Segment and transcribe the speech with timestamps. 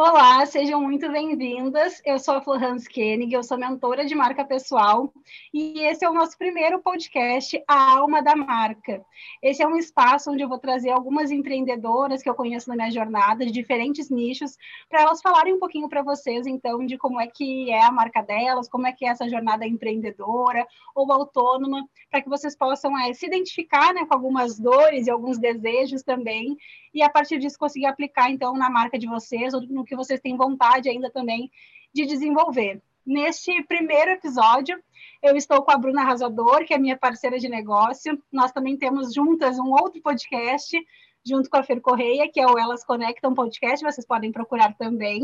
[0.00, 2.00] Olá, sejam muito bem-vindas.
[2.04, 5.12] Eu sou a Florence Koenig, eu sou mentora de marca pessoal
[5.52, 9.04] e esse é o nosso primeiro podcast, A Alma da Marca.
[9.42, 12.92] Esse é um espaço onde eu vou trazer algumas empreendedoras que eu conheço na minha
[12.92, 14.56] jornada, de diferentes nichos,
[14.88, 18.22] para elas falarem um pouquinho para vocês, então, de como é que é a marca
[18.22, 23.12] delas, como é que é essa jornada empreendedora ou autônoma, para que vocês possam é,
[23.14, 26.56] se identificar né, com algumas dores e alguns desejos também,
[26.94, 30.20] e a partir disso conseguir aplicar, então, na marca de vocês ou no que vocês
[30.20, 31.50] têm vontade ainda também
[31.92, 32.82] de desenvolver.
[33.04, 34.78] Neste primeiro episódio,
[35.22, 38.22] eu estou com a Bruna Arrasador, que é minha parceira de negócio.
[38.30, 40.76] Nós também temos juntas um outro podcast,
[41.24, 45.22] junto com a Fer Correia, que é o Elas Conectam Podcast, vocês podem procurar também.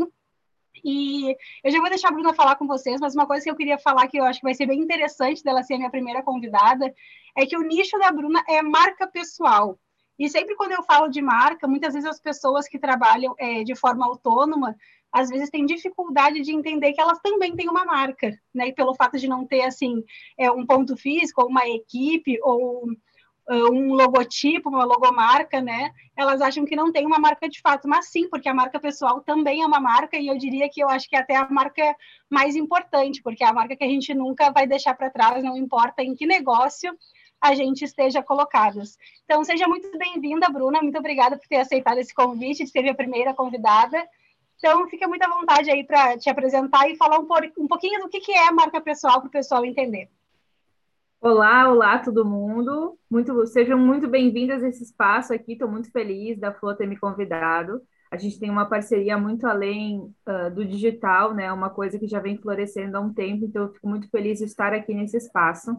[0.83, 3.57] E eu já vou deixar a Bruna falar com vocês, mas uma coisa que eu
[3.57, 6.23] queria falar que eu acho que vai ser bem interessante dela ser a minha primeira
[6.23, 6.93] convidada
[7.37, 9.79] é que o nicho da Bruna é marca pessoal.
[10.19, 13.75] E sempre quando eu falo de marca, muitas vezes as pessoas que trabalham é, de
[13.75, 14.77] forma autônoma,
[15.13, 18.69] às vezes têm dificuldade de entender que elas também têm uma marca, né?
[18.69, 20.03] E pelo fato de não ter, assim,
[20.37, 22.85] é, um ponto físico, ou uma equipe, ou
[23.49, 25.91] uh, um logotipo, uma logomarca, né?
[26.17, 29.21] Elas acham que não tem uma marca de fato, mas sim, porque a marca pessoal
[29.21, 31.95] também é uma marca, e eu diria que eu acho que é até a marca
[32.29, 35.57] mais importante, porque é a marca que a gente nunca vai deixar para trás, não
[35.57, 36.93] importa em que negócio
[37.41, 38.97] a gente esteja colocados.
[39.25, 40.81] Então, seja muito bem-vinda, Bruna.
[40.81, 44.03] Muito obrigada por ter aceitado esse convite, de ser a primeira convidada.
[44.59, 48.01] Então, fica muito à vontade aí para te apresentar e falar um, por, um pouquinho
[48.01, 50.09] do que, que é marca pessoal para o pessoal entender.
[51.21, 52.99] Olá, olá todo mundo.
[53.11, 55.53] Muito, sejam muito bem-vindas a esse espaço aqui.
[55.53, 57.81] Estou muito feliz da Flor ter me convidado.
[58.11, 61.53] A gente tem uma parceria muito além uh, do digital, né?
[61.53, 64.45] Uma coisa que já vem florescendo há um tempo, então eu fico muito feliz de
[64.45, 65.77] estar aqui nesse espaço.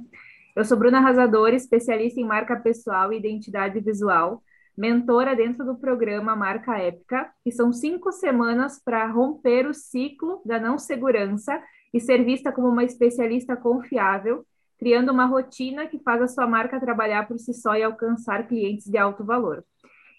[0.55, 4.41] Eu sou Bruna Arrasador, especialista em marca pessoal e identidade visual,
[4.77, 10.57] mentora dentro do programa Marca Épica, que são cinco semanas para romper o ciclo da
[10.57, 11.61] não segurança
[11.93, 14.45] e ser vista como uma especialista confiável,
[14.79, 18.89] criando uma rotina que faz a sua marca trabalhar por si só e alcançar clientes
[18.89, 19.61] de alto valor.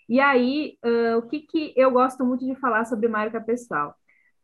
[0.06, 3.94] E aí, uh, o que, que eu gosto muito de falar sobre marca pessoal?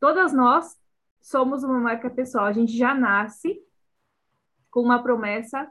[0.00, 0.74] Todas nós
[1.20, 3.60] somos uma marca pessoal, a gente já nasce
[4.70, 5.68] com uma promessa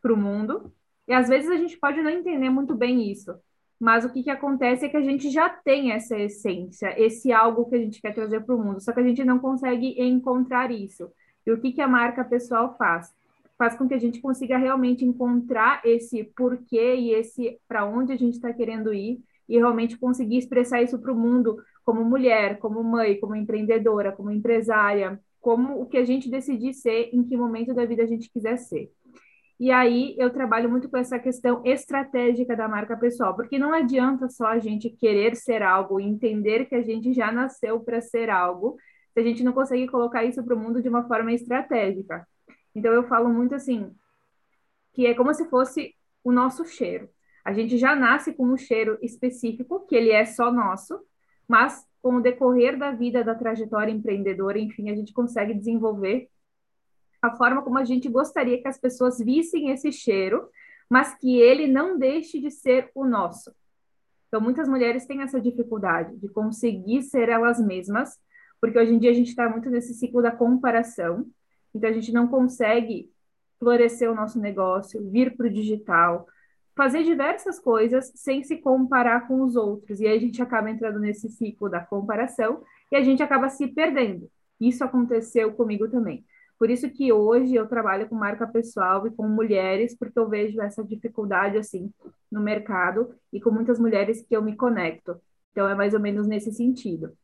[0.00, 0.72] para o mundo.
[1.06, 3.34] E às vezes a gente pode não entender muito bem isso,
[3.80, 7.68] mas o que, que acontece é que a gente já tem essa essência, esse algo
[7.68, 10.70] que a gente quer trazer para o mundo, só que a gente não consegue encontrar
[10.70, 11.10] isso.
[11.46, 13.12] E o que, que a marca pessoal faz?
[13.56, 18.16] Faz com que a gente consiga realmente encontrar esse porquê e esse para onde a
[18.16, 22.84] gente está querendo ir e realmente conseguir expressar isso para o mundo como mulher, como
[22.84, 27.74] mãe, como empreendedora, como empresária, como o que a gente decidir ser, em que momento
[27.74, 28.92] da vida a gente quiser ser.
[29.60, 34.26] E aí eu trabalho muito com essa questão estratégica da marca pessoal, porque não adianta
[34.30, 38.78] só a gente querer ser algo entender que a gente já nasceu para ser algo,
[39.12, 42.26] se a gente não consegue colocar isso para o mundo de uma forma estratégica.
[42.74, 43.92] Então eu falo muito assim,
[44.94, 45.94] que é como se fosse
[46.24, 47.10] o nosso cheiro.
[47.44, 50.98] A gente já nasce com um cheiro específico, que ele é só nosso,
[51.46, 56.30] mas com o decorrer da vida, da trajetória empreendedora, enfim, a gente consegue desenvolver
[57.22, 60.48] a forma como a gente gostaria que as pessoas vissem esse cheiro,
[60.88, 63.52] mas que ele não deixe de ser o nosso.
[64.28, 68.18] Então, muitas mulheres têm essa dificuldade de conseguir ser elas mesmas,
[68.60, 71.26] porque hoje em dia a gente está muito nesse ciclo da comparação,
[71.74, 73.10] então a gente não consegue
[73.58, 76.26] florescer o nosso negócio, vir para o digital,
[76.76, 80.00] fazer diversas coisas sem se comparar com os outros.
[80.00, 83.66] E aí a gente acaba entrando nesse ciclo da comparação e a gente acaba se
[83.66, 84.30] perdendo.
[84.58, 86.24] Isso aconteceu comigo também.
[86.60, 90.60] Por isso que hoje eu trabalho com marca pessoal e com mulheres, porque eu vejo
[90.60, 91.90] essa dificuldade assim
[92.30, 95.18] no mercado e com muitas mulheres que eu me conecto.
[95.52, 97.16] Então é mais ou menos nesse sentido.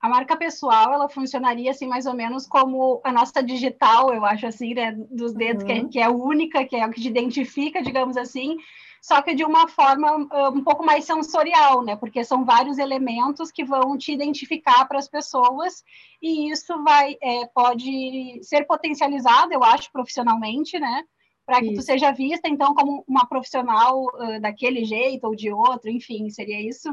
[0.00, 4.46] A marca pessoal, ela funcionaria assim mais ou menos como a nossa digital, eu acho
[4.46, 5.66] assim, né, dos dedos, uhum.
[5.66, 8.56] que, é, que é única, que é o que te identifica, digamos assim,
[9.02, 10.14] só que de uma forma
[10.50, 11.96] um pouco mais sensorial, né?
[11.96, 15.82] Porque são vários elementos que vão te identificar para as pessoas
[16.22, 21.02] e isso vai é, pode ser potencializado, eu acho, profissionalmente, né?
[21.44, 21.80] Para que isso.
[21.80, 26.60] tu seja vista, então, como uma profissional uh, daquele jeito ou de outro, enfim, seria
[26.60, 26.88] isso?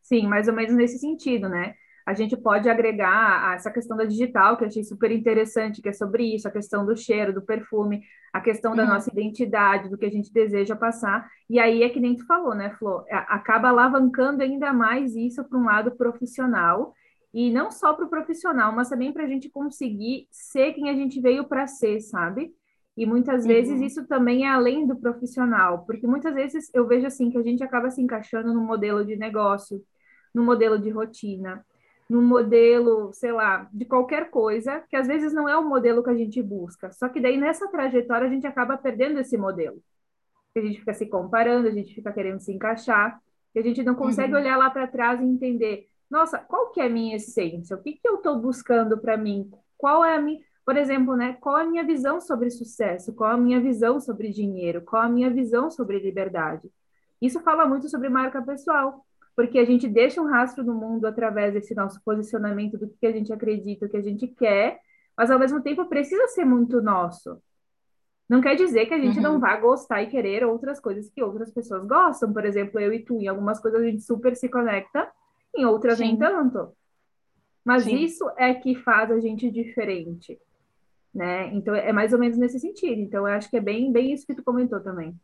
[0.00, 1.74] Sim, mais ou menos nesse sentido, né?
[2.06, 5.92] A gente pode agregar essa questão da digital, que eu achei super interessante, que é
[5.92, 8.00] sobre isso, a questão do cheiro, do perfume,
[8.32, 8.90] a questão da uhum.
[8.90, 11.28] nossa identidade, do que a gente deseja passar.
[11.50, 13.04] E aí é que nem tu falou, né, Flor?
[13.10, 16.94] Acaba alavancando ainda mais isso para um lado profissional,
[17.34, 20.94] e não só para o profissional, mas também para a gente conseguir ser quem a
[20.94, 22.54] gente veio para ser, sabe?
[22.96, 23.48] E muitas uhum.
[23.48, 27.42] vezes isso também é além do profissional, porque muitas vezes eu vejo assim que a
[27.42, 29.82] gente acaba se encaixando no modelo de negócio,
[30.32, 31.66] no modelo de rotina,
[32.08, 36.10] no modelo, sei lá, de qualquer coisa, que às vezes não é o modelo que
[36.10, 36.92] a gente busca.
[36.92, 39.82] Só que daí nessa trajetória a gente acaba perdendo esse modelo.
[40.56, 43.20] A gente fica se comparando, a gente fica querendo se encaixar,
[43.54, 44.40] e a gente não consegue uhum.
[44.40, 47.76] olhar lá para trás e entender, nossa, qual que é a minha essência?
[47.76, 49.50] O que que eu estou buscando para mim?
[49.76, 53.14] Qual é a minha, por exemplo, né, qual é a minha visão sobre sucesso?
[53.14, 54.82] Qual a minha visão sobre dinheiro?
[54.82, 56.70] Qual a minha visão sobre liberdade?
[57.20, 59.05] Isso fala muito sobre marca pessoal
[59.36, 63.12] porque a gente deixa um rastro no mundo através desse nosso posicionamento do que a
[63.12, 64.80] gente acredita, o que a gente quer,
[65.14, 67.38] mas ao mesmo tempo precisa ser muito nosso.
[68.26, 69.22] Não quer dizer que a gente uhum.
[69.22, 72.32] não vá gostar e querer outras coisas que outras pessoas gostam.
[72.32, 75.08] Por exemplo, eu e tu, em algumas coisas a gente super se conecta,
[75.54, 76.04] em outras Sim.
[76.04, 76.72] nem tanto.
[77.62, 77.96] Mas Sim.
[77.96, 80.38] isso é que faz a gente diferente,
[81.14, 81.54] né?
[81.54, 83.00] Então é mais ou menos nesse sentido.
[83.00, 85.14] Então eu acho que é bem, bem isso que tu comentou também.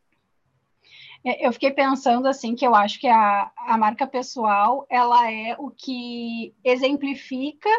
[1.24, 5.54] É, eu fiquei pensando assim que eu acho que a, a marca pessoal ela é
[5.58, 7.70] o que exemplifica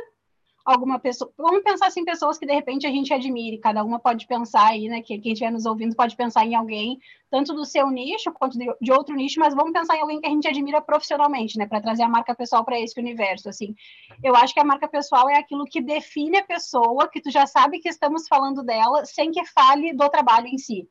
[0.65, 1.31] alguma pessoa.
[1.37, 4.87] Vamos pensar assim, pessoas que de repente a gente admire, cada uma pode pensar aí,
[4.87, 5.01] né?
[5.01, 6.99] Que quem estiver nos ouvindo pode pensar em alguém,
[7.29, 10.29] tanto do seu nicho quanto de, outro nicho, mas vamos pensar em alguém que a
[10.29, 11.67] gente admira profissionalmente, né?
[11.67, 13.49] Para trazer a marca pessoal para esse universo.
[13.49, 13.75] Assim,
[14.23, 17.45] eu acho que a marca pessoal é aquilo que define a pessoa, que tu já
[17.45, 20.87] sabe que estamos falando dela, sem que fale do trabalho em si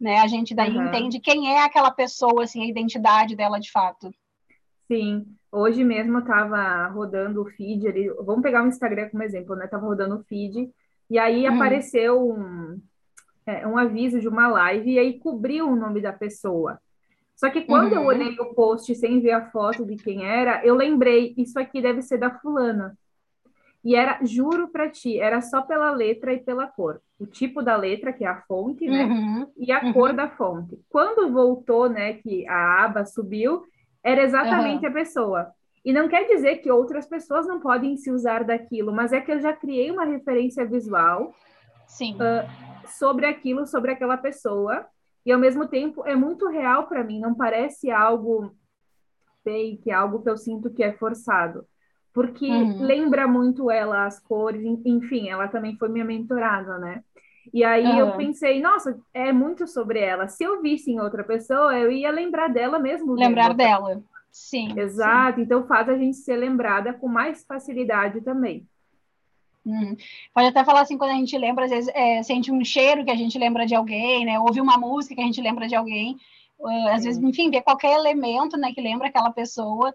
[0.00, 0.18] né?
[0.20, 0.86] A gente daí uhum.
[0.86, 4.10] entende quem é aquela pessoa, assim, a identidade dela de fato.
[4.86, 9.54] Sim, hoje mesmo eu estava rodando o feed ali, vamos pegar o Instagram como exemplo,
[9.54, 9.66] né?
[9.66, 10.70] Tava rodando o feed
[11.10, 11.54] e aí hum.
[11.54, 12.80] apareceu um,
[13.44, 16.78] é, um aviso de uma live e aí cobriu o nome da pessoa.
[17.36, 17.98] Só que quando uhum.
[17.98, 21.80] eu olhei o post sem ver a foto de quem era, eu lembrei, isso aqui
[21.80, 22.98] deve ser da fulana.
[23.84, 27.00] E era, juro para ti, era só pela letra e pela cor.
[27.18, 29.04] O tipo da letra, que é a fonte, né?
[29.04, 29.92] Uhum, e a uhum.
[29.92, 30.78] cor da fonte.
[30.88, 33.64] Quando voltou, né, que a aba subiu,
[34.02, 34.90] era exatamente uhum.
[34.90, 35.52] a pessoa.
[35.84, 39.30] E não quer dizer que outras pessoas não podem se usar daquilo, mas é que
[39.30, 44.86] eu já criei uma referência visual uh, sobre aquilo, sobre aquela pessoa,
[45.24, 48.52] e ao mesmo tempo é muito real para mim, não parece algo
[49.44, 51.64] fake, algo que eu sinto que é forçado
[52.18, 52.82] porque uhum.
[52.82, 57.04] lembra muito ela as cores, enfim, ela também foi minha mentorada, né?
[57.54, 57.98] E aí uhum.
[57.98, 60.26] eu pensei, nossa, é muito sobre ela.
[60.26, 63.14] Se eu visse em outra pessoa, eu ia lembrar dela mesmo.
[63.14, 64.02] Lembrar dela.
[64.32, 64.76] Sim.
[64.76, 65.36] Exato.
[65.36, 65.42] Sim.
[65.42, 68.66] Então faz a gente ser lembrada com mais facilidade também.
[69.64, 69.96] Uhum.
[70.34, 73.12] Pode até falar assim, quando a gente lembra, às vezes é, sente um cheiro que
[73.12, 74.40] a gente lembra de alguém, né?
[74.40, 76.16] Ouve uma música que a gente lembra de alguém.
[76.58, 79.94] Uh, às vezes, enfim, ver qualquer elemento, né, que lembra aquela pessoa,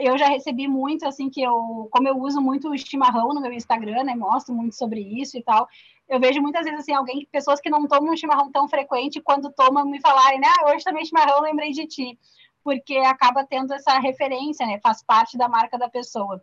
[0.00, 3.52] eu já recebi muito, assim, que eu, como eu uso muito o chimarrão no meu
[3.52, 5.66] Instagram, né, mostro muito sobre isso e tal,
[6.06, 9.86] eu vejo muitas vezes, assim, alguém, pessoas que não tomam chimarrão tão frequente, quando tomam,
[9.86, 12.18] me falarem, né, ah, hoje também chimarrão, lembrei de ti,
[12.62, 16.42] porque acaba tendo essa referência, né, faz parte da marca da pessoa.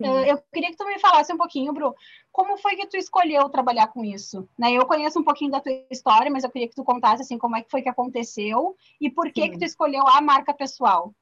[0.00, 1.94] Eu, eu queria que tu me falasse um pouquinho, Bru,
[2.32, 4.48] como foi que tu escolheu trabalhar com isso?
[4.58, 7.36] Né, eu conheço um pouquinho da tua história, mas eu queria que tu contasse, assim,
[7.36, 9.50] como é que foi que aconteceu e por que Sim.
[9.50, 11.14] que tu escolheu a marca pessoal.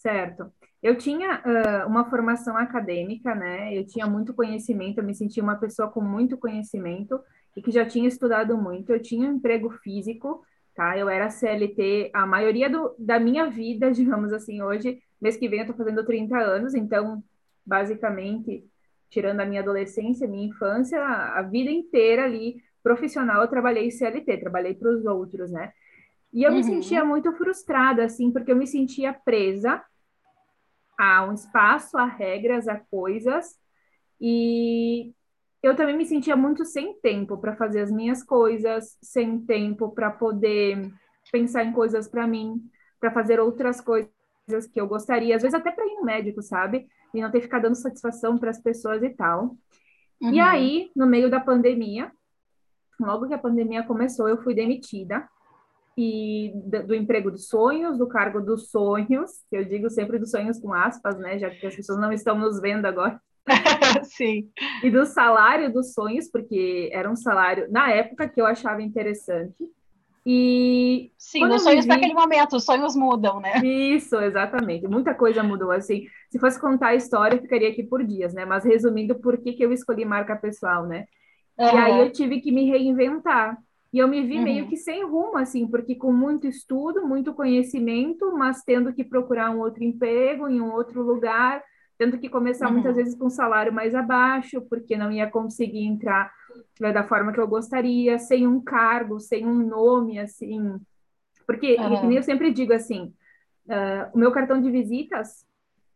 [0.00, 0.50] Certo.
[0.82, 3.76] Eu tinha uh, uma formação acadêmica, né?
[3.76, 7.20] Eu tinha muito conhecimento, eu me sentia uma pessoa com muito conhecimento
[7.54, 8.90] e que já tinha estudado muito.
[8.90, 10.42] Eu tinha um emprego físico,
[10.74, 10.96] tá?
[10.96, 15.02] Eu era CLT a maioria do, da minha vida, digamos assim, hoje.
[15.20, 17.22] Mês que vem eu tô fazendo 30 anos, então,
[17.64, 18.64] basicamente,
[19.10, 24.72] tirando a minha adolescência, minha infância, a vida inteira ali, profissional, eu trabalhei CLT, trabalhei
[24.72, 25.70] para os outros, né?
[26.32, 26.56] E eu uhum.
[26.56, 29.84] me sentia muito frustrada, assim, porque eu me sentia presa
[31.00, 33.58] a um espaço, a regras, a coisas.
[34.20, 35.14] E
[35.62, 40.10] eu também me sentia muito sem tempo para fazer as minhas coisas, sem tempo para
[40.10, 40.92] poder
[41.32, 42.62] pensar em coisas para mim,
[43.00, 44.10] para fazer outras coisas
[44.70, 46.86] que eu gostaria, às vezes até para ir no médico, sabe?
[47.14, 49.56] E não ter que ficar dando satisfação para as pessoas e tal.
[50.20, 50.34] Uhum.
[50.34, 52.12] E aí, no meio da pandemia,
[53.00, 55.26] logo que a pandemia começou, eu fui demitida
[55.96, 56.52] e
[56.86, 60.72] do emprego dos sonhos, do cargo dos sonhos, que eu digo sempre dos sonhos com
[60.72, 63.20] aspas, né, já que as pessoas não estão nos vendo agora.
[64.04, 64.48] Sim.
[64.82, 69.56] E do salário dos sonhos, porque era um salário na época que eu achava interessante.
[70.24, 71.88] E sim, os sonhos vi...
[71.88, 73.58] naquele momento, os sonhos mudam, né?
[73.64, 74.86] Isso, exatamente.
[74.86, 76.06] Muita coisa mudou assim.
[76.30, 78.44] Se fosse contar a história, ficaria aqui por dias, né?
[78.44, 81.06] Mas resumindo, por que, que eu escolhi marca pessoal, né?
[81.58, 81.66] Uhum.
[81.66, 83.56] E aí eu tive que me reinventar.
[83.92, 84.44] E eu me vi uhum.
[84.44, 89.50] meio que sem rumo, assim, porque com muito estudo, muito conhecimento, mas tendo que procurar
[89.50, 91.62] um outro emprego em um outro lugar,
[91.98, 92.74] tendo que começar uhum.
[92.74, 96.32] muitas vezes com um salário mais abaixo, porque não ia conseguir entrar
[96.80, 100.78] né, da forma que eu gostaria, sem um cargo, sem um nome, assim.
[101.44, 102.12] Porque, uhum.
[102.12, 103.12] eu sempre digo assim,
[103.66, 105.44] uh, o meu cartão de visitas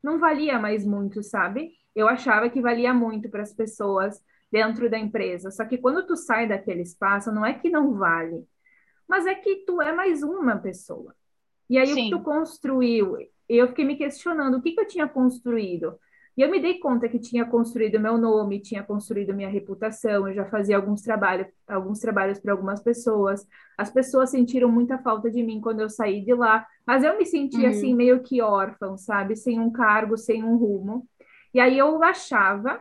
[0.02, 1.70] não valia mais muito, sabe?
[1.94, 4.20] Eu achava que valia muito para as pessoas
[4.54, 5.50] dentro da empresa.
[5.50, 8.46] Só que quando tu sai daquele espaço, não é que não vale,
[9.08, 11.12] mas é que tu é mais uma pessoa.
[11.68, 11.92] E aí Sim.
[11.92, 13.16] o que tu construiu?
[13.48, 15.98] Eu fiquei me questionando o que, que eu tinha construído.
[16.36, 20.34] E eu me dei conta que tinha construído meu nome, tinha construído minha reputação, eu
[20.34, 23.44] já fazia alguns trabalhos, alguns trabalhos para algumas pessoas.
[23.76, 27.26] As pessoas sentiram muita falta de mim quando eu saí de lá, mas eu me
[27.26, 27.68] senti uhum.
[27.68, 31.08] assim meio que órfão, sabe, sem um cargo, sem um rumo.
[31.52, 32.80] E aí eu achava,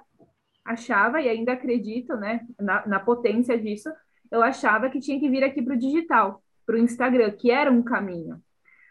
[0.66, 3.90] achava e ainda acredito, né, na, na potência disso,
[4.32, 7.72] eu achava que tinha que vir aqui para o digital, para o Instagram, que era
[7.72, 8.42] um caminho.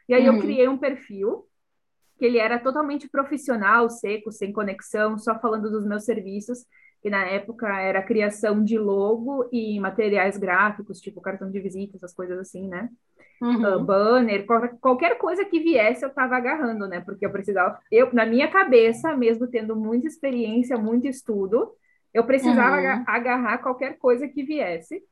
[0.09, 0.37] E aí uhum.
[0.37, 1.47] eu criei um perfil
[2.19, 6.65] que ele era totalmente profissional, seco, sem conexão, só falando dos meus serviços,
[7.01, 12.15] que na época era criação de logo e materiais gráficos, tipo cartão de visita, essas
[12.15, 12.89] coisas assim, né?
[13.43, 13.75] Uhum.
[13.75, 14.47] Uh, banner,
[14.81, 17.01] qualquer coisa que viesse eu estava agarrando, né?
[17.01, 21.73] Porque eu precisava, eu na minha cabeça, mesmo tendo muita experiência, muito estudo,
[22.15, 23.05] eu precisava uhum.
[23.05, 25.03] agarrar qualquer coisa que viesse.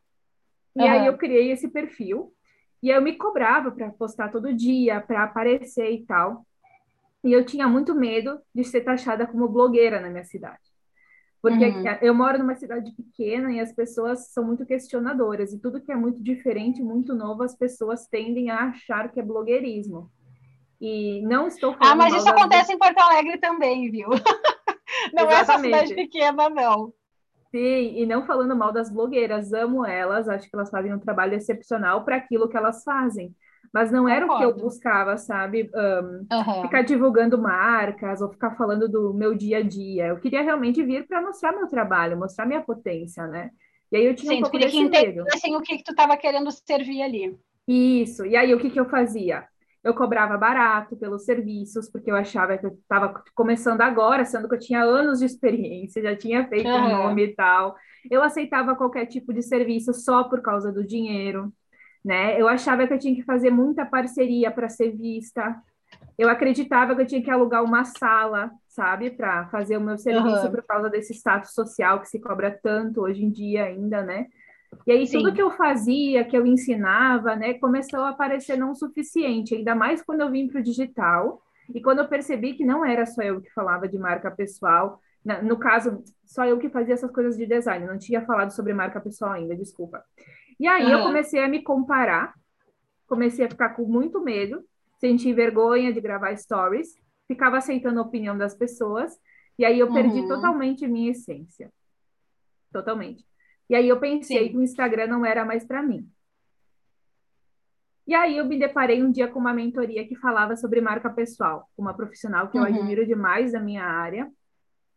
[0.76, 0.88] E uhum.
[0.88, 2.32] aí eu criei esse perfil
[2.80, 6.46] e eu me cobrava para postar todo dia, para aparecer e tal.
[7.25, 10.69] E eu tinha muito medo de ser taxada como blogueira na minha cidade.
[11.42, 11.85] Porque uhum.
[12.02, 15.52] eu moro numa cidade pequena e as pessoas são muito questionadoras.
[15.52, 19.23] E tudo que é muito diferente, muito novo, as pessoas tendem a achar que é
[19.23, 20.11] blogueirismo.
[20.80, 21.92] E não estou falando.
[21.92, 24.09] Ah, mas isso acontece em Porto Alegre também, viu?
[25.14, 25.32] não Exatamente.
[25.32, 26.92] é só cidade pequena, não.
[27.50, 31.35] Sim, e não falando mal das blogueiras, amo elas, acho que elas fazem um trabalho
[31.35, 33.35] excepcional para aquilo que elas fazem.
[33.72, 34.48] Mas não era Concordo.
[34.48, 35.70] o que eu buscava, sabe?
[35.74, 36.62] Um, uhum.
[36.62, 40.08] Ficar divulgando marcas ou ficar falando do meu dia a dia.
[40.08, 43.50] Eu queria realmente vir para mostrar meu trabalho, mostrar minha potência, né?
[43.92, 46.16] E aí eu tinha Sim, um pouco queria que entendessem o que, que tu estava
[46.16, 47.36] querendo servir ali.
[47.66, 48.26] Isso.
[48.26, 49.44] E aí o que, que eu fazia?
[49.82, 54.54] Eu cobrava barato pelos serviços, porque eu achava que eu estava começando agora, sendo que
[54.54, 56.86] eu tinha anos de experiência, já tinha feito uhum.
[56.86, 57.74] um nome e tal.
[58.10, 61.52] Eu aceitava qualquer tipo de serviço só por causa do dinheiro
[62.04, 62.40] né?
[62.40, 65.57] Eu achava que eu tinha que fazer muita parceria para ser vista.
[66.19, 70.47] Eu acreditava que eu tinha que alugar uma sala, sabe, para fazer o meu serviço
[70.47, 70.50] uhum.
[70.50, 74.26] por causa desse status social que se cobra tanto hoje em dia ainda, né?
[74.87, 75.19] E aí Sim.
[75.19, 80.00] tudo que eu fazia, que eu ensinava, né, começou a parecer não suficiente, ainda mais
[80.00, 81.42] quando eu vim para o digital
[81.75, 85.00] e quando eu percebi que não era só eu que falava de marca pessoal,
[85.42, 89.00] no caso, só eu que fazia essas coisas de design, não tinha falado sobre marca
[89.00, 90.02] pessoal ainda, desculpa.
[90.61, 90.90] E aí uhum.
[90.90, 92.35] eu comecei a me comparar,
[93.07, 94.62] comecei a ficar com muito medo,
[94.99, 99.19] senti vergonha de gravar stories, ficava aceitando a opinião das pessoas,
[99.59, 100.29] e aí eu perdi uhum.
[100.29, 101.73] totalmente minha essência.
[102.71, 103.25] Totalmente.
[103.71, 104.49] E aí eu pensei Sim.
[104.50, 106.07] que o Instagram não era mais para mim.
[108.07, 111.71] E aí eu me deparei um dia com uma mentoria que falava sobre marca pessoal,
[111.79, 112.67] uma profissional que uhum.
[112.67, 114.31] eu admiro demais da minha área.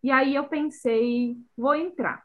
[0.04, 2.24] E aí eu pensei, vou entrar.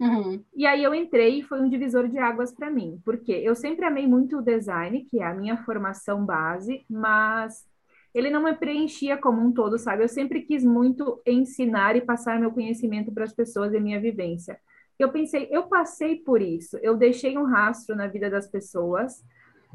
[0.00, 0.42] Uhum.
[0.56, 3.84] E aí eu entrei e foi um divisor de águas para mim, porque eu sempre
[3.84, 7.68] amei muito o design, que é a minha formação base, mas
[8.14, 10.02] ele não me preenchia como um todo, sabe?
[10.02, 14.58] Eu sempre quis muito ensinar e passar meu conhecimento para as pessoas e minha vivência.
[14.98, 19.22] Eu pensei, eu passei por isso, eu deixei um rastro na vida das pessoas,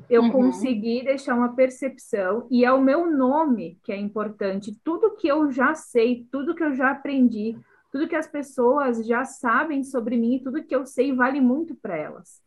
[0.10, 0.32] eu uhum.
[0.32, 4.78] consegui deixar uma percepção, e é o meu nome que é importante.
[4.84, 7.58] Tudo que eu já sei, tudo que eu já aprendi,
[7.96, 11.96] tudo que as pessoas já sabem sobre mim, tudo que eu sei vale muito para
[11.96, 12.42] elas.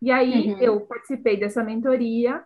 [0.00, 0.58] E aí uhum.
[0.58, 2.42] eu participei dessa mentoria,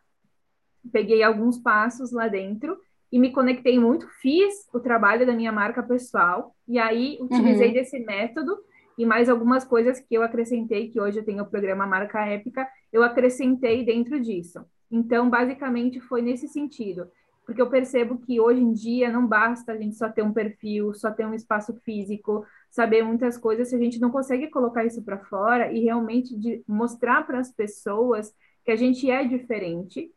[0.91, 2.77] peguei alguns passos lá dentro
[3.13, 7.75] e me conectei muito, fiz o trabalho da minha marca pessoal e aí utilizei uhum.
[7.75, 8.59] desse método
[8.99, 12.69] e mais algumas coisas que eu acrescentei, que hoje eu tenho o programa Marca Épica,
[12.93, 14.59] eu acrescentei dentro disso.
[14.91, 17.07] Então, basicamente, foi nesse sentido
[17.51, 20.95] porque eu percebo que hoje em dia não basta a gente só ter um perfil,
[20.95, 25.03] só ter um espaço físico, saber muitas coisas, se a gente não consegue colocar isso
[25.03, 28.33] para fora e realmente mostrar para as pessoas
[28.65, 30.13] que a gente é diferente.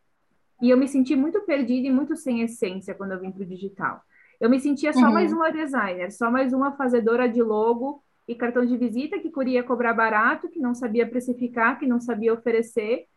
[0.61, 3.47] E eu me senti muito perdida e muito sem essência quando eu vim para o
[3.47, 4.03] digital.
[4.39, 5.13] Eu me sentia só uhum.
[5.13, 9.63] mais uma designer, só mais uma fazedora de logo e cartão de visita que queria
[9.63, 13.07] cobrar barato, que não sabia precificar, que não sabia oferecer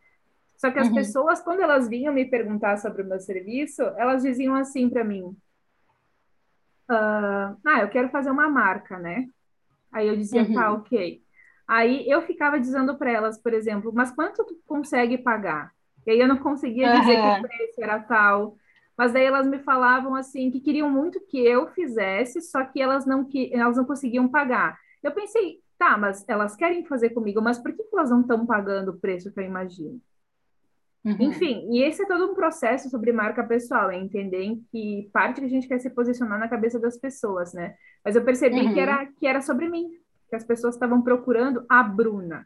[0.57, 0.95] só que as uhum.
[0.95, 5.37] pessoas, quando elas vinham me perguntar sobre o meu serviço, elas diziam assim para mim:
[6.89, 9.27] ah, ah, eu quero fazer uma marca, né?
[9.91, 10.55] Aí eu dizia, tá, uhum.
[10.55, 11.21] tá, ok.
[11.67, 15.71] Aí eu ficava dizendo para elas, por exemplo, mas quanto tu consegue pagar?
[16.05, 17.33] E aí eu não conseguia dizer uhum.
[17.33, 18.57] que o preço era tal.
[18.97, 23.05] Mas daí elas me falavam assim que queriam muito que eu fizesse, só que elas
[23.05, 24.79] não que elas não conseguiam pagar.
[25.03, 28.91] Eu pensei, tá, mas elas querem fazer comigo, mas por que elas não estão pagando
[28.91, 30.01] o preço que eu imagino?
[31.05, 31.15] Uhum.
[31.19, 35.45] Enfim, e esse é todo um processo sobre marca pessoal, é entender que parte que
[35.45, 37.75] a gente quer se posicionar na cabeça das pessoas, né?
[38.03, 38.73] Mas eu percebi uhum.
[38.73, 39.89] que, era, que era sobre mim,
[40.29, 42.45] que as pessoas estavam procurando a Bruna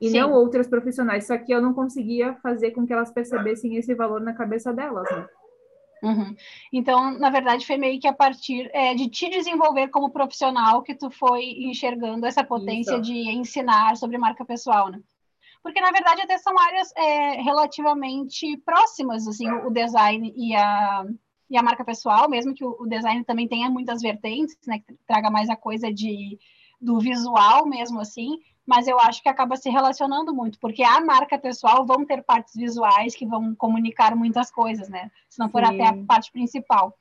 [0.00, 0.20] e Sim.
[0.20, 1.26] não outras profissionais.
[1.26, 5.10] Só que eu não conseguia fazer com que elas percebessem esse valor na cabeça delas,
[5.10, 5.26] né?
[6.02, 6.36] Uhum.
[6.70, 10.94] Então, na verdade, foi meio que a partir é, de te desenvolver como profissional que
[10.94, 13.02] tu foi enxergando essa potência Isso.
[13.02, 15.00] de ensinar sobre marca pessoal, né?
[15.64, 21.06] Porque, na verdade, até são áreas é, relativamente próximas, assim, o design e a,
[21.48, 24.80] e a marca pessoal, mesmo que o, o design também tenha muitas vertentes, né?
[24.80, 26.38] Que traga mais a coisa de,
[26.78, 31.38] do visual mesmo, assim, mas eu acho que acaba se relacionando muito, porque a marca
[31.38, 35.10] pessoal vão ter partes visuais que vão comunicar muitas coisas, né?
[35.30, 35.72] Se não for Sim.
[35.72, 36.94] até a parte principal.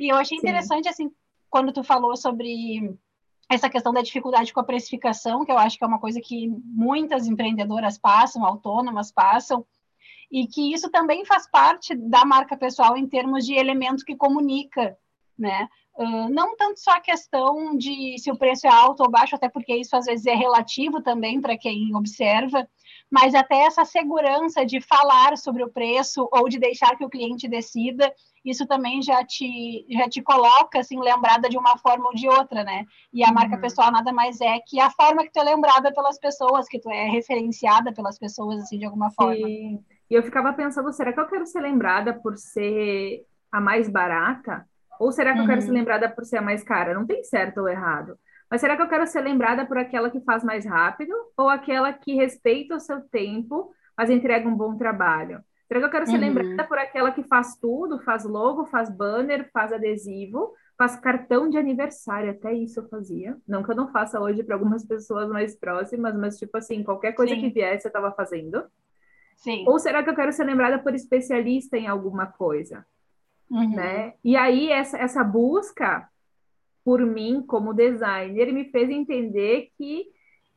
[0.00, 0.90] E eu achei interessante, Sim.
[0.90, 1.12] assim,
[1.48, 2.92] quando tu falou sobre
[3.50, 6.48] essa questão da dificuldade com a precificação, que eu acho que é uma coisa que
[6.64, 9.66] muitas empreendedoras passam, autônomas passam,
[10.30, 14.96] e que isso também faz parte da marca pessoal em termos de elemento que comunica,
[15.36, 15.68] né?
[15.96, 19.48] Uh, não tanto só a questão de se o preço é alto ou baixo, até
[19.48, 22.68] porque isso às vezes é relativo também para quem observa,
[23.10, 27.48] mas até essa segurança de falar sobre o preço ou de deixar que o cliente
[27.48, 28.12] decida,
[28.44, 32.62] isso também já te, já te coloca assim, lembrada de uma forma ou de outra,
[32.62, 32.84] né?
[33.12, 33.34] E a uhum.
[33.34, 36.78] marca pessoal nada mais é que a forma que tu é lembrada pelas pessoas, que
[36.78, 39.34] tu é referenciada pelas pessoas, assim, de alguma forma.
[39.34, 39.84] Sim.
[40.08, 44.66] E eu ficava pensando, será que eu quero ser lembrada por ser a mais barata?
[44.98, 45.44] Ou será que uhum.
[45.44, 45.74] eu quero ser uhum.
[45.74, 46.94] lembrada por ser a mais cara?
[46.94, 48.18] Não tem certo ou errado.
[48.50, 51.92] Mas será que eu quero ser lembrada por aquela que faz mais rápido ou aquela
[51.92, 55.40] que respeita o seu tempo, mas entrega um bom trabalho?
[55.68, 56.20] Será que eu quero ser uhum.
[56.20, 61.56] lembrada por aquela que faz tudo, faz logo, faz banner, faz adesivo, faz cartão de
[61.56, 63.36] aniversário, até isso eu fazia.
[63.46, 67.12] Não que eu não faça hoje para algumas pessoas mais próximas, mas tipo assim, qualquer
[67.12, 67.40] coisa Sim.
[67.40, 68.64] que viesse eu estava fazendo.
[69.36, 69.64] Sim.
[69.68, 72.84] Ou será que eu quero ser lembrada por especialista em alguma coisa?
[73.48, 73.76] Uhum.
[73.76, 74.14] Né?
[74.24, 76.08] E aí, essa, essa busca
[76.84, 80.04] por mim, como designer, me fez entender que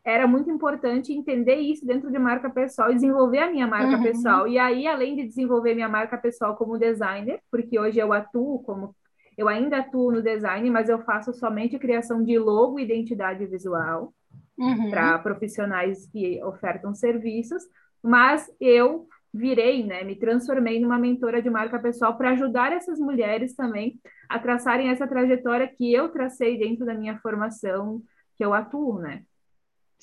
[0.06, 4.04] era muito importante entender isso dentro de marca pessoal e desenvolver a minha marca uhum.
[4.04, 4.48] pessoal.
[4.48, 8.94] E aí, além de desenvolver minha marca pessoal como designer, porque hoje eu atuo como.
[9.38, 14.14] Eu ainda atuo no design, mas eu faço somente criação de logo e identidade visual
[14.58, 14.90] uhum.
[14.92, 17.64] para profissionais que ofertam serviços,
[18.04, 23.56] mas eu virei, né, me transformei numa mentora de marca pessoal para ajudar essas mulheres
[23.56, 28.02] também a traçarem essa trajetória que eu tracei dentro da minha formação
[28.36, 29.24] que eu atuo, né?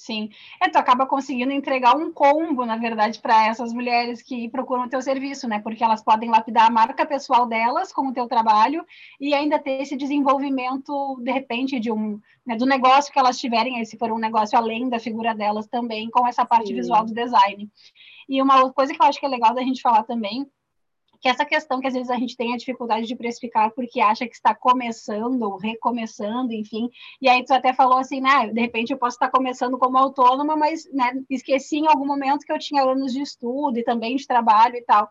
[0.01, 0.31] Sim.
[0.63, 4.89] É, tu acaba conseguindo entregar um combo, na verdade, para essas mulheres que procuram o
[4.89, 5.61] teu serviço, né?
[5.61, 8.83] Porque elas podem lapidar a marca pessoal delas com o teu trabalho
[9.21, 13.85] e ainda ter esse desenvolvimento, de repente, de um né, do negócio que elas tiverem,
[13.85, 16.77] se for um negócio além da figura delas também, com essa parte Sim.
[16.77, 17.71] visual do design.
[18.31, 20.49] E uma coisa que eu acho que é legal da gente falar também,
[21.21, 24.25] que essa questão que às vezes a gente tem a dificuldade de precificar porque acha
[24.25, 26.89] que está começando ou recomeçando, enfim,
[27.21, 30.57] e aí tu até falou assim, né, de repente eu posso estar começando como autônoma,
[30.57, 34.27] mas né, esqueci em algum momento que eu tinha anos de estudo e também de
[34.27, 35.11] trabalho e tal.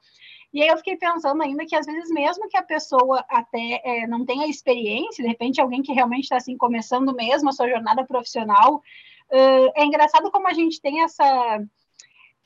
[0.54, 4.08] E aí eu fiquei pensando ainda que às vezes mesmo que a pessoa até é,
[4.08, 8.06] não tenha experiência, de repente alguém que realmente está assim começando mesmo a sua jornada
[8.06, 11.62] profissional, uh, é engraçado como a gente tem essa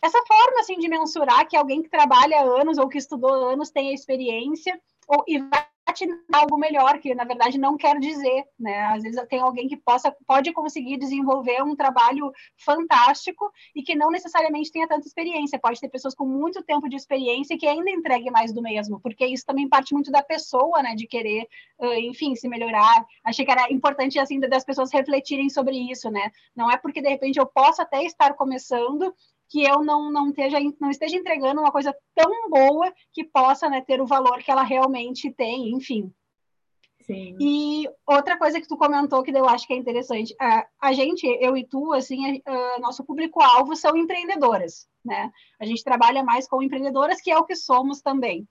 [0.03, 3.93] essa forma assim de mensurar que alguém que trabalha anos ou que estudou anos tem
[3.93, 8.81] experiência ou, e vai te dar algo melhor, que na verdade não quer dizer, né?
[8.87, 14.09] Às vezes tem alguém que possa pode conseguir desenvolver um trabalho fantástico e que não
[14.09, 15.59] necessariamente tenha tanta experiência.
[15.59, 19.25] Pode ter pessoas com muito tempo de experiência que ainda entregue mais do mesmo, porque
[19.25, 20.95] isso também parte muito da pessoa, né?
[20.95, 21.47] De querer,
[21.99, 23.05] enfim, se melhorar.
[23.23, 26.31] Achei que era importante assim das pessoas refletirem sobre isso, né?
[26.55, 29.13] Não é porque de repente eu possa até estar começando
[29.49, 33.81] que eu não, não, esteja, não esteja entregando uma coisa tão boa que possa né,
[33.81, 36.11] ter o valor que ela realmente tem, enfim.
[37.05, 37.35] Sim.
[37.39, 41.27] E outra coisa que tu comentou que eu acho que é interessante, a, a gente,
[41.41, 45.29] eu e tu, assim, a, a, nosso público-alvo são empreendedoras, né?
[45.59, 48.47] A gente trabalha mais com empreendedoras, que é o que somos também.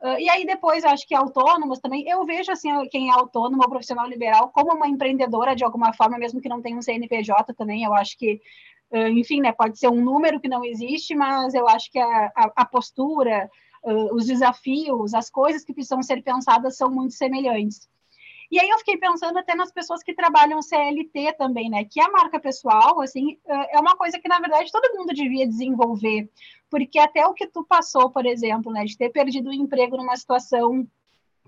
[0.00, 3.62] Uh, e aí depois, eu acho que autônomos também, eu vejo assim, quem é autônomo
[3.62, 7.52] ou profissional liberal como uma empreendedora de alguma forma, mesmo que não tenha um CNPJ
[7.52, 8.40] também, eu acho que
[8.92, 12.52] enfim, né, pode ser um número que não existe, mas eu acho que a, a,
[12.56, 13.48] a postura,
[13.84, 17.88] uh, os desafios, as coisas que precisam ser pensadas são muito semelhantes.
[18.50, 21.84] E aí eu fiquei pensando até nas pessoas que trabalham CLT também, né?
[21.84, 26.28] Que a marca pessoal, assim, é uma coisa que, na verdade, todo mundo devia desenvolver.
[26.68, 28.84] Porque até o que tu passou, por exemplo, né?
[28.84, 30.84] De ter perdido o emprego numa situação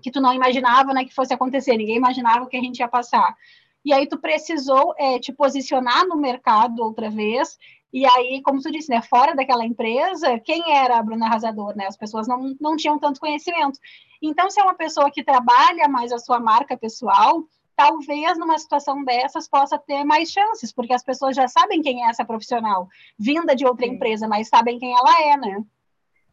[0.01, 1.03] que tu não imaginava, né?
[1.03, 1.75] Que fosse acontecer.
[1.75, 3.35] Ninguém imaginava que a gente ia passar
[3.83, 7.57] e aí tu precisou é, te posicionar no mercado outra vez,
[7.93, 11.85] e aí, como tu disse, né, fora daquela empresa, quem era a Bruna Arrasador, né?
[11.85, 13.79] As pessoas não, não tinham tanto conhecimento.
[14.19, 17.43] Então, se é uma pessoa que trabalha mais a sua marca pessoal,
[17.75, 22.09] talvez numa situação dessas possa ter mais chances, porque as pessoas já sabem quem é
[22.09, 23.93] essa profissional, vinda de outra Sim.
[23.93, 25.53] empresa, mas sabem quem ela é, né?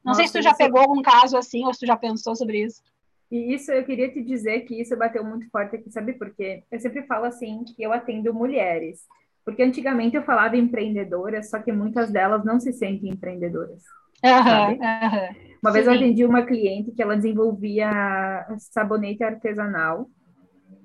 [0.03, 2.35] Não Nossa, sei se tu já pegou algum caso assim, ou se tu já pensou
[2.35, 2.83] sobre isso.
[3.31, 6.64] E isso eu queria te dizer que isso bateu muito forte aqui, sabe por quê?
[6.71, 9.03] Eu sempre falo assim que eu atendo mulheres.
[9.45, 13.83] Porque antigamente eu falava empreendedoras, só que muitas delas não se sentem empreendedoras.
[14.23, 15.51] Uhum, uhum.
[15.62, 15.90] Uma vez Sim.
[15.90, 20.09] eu atendi uma cliente que ela desenvolvia sabonete artesanal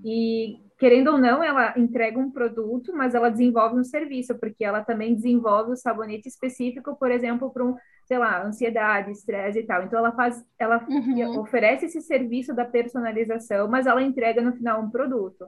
[0.03, 4.83] e querendo ou não, ela entrega um produto, mas ela desenvolve um serviço, porque ela
[4.83, 9.83] também desenvolve o sabonete específico, por exemplo, para um, sei lá, ansiedade, estresse e tal.
[9.83, 11.39] Então ela faz, ela uhum.
[11.39, 15.45] oferece esse serviço da personalização, mas ela entrega no final um produto.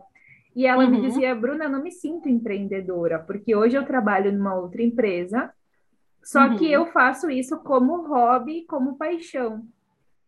[0.55, 0.89] E ela uhum.
[0.89, 5.53] me dizia, Bruna, eu não me sinto empreendedora, porque hoje eu trabalho numa outra empresa,
[6.23, 6.57] só uhum.
[6.57, 9.63] que eu faço isso como hobby, como paixão.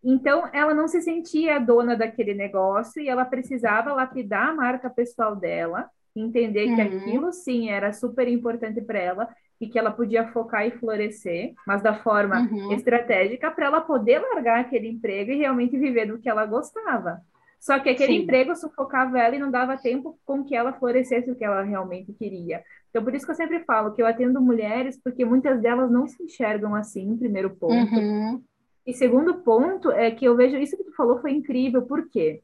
[0.03, 5.35] Então, ela não se sentia dona daquele negócio e ela precisava lapidar a marca pessoal
[5.35, 6.75] dela, entender uhum.
[6.75, 9.29] que aquilo sim era super importante para ela
[9.59, 12.71] e que ela podia focar e florescer, mas da forma uhum.
[12.71, 17.21] estratégica para ela poder largar aquele emprego e realmente viver do que ela gostava.
[17.59, 18.19] Só que aquele sim.
[18.19, 22.13] emprego sufocava ela e não dava tempo com que ela florescesse o que ela realmente
[22.13, 22.63] queria.
[22.89, 26.07] Então, por isso que eu sempre falo que eu atendo mulheres, porque muitas delas não
[26.07, 27.93] se enxergam assim, primeiro ponto.
[27.93, 28.41] Uhum.
[28.87, 32.41] E segundo ponto é que eu vejo isso que tu falou foi incrível, por quê?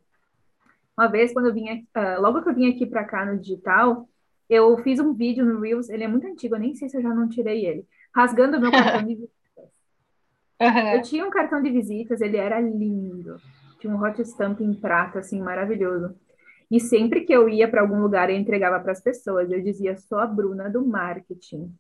[0.98, 4.08] Uma vez, quando eu vinha, uh, logo que eu vim aqui para cá no digital,
[4.50, 7.02] eu fiz um vídeo no Reels, ele é muito antigo, eu nem sei se eu
[7.02, 9.36] já não tirei ele, rasgando meu cartão de visitas.
[10.62, 10.88] Uhum.
[10.94, 13.38] Eu tinha um cartão de visitas, ele era lindo,
[13.80, 16.16] tinha um hot stamp em prata, assim, maravilhoso.
[16.72, 19.96] E sempre que eu ia para algum lugar, eu entregava para as pessoas, eu dizia,
[19.98, 21.72] sou a Bruna do marketing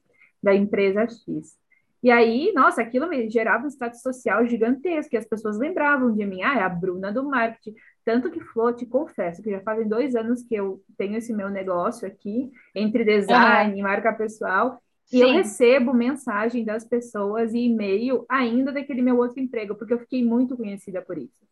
[0.41, 1.57] da empresa X.
[2.03, 6.23] E aí, nossa, aquilo me gerava um status social gigantesco, e as pessoas lembravam de
[6.25, 7.75] mim, ah, é a Bruna do marketing.
[8.05, 11.49] Tanto que, Flô, te confesso que já fazem dois anos que eu tenho esse meu
[11.49, 13.79] negócio aqui, entre design uhum.
[13.79, 14.79] e marca pessoal,
[15.11, 15.21] e Sim.
[15.23, 20.23] eu recebo mensagem das pessoas e e-mail ainda daquele meu outro emprego, porque eu fiquei
[20.23, 21.43] muito conhecida por isso.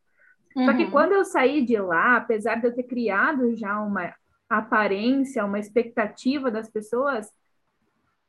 [0.56, 0.66] Uhum.
[0.66, 0.92] Só que uhum.
[0.92, 4.14] quando eu saí de lá, apesar de eu ter criado já uma
[4.48, 7.32] aparência, uma expectativa das pessoas,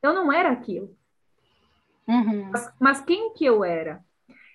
[0.02, 0.96] eu não era aquilo.
[2.08, 2.50] Uhum.
[2.50, 4.00] Mas, mas, quem que eu era?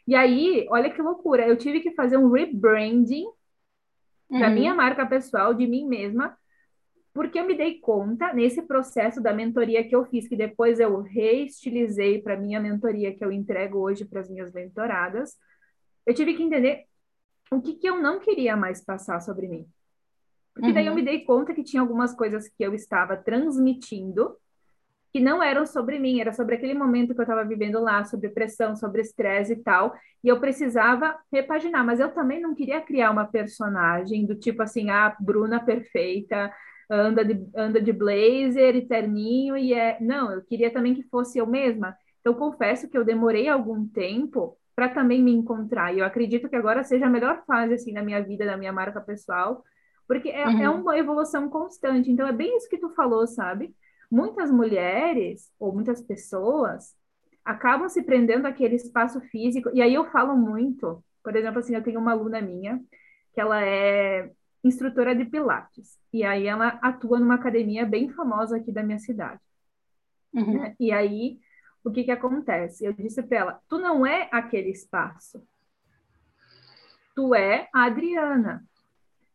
[0.08, 3.27] E aí, olha que loucura, eu tive que fazer um rebranding
[4.30, 4.39] uhum.
[4.39, 6.38] da minha marca pessoal, de mim mesma,
[7.13, 11.02] porque eu me dei conta nesse processo da mentoria que eu fiz, que depois eu
[11.02, 15.36] reestilizei para minha mentoria que eu entrego hoje para as minhas mentoradas,
[16.06, 16.86] eu tive que entender
[17.52, 19.68] o que, que eu não queria mais passar sobre mim.
[20.54, 20.74] Porque uhum.
[20.74, 20.96] daí eu uhum.
[20.96, 24.36] me dei conta que tinha algumas coisas que eu estava transmitindo
[25.12, 28.30] que não eram sobre mim, era sobre aquele momento que eu estava vivendo lá, sobre
[28.30, 33.10] pressão, sobre estresse e tal, e eu precisava repaginar, mas eu também não queria criar
[33.10, 36.52] uma personagem do tipo assim, a ah, Bruna perfeita,
[36.89, 39.98] anda de, anda de blazer e terninho, e é.
[40.02, 41.95] Não, eu queria também que fosse eu mesma.
[42.19, 46.56] Então, confesso que eu demorei algum tempo para também me encontrar, e eu acredito que
[46.56, 49.63] agora seja a melhor fase, assim, da minha vida, da minha marca pessoal,
[50.08, 50.62] porque é, é uhum.
[50.62, 52.10] é uma evolução constante.
[52.10, 53.74] Então, é bem isso que tu falou, sabe?
[54.10, 56.95] Muitas mulheres ou muitas pessoas
[57.43, 59.69] acabam se prendendo àquele espaço físico.
[59.74, 62.82] E aí eu falo muito, por exemplo, assim, eu tenho uma aluna minha
[63.34, 64.32] que ela é
[64.63, 65.98] instrutora de pilates.
[66.12, 69.41] E aí ela atua numa academia bem famosa aqui da minha cidade.
[70.34, 70.54] Uhum.
[70.54, 70.76] Né?
[70.80, 71.39] E aí
[71.84, 72.86] o que que acontece?
[72.86, 75.41] Eu disse para ela: "Tu não é aquele espaço.
[77.15, 78.63] Tu é a Adriana.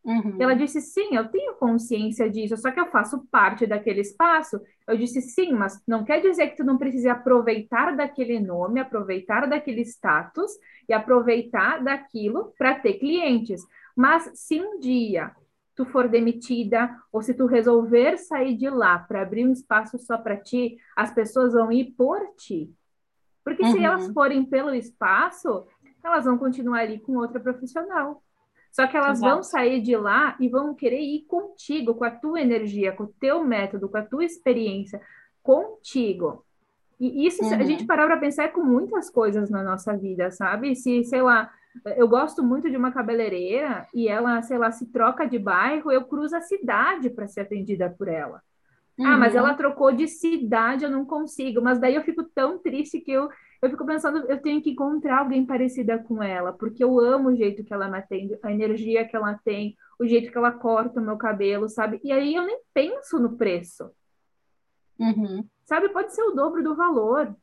[0.05, 0.37] Uhum.
[0.39, 4.61] Ela disse: sim, eu tenho consciência disso, só que eu faço parte daquele espaço.
[4.87, 9.47] Eu disse: sim, mas não quer dizer que tu não precise aproveitar daquele nome, aproveitar
[9.47, 10.51] daquele status
[10.87, 13.63] e aproveitar daquilo para ter clientes.
[13.95, 15.31] Mas se um dia
[15.75, 20.17] tu for demitida ou se tu resolver sair de lá para abrir um espaço só
[20.17, 22.71] para ti, as pessoas vão ir por ti.
[23.43, 23.71] Porque uhum.
[23.71, 25.65] se elas forem pelo espaço,
[26.03, 28.23] elas vão continuar ali com outra profissional.
[28.75, 29.33] Só que elas Exato.
[29.33, 33.13] vão sair de lá e vão querer ir contigo, com a tua energia, com o
[33.17, 34.99] teu método, com a tua experiência,
[35.41, 36.43] contigo.
[36.99, 37.53] E isso, uhum.
[37.53, 40.75] a gente parar para pensar é com muitas coisas na nossa vida, sabe?
[40.75, 41.49] Se, sei lá,
[41.95, 46.03] eu gosto muito de uma cabeleireira e ela, sei lá, se troca de bairro, eu
[46.03, 48.41] cruzo a cidade para ser atendida por ela.
[48.99, 49.07] Uhum.
[49.07, 49.57] Ah, mas ela uhum.
[49.57, 51.61] trocou de cidade, eu não consigo.
[51.61, 53.29] Mas daí eu fico tão triste que eu,
[53.65, 57.35] eu fico pensando, eu tenho que encontrar alguém parecida com ela, porque eu amo o
[57.35, 60.99] jeito que ela me atende, a energia que ela tem, o jeito que ela corta
[60.99, 61.99] o meu cabelo, sabe?
[62.03, 63.89] E aí eu nem penso no preço.
[64.99, 65.43] Uhum.
[65.65, 67.35] Sabe, pode ser o dobro do valor.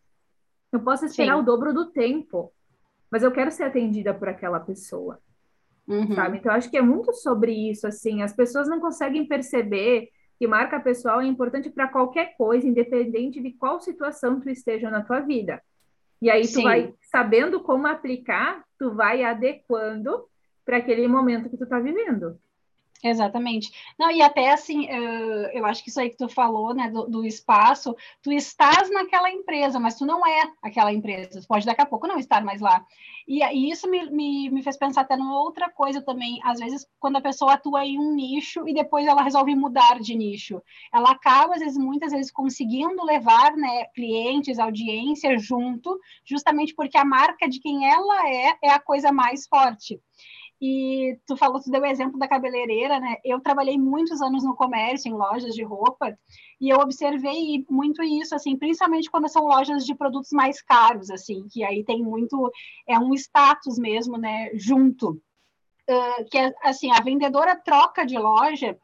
[0.71, 1.41] Eu posso esperar Sim.
[1.41, 2.53] o dobro do tempo,
[3.11, 5.19] mas eu quero ser atendida por aquela pessoa.
[5.89, 6.15] Uhum.
[6.15, 6.39] Sabe?
[6.39, 8.23] Então, acho que é muito sobre isso, assim.
[8.23, 10.09] As pessoas não conseguem perceber
[10.39, 15.03] que marca pessoal é importante para qualquer coisa, independente de qual situação tu esteja na
[15.03, 15.61] tua vida.
[16.23, 16.63] E aí tu Sim.
[16.63, 20.25] vai sabendo como aplicar, tu vai adequando
[20.65, 22.39] para aquele momento que tu está vivendo.
[23.03, 23.73] Exatamente.
[23.99, 24.87] Não, e até assim,
[25.53, 29.29] eu acho que isso aí que tu falou, né, do, do, espaço, tu estás naquela
[29.29, 32.61] empresa, mas tu não é aquela empresa, tu pode daqui a pouco não estar mais
[32.61, 32.87] lá.
[33.27, 36.87] E, e isso me, me, me, fez pensar até numa outra coisa também, às vezes,
[37.01, 40.63] quando a pessoa atua em um nicho e depois ela resolve mudar de nicho,
[40.93, 47.05] ela acaba, às vezes, muitas vezes, conseguindo levar, né, clientes, audiência junto, justamente porque a
[47.05, 50.01] marca de quem ela é, é a coisa mais forte.
[50.65, 53.17] E tu falou, tu deu o exemplo da cabeleireira, né?
[53.25, 56.17] Eu trabalhei muitos anos no comércio, em lojas de roupa,
[56.61, 61.49] e eu observei muito isso, assim, principalmente quando são lojas de produtos mais caros, assim,
[61.51, 62.49] que aí tem muito,
[62.89, 65.21] é um status mesmo, né, junto.
[65.91, 68.79] Uh, que é, assim, a vendedora troca de loja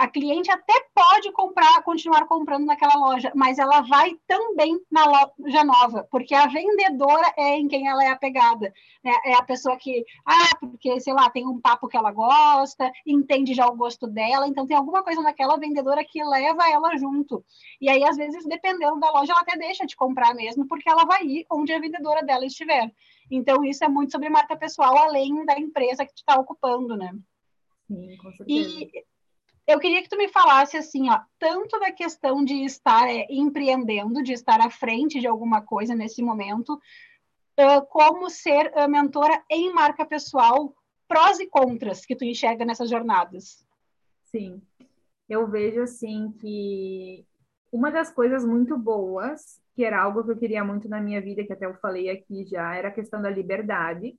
[0.00, 5.62] a cliente até pode comprar, continuar comprando naquela loja, mas ela vai também na loja
[5.62, 8.72] nova, porque a vendedora é em quem ela é apegada.
[9.04, 9.12] Né?
[9.26, 13.52] É a pessoa que, ah, porque, sei lá, tem um papo que ela gosta, entende
[13.52, 17.44] já o gosto dela, então tem alguma coisa naquela vendedora que leva ela junto.
[17.78, 21.04] E aí, às vezes, dependendo da loja, ela até deixa de comprar mesmo, porque ela
[21.04, 22.90] vai ir onde a vendedora dela estiver.
[23.30, 27.12] Então, isso é muito sobre marca pessoal, além da empresa que está ocupando, né?
[27.86, 28.48] Sim, com certeza.
[28.48, 29.09] E
[29.70, 34.22] eu queria que tu me falasse assim, ó, tanto da questão de estar é, empreendendo,
[34.22, 39.72] de estar à frente de alguma coisa nesse momento, uh, como ser uh, mentora em
[39.72, 40.74] marca pessoal,
[41.06, 43.64] prós e contras que tu enxerga nessas jornadas.
[44.24, 44.60] Sim,
[45.28, 47.24] eu vejo assim que
[47.72, 51.44] uma das coisas muito boas, que era algo que eu queria muito na minha vida,
[51.44, 54.18] que até eu falei aqui já, era a questão da liberdade.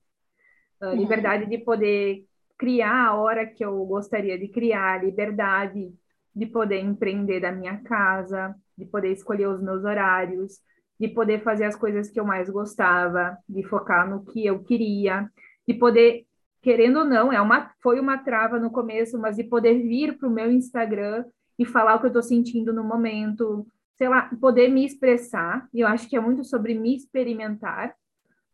[0.79, 0.95] A uhum.
[0.95, 2.25] liberdade de poder
[2.61, 5.91] criar a hora que eu gostaria de criar, liberdade
[6.33, 10.59] de poder empreender da minha casa, de poder escolher os meus horários,
[10.99, 15.27] de poder fazer as coisas que eu mais gostava, de focar no que eu queria,
[15.67, 16.23] de poder,
[16.61, 20.29] querendo ou não, é uma, foi uma trava no começo, mas de poder vir para
[20.29, 21.25] o meu Instagram
[21.57, 25.79] e falar o que eu estou sentindo no momento, sei lá, poder me expressar, e
[25.79, 27.95] eu acho que é muito sobre me experimentar,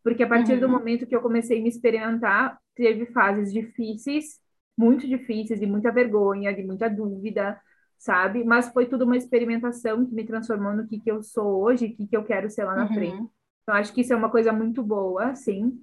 [0.02, 0.60] porque a partir uhum.
[0.60, 4.40] do momento que eu comecei a me experimentar, teve fases difíceis,
[4.76, 7.60] muito difíceis, de muita vergonha, de muita dúvida,
[7.98, 8.44] sabe?
[8.44, 11.96] Mas foi tudo uma experimentação que me transformou no que, que eu sou hoje, o
[11.96, 12.94] que, que eu quero ser lá na uhum.
[12.94, 13.28] frente.
[13.62, 15.78] Então, acho que isso é uma coisa muito boa, sim,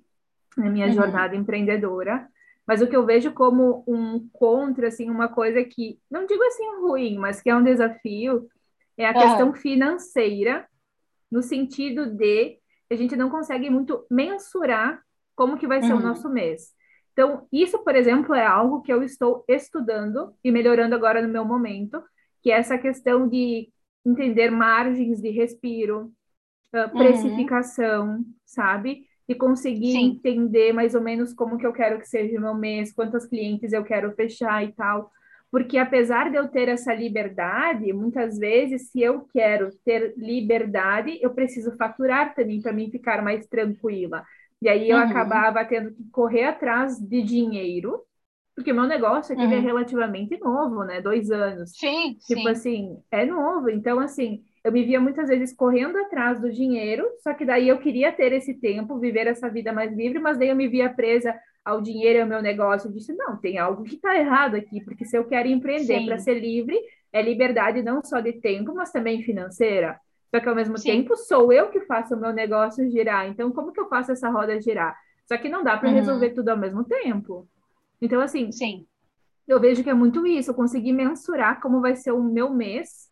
[0.58, 0.93] na minha uhum.
[0.93, 2.28] jornada empreendedora.
[2.65, 6.63] Mas o que eu vejo como um contra, assim, uma coisa que, não digo assim
[6.82, 8.47] ruim, mas que é um desafio,
[8.97, 10.65] é a questão financeira,
[11.30, 12.58] no sentido de
[12.89, 15.02] a gente não consegue muito mensurar
[15.36, 16.00] como que vai ser uhum.
[16.00, 16.74] o nosso mês.
[17.13, 21.45] Então, isso, por exemplo, é algo que eu estou estudando e melhorando agora no meu
[21.45, 22.04] momento,
[22.41, 23.69] que é essa questão de
[24.06, 26.12] entender margens de respiro,
[26.74, 28.26] uh, precificação, uhum.
[28.45, 29.06] sabe?
[29.28, 30.06] E conseguir Sim.
[30.12, 33.74] entender mais ou menos como que eu quero que seja o meu mês, quantas clientes
[33.74, 35.10] eu quero fechar e tal.
[35.55, 41.33] Porque apesar de eu ter essa liberdade, muitas vezes, se eu quero ter liberdade, eu
[41.33, 44.25] preciso faturar também para mim ficar mais tranquila.
[44.61, 45.03] E aí eu uhum.
[45.03, 48.01] acabava tendo que correr atrás de dinheiro,
[48.53, 49.53] porque meu negócio aqui é uhum.
[49.53, 50.99] é relativamente novo, né?
[50.99, 51.71] Dois anos.
[51.71, 52.17] Sim.
[52.27, 52.49] Tipo sim.
[52.49, 53.69] assim, é novo.
[53.69, 57.77] Então, assim, eu me via muitas vezes correndo atrás do dinheiro, só que daí eu
[57.77, 61.33] queria ter esse tempo, viver essa vida mais livre, mas daí eu me via presa
[61.65, 65.04] ao dinheiro ao meu negócio, eu disse, não, tem algo que está errado aqui, porque
[65.04, 66.80] se eu quero empreender para ser livre,
[67.12, 69.99] é liberdade não só de tempo, mas também financeira.
[70.30, 70.89] Só que ao mesmo Sim.
[70.89, 73.28] tempo sou eu que faço o meu negócio girar.
[73.28, 74.95] Então, como que eu faço essa roda girar?
[75.28, 75.95] Só que não dá para uhum.
[75.95, 77.47] resolver tudo ao mesmo tempo.
[77.99, 78.86] Então, assim, Sim.
[79.47, 83.10] eu vejo que é muito isso, eu consegui mensurar como vai ser o meu mês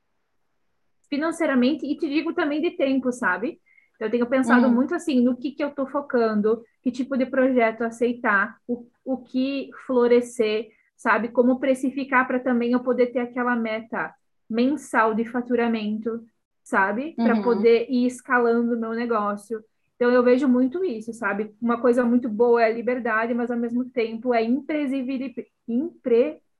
[1.10, 3.60] financeiramente e te digo também de tempo, sabe?
[4.04, 4.74] Eu tenho pensado uhum.
[4.74, 9.18] muito assim no que, que eu estou focando, que tipo de projeto aceitar, o, o
[9.18, 11.30] que florescer, sabe?
[11.30, 14.14] Como precificar para também eu poder ter aquela meta
[14.50, 16.24] mensal de faturamento,
[16.64, 17.14] sabe?
[17.16, 17.44] Para uhum.
[17.44, 19.64] poder ir escalando o meu negócio.
[19.96, 21.56] Então eu vejo muito isso, sabe?
[21.62, 25.48] Uma coisa muito boa é a liberdade, mas ao mesmo tempo é imprevisibilidade.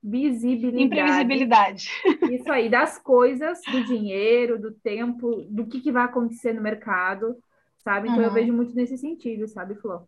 [0.04, 0.82] Imprevisibilidade.
[0.82, 1.90] Imprevisibilidade.
[2.30, 7.36] Isso aí, das coisas, do dinheiro, do tempo, do que, que vai acontecer no mercado,
[7.78, 8.08] sabe?
[8.08, 8.26] Então uhum.
[8.26, 10.06] eu vejo muito nesse sentido, sabe, Flor?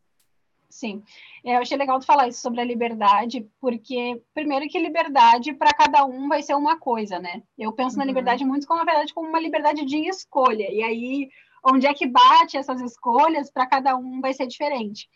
[0.69, 1.03] Sim,
[1.45, 5.73] é, eu achei legal tu falar isso sobre a liberdade, porque, primeiro, que liberdade para
[5.73, 7.43] cada um vai ser uma coisa, né?
[7.57, 8.01] Eu penso uhum.
[8.01, 11.31] na liberdade muito como, na verdade, como uma liberdade de escolha, e aí,
[11.65, 15.09] onde é que bate essas escolhas, para cada um vai ser diferente.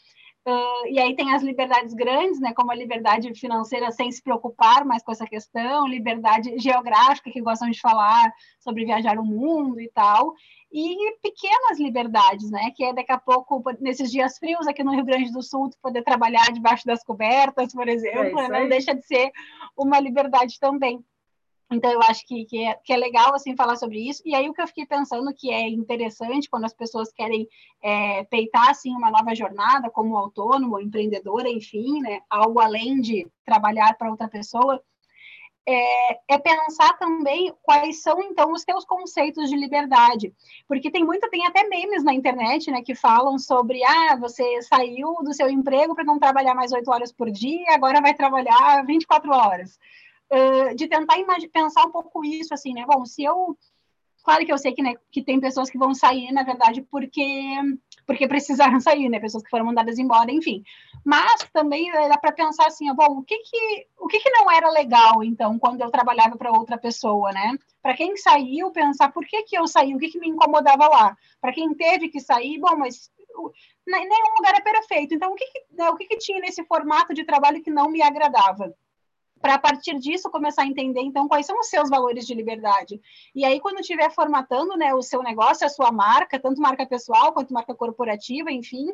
[0.46, 4.87] Uh, e aí tem as liberdades grandes, né, como a liberdade financeira sem se preocupar
[4.87, 9.90] mais com essa questão, liberdade geográfica, que gostam de falar sobre viajar o mundo e
[9.90, 10.33] tal,
[10.72, 15.05] e pequenas liberdades, né, que é daqui a pouco, nesses dias frios aqui no Rio
[15.05, 19.31] Grande do Sul, poder trabalhar debaixo das cobertas, por exemplo, é não deixa de ser
[19.76, 21.05] uma liberdade também.
[21.72, 24.22] Então, eu acho que, que, é, que é legal, assim, falar sobre isso.
[24.26, 27.48] E aí, o que eu fiquei pensando que é interessante quando as pessoas querem
[27.80, 32.20] é, peitar, assim, uma nova jornada como autônomo, empreendedora, enfim, né?
[32.28, 34.83] Algo além de trabalhar para outra pessoa,
[35.64, 40.35] é, é, pensar também quais são, então, os teus conceitos de liberdade.
[40.66, 45.14] Porque tem muito, tem até memes na internet, né, que falam sobre, ah, você saiu
[45.22, 49.30] do seu emprego para não trabalhar mais oito horas por dia, agora vai trabalhar 24
[49.30, 49.78] horas
[50.76, 51.16] de tentar
[51.52, 52.84] pensar um pouco isso, assim, né?
[52.86, 53.56] Bom, se eu.
[54.22, 57.56] Claro que eu sei que, né, que tem pessoas que vão sair, na verdade, porque
[58.06, 59.18] porque precisaram sair, né?
[59.18, 60.62] Pessoas que foram mandadas embora, enfim.
[61.04, 64.68] Mas também dá para pensar assim, bom, o que que o que que não era
[64.70, 67.56] legal então quando eu trabalhava para outra pessoa, né?
[67.82, 71.16] Para quem saiu, pensar por que que eu saí, o que que me incomodava lá.
[71.40, 73.10] Para quem teve que sair, bom, mas
[73.86, 75.14] nenhum lugar é perfeito.
[75.14, 77.88] Então, o que que, né, o que que tinha nesse formato de trabalho que não
[77.88, 78.74] me agradava?
[79.40, 83.00] Para a partir disso começar a entender então quais são os seus valores de liberdade.
[83.35, 87.33] E aí quando estiver formatando, né, o seu negócio, a sua marca, tanto marca pessoal
[87.33, 88.87] quanto marca corporativa, enfim,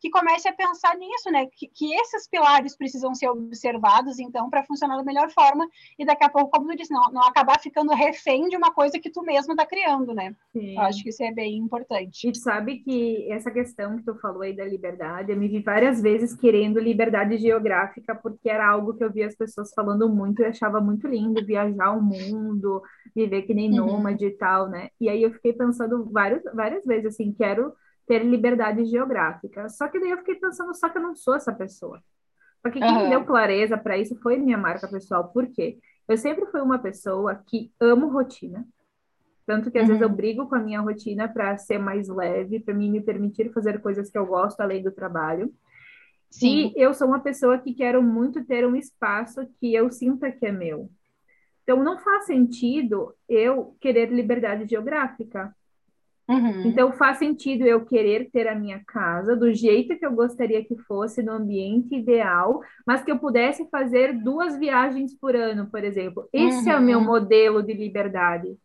[0.00, 1.46] que comece a pensar nisso, né?
[1.46, 6.24] Que, que esses pilares precisam ser observados, então, para funcionar da melhor forma, e daqui
[6.24, 9.22] a pouco, como tu disse, não, não acabar ficando refém de uma coisa que tu
[9.22, 10.34] mesmo está criando, né?
[10.52, 10.74] Sim.
[10.74, 12.28] Eu acho que isso é bem importante.
[12.28, 16.00] E sabe que essa questão que tu falou aí da liberdade, eu me vi várias
[16.00, 20.44] vezes querendo liberdade geográfica, porque era algo que eu via as pessoas falando muito e
[20.44, 22.82] achava muito lindo, viajar o mundo,
[23.14, 23.86] viver que nem uhum.
[23.86, 24.90] nômade e tal, né?
[25.00, 27.72] E aí eu fiquei pensando várias vezes, assim, quero
[28.08, 29.68] ter liberdade geográfica.
[29.68, 32.02] Só que daí eu fiquei pensando, só que eu não sou essa pessoa.
[32.62, 33.04] Porque quem uhum.
[33.04, 35.28] me deu clareza para isso foi minha marca pessoal.
[35.28, 35.78] Por quê?
[36.08, 38.66] Eu sempre fui uma pessoa que amo rotina.
[39.46, 39.88] Tanto que às uhum.
[39.88, 40.14] vezes eu uhum.
[40.14, 44.10] brigo com a minha rotina para ser mais leve, para mim me permitir fazer coisas
[44.10, 45.52] que eu gosto além do trabalho.
[46.30, 46.72] Sim.
[46.76, 50.46] E eu sou uma pessoa que quero muito ter um espaço que eu sinta que
[50.46, 50.90] é meu.
[51.62, 55.54] Então não faz sentido eu querer liberdade geográfica.
[56.28, 56.66] Uhum.
[56.66, 60.76] Então faz sentido eu querer ter a minha casa do jeito que eu gostaria que
[60.76, 66.28] fosse, no ambiente ideal, mas que eu pudesse fazer duas viagens por ano, por exemplo.
[66.32, 66.72] Esse uhum.
[66.72, 67.04] é o meu uhum.
[67.04, 68.56] modelo de liberdade.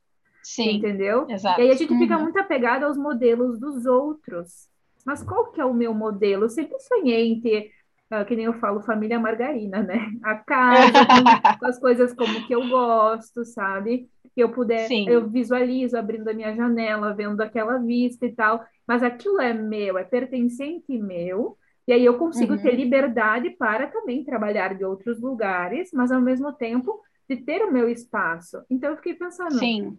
[0.44, 0.78] Sim.
[0.78, 1.26] Entendeu?
[1.30, 1.62] Exato.
[1.62, 2.00] E aí a gente uhum.
[2.00, 4.68] fica muito apegado aos modelos dos outros.
[5.06, 6.44] Mas qual que é o meu modelo?
[6.44, 7.72] Eu sempre sonhei em ter
[8.12, 10.12] Uh, que nem eu falo, família margarina, né?
[10.22, 14.08] A casa, com, as coisas como que eu gosto, sabe?
[14.34, 15.08] Que eu puder, Sim.
[15.08, 19.98] eu visualizo abrindo a minha janela, vendo aquela vista e tal, mas aquilo é meu,
[19.98, 22.62] é pertencente meu, e aí eu consigo uhum.
[22.62, 27.72] ter liberdade para também trabalhar de outros lugares, mas ao mesmo tempo de ter o
[27.72, 28.64] meu espaço.
[28.70, 29.98] Então eu fiquei pensando, Sim.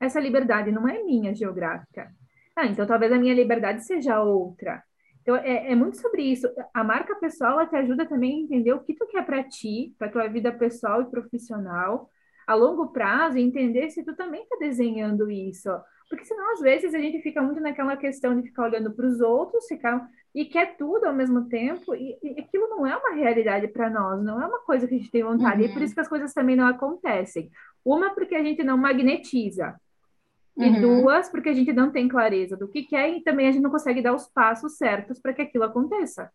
[0.00, 2.10] essa liberdade não é minha geográfica.
[2.56, 4.82] Ah, então talvez a minha liberdade seja outra.
[5.22, 6.48] Então, é, é, muito sobre isso.
[6.74, 9.94] A marca pessoal ela te ajuda também a entender o que tu quer para ti,
[9.96, 12.10] para tua vida pessoal e profissional,
[12.46, 15.70] a longo prazo entender se tu também está desenhando isso.
[16.08, 19.20] Porque senão, às vezes, a gente fica muito naquela questão de ficar olhando para os
[19.20, 23.68] outros, ficar e quer tudo ao mesmo tempo, e, e aquilo não é uma realidade
[23.68, 25.68] para nós, não é uma coisa que a gente tem vontade, uhum.
[25.68, 27.50] e por isso que as coisas também não acontecem.
[27.84, 29.74] Uma, porque a gente não magnetiza,
[30.56, 30.80] e uhum.
[31.02, 33.70] duas, porque a gente não tem clareza do que quer, e também a gente não
[33.70, 36.30] consegue dar os passos certos para que aquilo aconteça.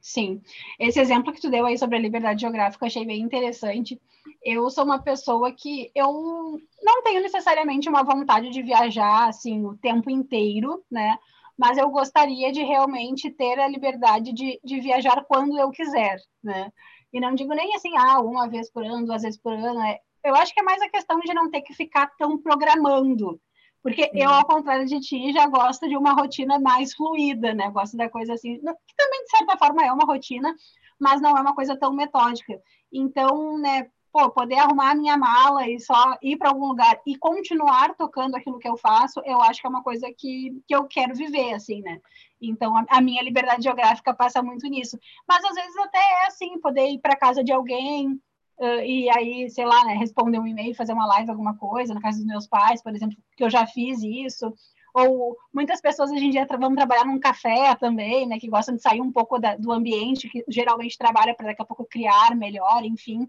[0.00, 0.42] Sim,
[0.78, 3.98] esse exemplo que tu deu aí sobre a liberdade geográfica eu achei bem interessante.
[4.44, 9.76] Eu sou uma pessoa que eu não tenho necessariamente uma vontade de viajar assim o
[9.76, 11.18] tempo inteiro, né?
[11.56, 16.70] Mas eu gostaria de realmente ter a liberdade de, de viajar quando eu quiser, né?
[17.12, 19.80] E não digo nem assim, ah, uma vez por ano, duas vezes por ano.
[19.82, 23.40] É, eu acho que é mais a questão de não ter que ficar tão programando
[23.84, 27.70] porque eu, ao contrário de ti, já gosto de uma rotina mais fluida, né?
[27.70, 30.54] Gosto da coisa assim, que também, de certa forma, é uma rotina,
[30.98, 32.58] mas não é uma coisa tão metódica.
[32.90, 37.18] Então, né, pô, poder arrumar a minha mala e só ir para algum lugar e
[37.18, 40.84] continuar tocando aquilo que eu faço, eu acho que é uma coisa que, que eu
[40.84, 42.00] quero viver, assim, né?
[42.40, 44.96] Então, a, a minha liberdade geográfica passa muito nisso.
[45.28, 48.20] Mas, às vezes, até é assim, poder ir para casa de alguém,
[48.56, 52.00] Uh, e aí, sei lá, né, responder um e-mail, fazer uma live, alguma coisa, na
[52.00, 54.54] casa dos meus pais, por exemplo, que eu já fiz isso,
[54.94, 58.80] ou muitas pessoas hoje em dia vão trabalhar num café também, né, que gostam de
[58.80, 62.84] sair um pouco da, do ambiente que geralmente trabalha para daqui a pouco criar melhor,
[62.84, 63.28] enfim.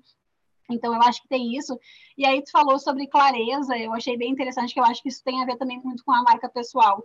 [0.70, 1.80] Então, eu acho que tem isso.
[2.18, 5.24] E aí, tu falou sobre clareza, eu achei bem interessante, que eu acho que isso
[5.24, 7.03] tem a ver também muito com a marca pessoal,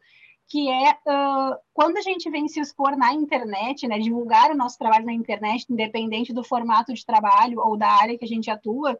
[0.50, 4.76] que é uh, quando a gente vem se expor na internet, né, divulgar o nosso
[4.76, 8.98] trabalho na internet, independente do formato de trabalho ou da área que a gente atua,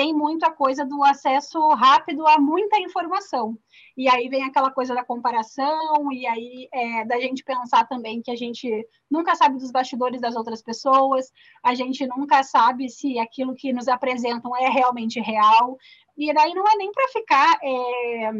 [0.00, 3.58] tem muito a coisa do acesso rápido a muita informação.
[3.94, 8.30] E aí vem aquela coisa da comparação, e aí é, da gente pensar também que
[8.30, 8.66] a gente
[9.10, 11.30] nunca sabe dos bastidores das outras pessoas,
[11.62, 15.76] a gente nunca sabe se aquilo que nos apresentam é realmente real.
[16.16, 17.58] E daí não é nem para ficar.
[17.62, 18.30] É,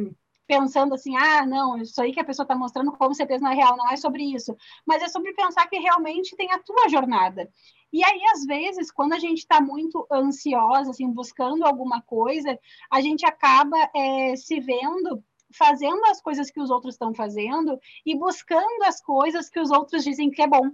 [0.51, 3.55] pensando assim, ah, não, isso aí que a pessoa está mostrando com certeza não é
[3.55, 7.49] real, não é sobre isso, mas é sobre pensar que realmente tem a tua jornada.
[7.93, 12.59] E aí, às vezes, quando a gente está muito ansiosa, assim, buscando alguma coisa,
[12.91, 15.23] a gente acaba é, se vendo
[15.53, 20.05] fazendo as coisas que os outros estão fazendo e buscando as coisas que os outros
[20.05, 20.71] dizem que é bom.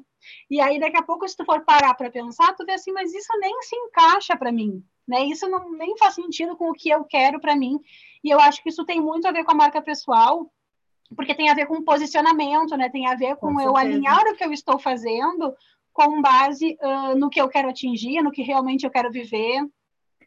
[0.51, 3.15] E aí, daqui a pouco, se tu for parar para pensar, tu vê assim, mas
[3.15, 5.25] isso nem se encaixa para mim, né?
[5.25, 7.79] Isso não nem faz sentido com o que eu quero para mim.
[8.23, 10.51] E eu acho que isso tem muito a ver com a marca pessoal,
[11.15, 12.89] porque tem a ver com posicionamento, né?
[12.89, 15.55] Tem a ver com, com eu alinhar o que eu estou fazendo
[15.93, 19.67] com base uh, no que eu quero atingir, no que realmente eu quero viver.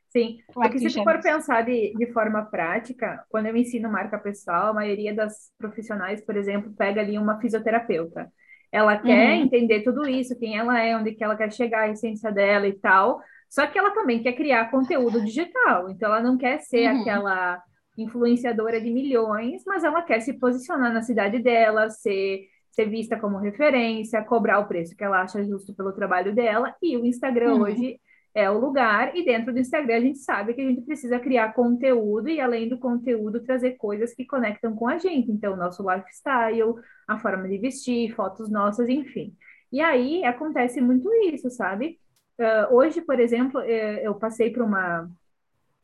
[0.09, 4.67] Sim, porque se tu for pensar de, de forma prática, quando eu ensino marca pessoal,
[4.67, 8.31] a maioria das profissionais, por exemplo, pega ali uma fisioterapeuta.
[8.71, 9.43] Ela quer uhum.
[9.43, 12.73] entender tudo isso, quem ela é, onde que ela quer chegar, a essência dela e
[12.73, 13.19] tal.
[13.49, 15.89] Só que ela também quer criar conteúdo digital.
[15.89, 17.01] Então ela não quer ser uhum.
[17.01, 17.61] aquela
[17.97, 23.37] influenciadora de milhões, mas ela quer se posicionar na cidade dela, ser ser vista como
[23.37, 27.61] referência, cobrar o preço que ela acha justo pelo trabalho dela, e o Instagram uhum.
[27.63, 27.99] hoje
[28.33, 31.53] é o lugar, e dentro do Instagram a gente sabe que a gente precisa criar
[31.53, 35.31] conteúdo e, além do conteúdo, trazer coisas que conectam com a gente.
[35.31, 36.75] Então, o nosso lifestyle,
[37.07, 39.35] a forma de vestir, fotos nossas, enfim.
[39.71, 41.99] E aí acontece muito isso, sabe?
[42.39, 45.09] Uh, hoje, por exemplo, eh, eu passei para uma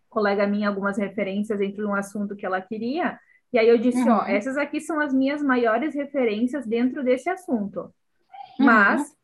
[0.10, 3.20] colega minha algumas referências entre um assunto que ela queria,
[3.52, 4.12] e aí eu disse, uhum.
[4.12, 7.94] ó, essas aqui são as minhas maiores referências dentro desse assunto.
[8.60, 8.66] Uhum.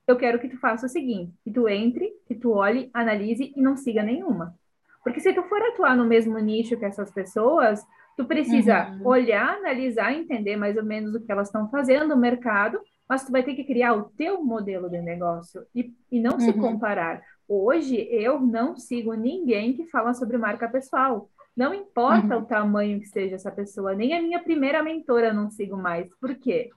[0.07, 3.61] Eu quero que tu faça o seguinte, que tu entre, que tu olhe, analise e
[3.61, 4.55] não siga nenhuma.
[5.03, 7.83] Porque se tu for atuar no mesmo nicho que essas pessoas,
[8.15, 9.07] tu precisa uhum.
[9.07, 13.31] olhar, analisar, entender mais ou menos o que elas estão fazendo no mercado, mas tu
[13.31, 16.59] vai ter que criar o teu modelo de negócio e, e não se uhum.
[16.59, 17.21] comparar.
[17.47, 21.29] Hoje eu não sigo ninguém que fala sobre marca pessoal.
[21.55, 22.43] Não importa uhum.
[22.43, 26.07] o tamanho que seja essa pessoa, nem a minha primeira mentora não sigo mais.
[26.19, 26.69] Por quê?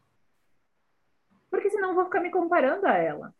[1.54, 3.32] Porque senão eu vou ficar me comparando a ela,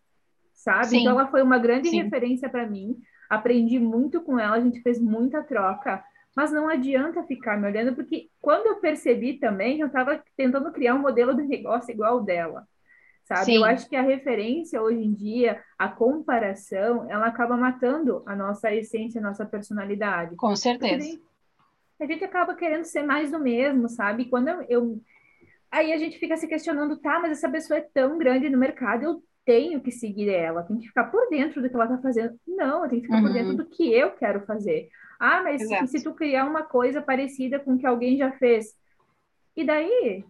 [0.53, 0.87] sabe?
[0.87, 1.01] Sim.
[1.01, 2.03] Então ela foi uma grande Sim.
[2.03, 2.97] referência para mim.
[3.29, 6.05] Aprendi muito com ela, a gente fez muita troca,
[6.37, 10.95] mas não adianta ficar me olhando, porque quando eu percebi também, eu estava tentando criar
[10.95, 12.67] um modelo de negócio igual dela
[13.25, 13.47] sabe?
[13.47, 13.57] Sim.
[13.57, 18.73] Eu acho que a referência hoje em dia, a comparação, ela acaba matando a nossa
[18.73, 20.37] essência, a nossa personalidade.
[20.37, 21.19] Com certeza.
[22.01, 24.27] A gente acaba querendo ser mais do mesmo, sabe?
[24.27, 25.01] Quando eu, eu,
[25.75, 29.03] Aí a gente fica se questionando, tá, mas essa pessoa é tão grande no mercado,
[29.03, 32.39] eu tenho que seguir ela, tenho que ficar por dentro do que ela tá fazendo.
[32.47, 33.25] Não, eu tenho que ficar uhum.
[33.25, 34.89] por dentro do que eu quero fazer.
[35.19, 38.67] Ah, mas se tu criar uma coisa parecida com o que alguém já fez,
[39.57, 40.25] e daí?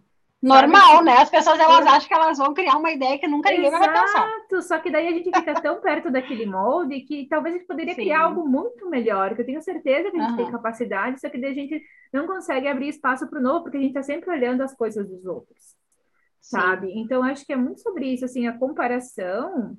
[0.45, 1.17] Normal, né?
[1.17, 3.85] As pessoas elas acham que elas vão criar uma ideia que nunca ninguém Exato.
[3.85, 4.61] vai pensar.
[4.61, 7.95] Só que daí a gente fica tão perto daquele molde que talvez a gente poderia
[7.95, 8.01] Sim.
[8.01, 10.37] criar algo muito melhor, que eu tenho certeza que a gente uhum.
[10.37, 11.81] tem capacidade, só que daí a gente
[12.13, 15.07] não consegue abrir espaço para o novo, porque a gente está sempre olhando as coisas
[15.07, 15.75] dos outros.
[16.39, 16.87] Sabe?
[16.87, 16.99] Sim.
[16.99, 19.77] Então acho que é muito sobre isso, assim, a comparação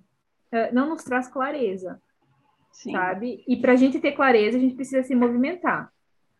[0.52, 2.00] uh, não nos traz clareza.
[2.72, 2.92] Sim.
[2.92, 3.44] Sabe?
[3.48, 5.90] E para a gente ter clareza, a gente precisa se movimentar.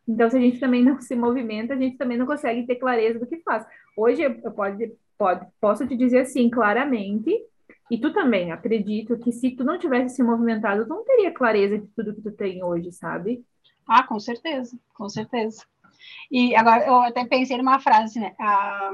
[0.08, 3.18] Então, se a gente também não se movimenta, a gente também não consegue ter clareza
[3.18, 3.66] do que faz.
[3.96, 7.34] Hoje eu pode, pode, posso te dizer assim claramente,
[7.90, 11.78] e tu também, acredito que se tu não tivesse se movimentado, tu não teria clareza
[11.78, 13.44] de tudo que tu tem hoje, sabe?
[13.88, 15.64] Ah, com certeza, com certeza.
[16.30, 18.34] E agora eu até pensei numa frase, né?
[18.38, 18.90] A,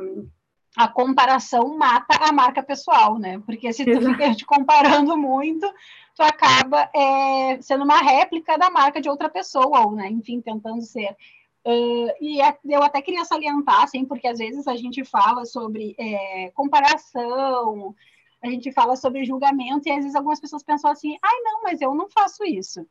[0.77, 3.41] a comparação mata a marca pessoal, né?
[3.45, 4.07] Porque se tu Exato.
[4.07, 5.67] fica te comparando muito,
[6.15, 10.09] tu acaba é, sendo uma réplica da marca de outra pessoa, ou, né?
[10.11, 11.17] Enfim, tentando ser.
[11.65, 15.95] Uh, e é, eu até queria salientar, assim, porque às vezes a gente fala sobre
[15.99, 17.95] é, comparação,
[18.43, 21.81] a gente fala sobre julgamento, e às vezes algumas pessoas pensam assim, ai, não, mas
[21.81, 22.85] eu não faço isso.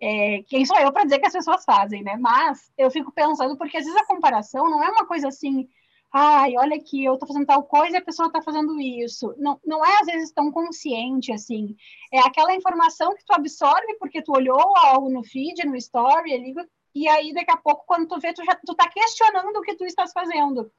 [0.00, 2.16] É, quem sou eu para dizer que as pessoas fazem, né?
[2.16, 5.68] Mas eu fico pensando, porque às vezes a comparação não é uma coisa assim,
[6.12, 9.34] ai, olha aqui, eu estou fazendo tal coisa e a pessoa está fazendo isso.
[9.38, 11.74] Não, não é às vezes tão consciente assim.
[12.12, 16.52] É aquela informação que tu absorve porque tu olhou algo no feed, no story, ali,
[16.94, 19.74] e aí daqui a pouco quando tu vê tu já tu tá questionando o que
[19.74, 20.70] tu estás fazendo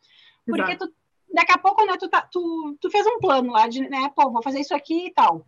[0.45, 0.93] Porque tu,
[1.33, 4.29] daqui a pouco, né, tu, tá, tu, tu fez um plano lá de, né, pô,
[4.29, 5.45] vou fazer isso aqui e tal.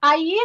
[0.00, 0.36] Aí,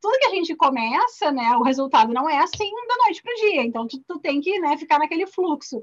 [0.00, 3.36] tudo que a gente começa, né, o resultado não é assim da noite para o
[3.36, 3.62] dia.
[3.62, 5.82] Então, tu, tu tem que, né, ficar naquele fluxo.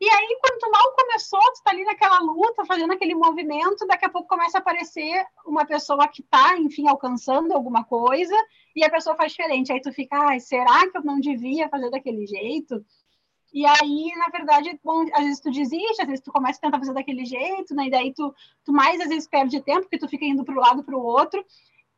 [0.00, 4.06] E aí, quando tu mal começou, tu tá ali naquela luta, fazendo aquele movimento, daqui
[4.06, 8.34] a pouco começa a aparecer uma pessoa que tá, enfim, alcançando alguma coisa,
[8.74, 9.72] e a pessoa faz diferente.
[9.72, 12.84] Aí tu fica, ai, será que eu não devia fazer daquele jeito?
[13.52, 16.78] E aí, na verdade, bom, às vezes tu desiste, às vezes tu começa a tentar
[16.78, 17.86] fazer daquele jeito, né?
[17.86, 18.32] E daí tu,
[18.64, 21.02] tu mais às vezes perde tempo, porque tu fica indo para o lado para o
[21.02, 21.44] outro.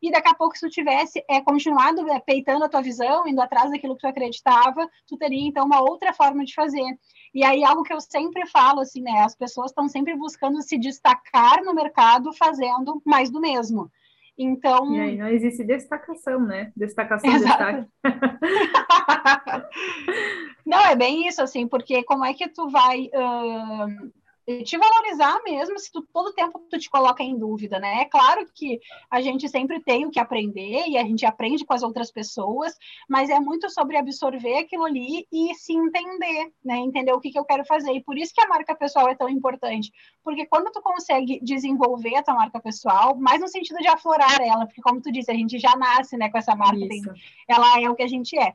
[0.01, 3.41] E daqui a pouco, se tu tivesse é, continuado é, peitando a tua visão, indo
[3.41, 6.99] atrás daquilo que tu acreditava, tu teria, então, uma outra forma de fazer.
[7.33, 9.21] E aí, algo que eu sempre falo, assim, né?
[9.21, 13.91] As pessoas estão sempre buscando se destacar no mercado fazendo mais do mesmo.
[14.39, 14.95] Então.
[14.95, 16.73] E aí não existe destacação, né?
[16.77, 17.89] Destacação, destaque.
[20.67, 23.07] não, é bem isso, assim, porque como é que tu vai.
[23.07, 24.22] Uh
[24.65, 28.03] te valorizar mesmo se tu, todo tempo tu te coloca em dúvida, né?
[28.03, 28.81] É claro que
[29.11, 32.77] a gente sempre tem o que aprender e a gente aprende com as outras pessoas,
[33.09, 36.79] mas é muito sobre absorver aquilo ali e se entender, né?
[36.79, 37.93] Entender o que, que eu quero fazer.
[37.93, 39.93] E por isso que a marca pessoal é tão importante,
[40.25, 44.67] porque quando tu consegue desenvolver a tua marca pessoal, mais no sentido de aflorar ela,
[44.67, 47.03] porque como tu disse, a gente já nasce, né, com essa marca, tem,
[47.49, 48.55] ela é o que a gente é.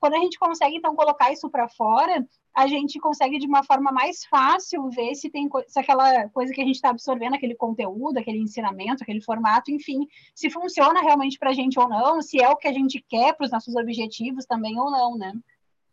[0.00, 3.92] Quando a gente consegue, então, colocar isso para fora, a gente consegue de uma forma
[3.92, 8.18] mais fácil ver se tem se aquela coisa que a gente está absorvendo, aquele conteúdo,
[8.18, 12.48] aquele ensinamento, aquele formato, enfim, se funciona realmente para a gente ou não, se é
[12.48, 15.32] o que a gente quer para os nossos objetivos também ou não, né?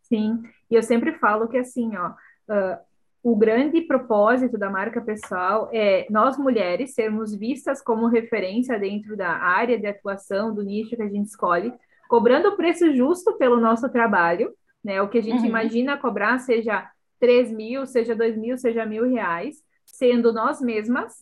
[0.02, 2.78] Sim, e eu sempre falo que assim, ó, uh,
[3.22, 9.30] o grande propósito da marca pessoal é nós mulheres sermos vistas como referência dentro da
[9.30, 11.72] área de atuação, do nicho que a gente escolhe,
[12.12, 14.52] cobrando o preço justo pelo nosso trabalho
[14.82, 15.00] né?
[15.00, 15.46] O que a gente uhum.
[15.46, 16.88] imagina cobrar, seja
[17.20, 21.14] 3 mil, seja 2 mil, seja mil reais, sendo nós mesmas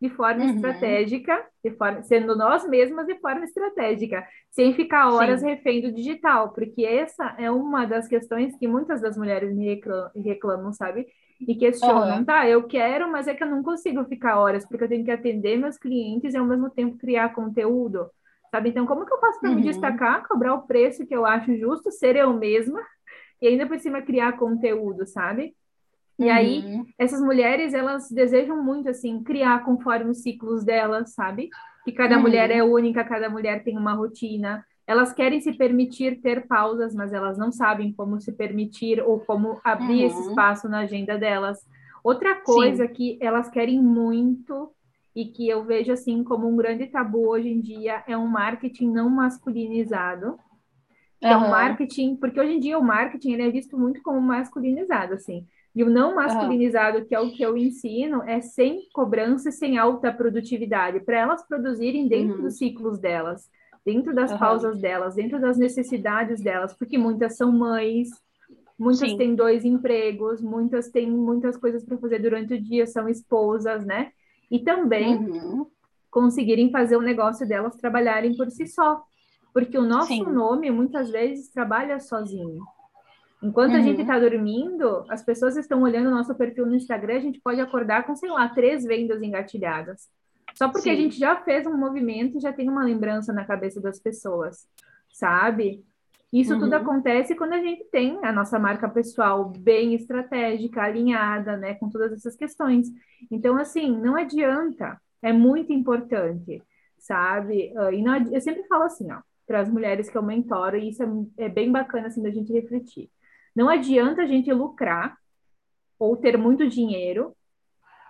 [0.00, 0.54] de forma uhum.
[0.54, 5.46] estratégica, de forma, sendo nós mesmas de forma estratégica, sem ficar horas Sim.
[5.46, 10.12] refém do digital, porque essa é uma das questões que muitas das mulheres me reclamam,
[10.14, 11.04] reclamam sabe?
[11.40, 12.24] E questionam, uhum.
[12.24, 15.10] tá, eu quero, mas é que eu não consigo ficar horas, porque eu tenho que
[15.10, 18.08] atender meus clientes e ao mesmo tempo criar conteúdo,
[18.50, 18.70] sabe?
[18.70, 19.56] Então, como que eu faço para uhum.
[19.56, 22.80] me destacar, cobrar o preço que eu acho justo, ser eu mesma,
[23.40, 25.54] e ainda por cima criar conteúdo, sabe?
[26.18, 26.30] E uhum.
[26.32, 31.48] aí, essas mulheres, elas desejam muito, assim, criar conforme os ciclos delas, sabe?
[31.84, 32.22] Que cada uhum.
[32.22, 34.64] mulher é única, cada mulher tem uma rotina.
[34.86, 39.60] Elas querem se permitir ter pausas, mas elas não sabem como se permitir ou como
[39.62, 40.06] abrir uhum.
[40.06, 41.58] esse espaço na agenda delas.
[42.02, 42.92] Outra coisa Sim.
[42.92, 44.72] que elas querem muito
[45.18, 48.92] e que eu vejo, assim, como um grande tabu hoje em dia é um marketing
[48.92, 50.38] não masculinizado
[51.22, 51.28] uhum.
[51.28, 55.14] é o marketing, porque hoje em dia o marketing ele é visto muito como masculinizado,
[55.14, 55.46] assim.
[55.74, 57.04] E o não masculinizado, uhum.
[57.04, 62.08] que é o que eu ensino, é sem cobrança sem alta produtividade, para elas produzirem
[62.08, 62.42] dentro uhum.
[62.42, 63.48] dos ciclos delas,
[63.84, 68.08] dentro das pausas delas, dentro das necessidades delas, porque muitas são mães,
[68.78, 69.16] muitas Sim.
[69.16, 74.12] têm dois empregos, muitas têm muitas coisas para fazer durante o dia, são esposas, né?
[74.50, 75.66] E também uhum.
[76.10, 79.02] conseguirem fazer o negócio delas trabalharem por si só.
[79.52, 80.24] Porque o nosso Sim.
[80.24, 82.62] nome muitas vezes trabalha sozinho.
[83.42, 83.78] Enquanto uhum.
[83.78, 87.40] a gente está dormindo, as pessoas estão olhando o nosso perfil no Instagram, a gente
[87.40, 90.08] pode acordar com, sei lá, três vendas engatilhadas.
[90.54, 90.90] Só porque Sim.
[90.90, 94.66] a gente já fez um movimento e já tem uma lembrança na cabeça das pessoas,
[95.12, 95.84] sabe?
[96.32, 96.60] Isso uhum.
[96.60, 101.88] tudo acontece quando a gente tem a nossa marca pessoal bem estratégica, alinhada, né, com
[101.88, 102.88] todas essas questões.
[103.30, 106.62] Então, assim, não adianta, é muito importante,
[106.98, 107.72] sabe?
[107.76, 110.90] Ah, e não, eu sempre falo assim, ó, para as mulheres que eu mentoro, e
[110.90, 113.10] isso é, é bem bacana assim da gente refletir.
[113.56, 115.16] Não adianta a gente lucrar
[115.98, 117.34] ou ter muito dinheiro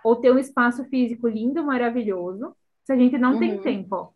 [0.03, 3.39] ou ter um espaço físico lindo, maravilhoso, se a gente não uhum.
[3.39, 4.13] tem tempo.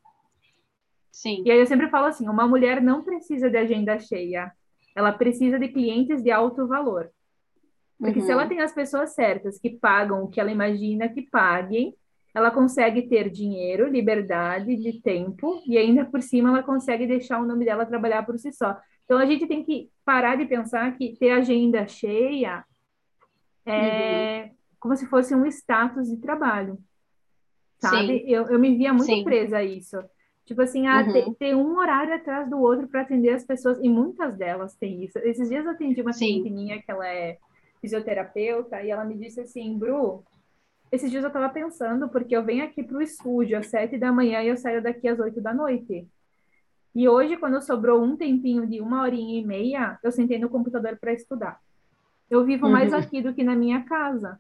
[1.14, 1.44] Sim.
[1.46, 4.52] E aí eu sempre falo assim, uma mulher não precisa de agenda cheia,
[4.96, 7.12] ela precisa de clientes de alto valor.
[8.00, 8.26] Porque uhum.
[8.26, 11.96] se ela tem as pessoas certas que pagam o que ela imagina que paguem,
[12.34, 17.46] ela consegue ter dinheiro, liberdade de tempo e ainda por cima ela consegue deixar o
[17.46, 18.76] nome dela trabalhar por si só.
[19.06, 22.66] Então a gente tem que parar de pensar que ter agenda cheia
[23.68, 24.56] é uhum.
[24.80, 26.80] como se fosse um status de trabalho,
[27.80, 28.24] sabe?
[28.28, 29.24] Eu, eu me via muito Sim.
[29.24, 29.98] presa a isso.
[30.46, 31.14] Tipo assim, ah, uhum.
[31.14, 35.04] ter, ter, um horário atrás do outro para atender as pessoas, e muitas delas têm
[35.04, 35.18] isso.
[35.20, 37.38] Esses dias eu atendi uma cliente minha que ela é
[37.80, 40.24] fisioterapeuta, e ela me disse assim, Bru,
[40.92, 44.12] esses dias eu estava pensando, porque eu venho aqui para o estúdio às sete da
[44.12, 46.08] manhã e eu saio daqui às oito da noite.
[46.94, 50.96] E hoje, quando sobrou um tempinho de uma horinha e meia, eu sentei no computador
[51.00, 51.60] para estudar.
[52.30, 52.72] Eu vivo uhum.
[52.72, 54.40] mais aqui do que na minha casa.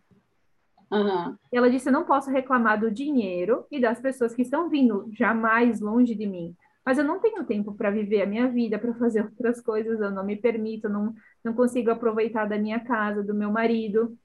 [0.93, 1.35] Uhum.
[1.51, 5.09] E ela disse: Eu não posso reclamar do dinheiro e das pessoas que estão vindo
[5.11, 6.55] jamais longe de mim.
[6.85, 10.11] Mas eu não tenho tempo para viver a minha vida, para fazer outras coisas, eu
[10.11, 11.13] não me permito, não,
[11.43, 14.15] não consigo aproveitar da minha casa, do meu marido.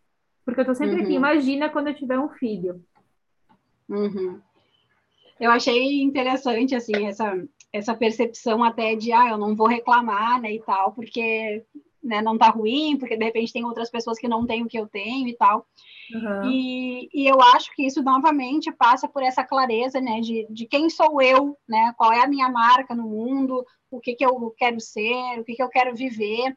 [0.45, 1.03] Porque eu estou sempre uhum.
[1.03, 1.15] aqui.
[1.15, 2.83] Imagina quando eu tiver um filho.
[3.89, 4.39] Uhum.
[5.41, 7.33] Eu achei interessante, assim, essa,
[7.73, 11.65] essa percepção até de, ah, eu não vou reclamar, né, e tal, porque
[12.03, 14.79] né, não tá ruim, porque de repente tem outras pessoas que não têm o que
[14.79, 15.67] eu tenho e tal.
[16.15, 16.51] Uhum.
[16.51, 20.89] E, e eu acho que isso novamente passa por essa clareza, né, de, de quem
[20.89, 24.81] sou eu, né, qual é a minha marca no mundo, o que, que eu quero
[24.81, 26.57] ser, o que, que eu quero viver,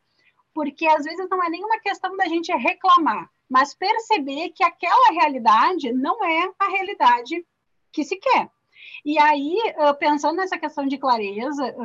[0.53, 5.91] porque às vezes não é nenhuma questão da gente reclamar, mas perceber que aquela realidade
[5.93, 7.45] não é a realidade
[7.91, 8.49] que se quer.
[9.05, 9.57] E aí,
[9.99, 11.75] pensando nessa questão de clareza,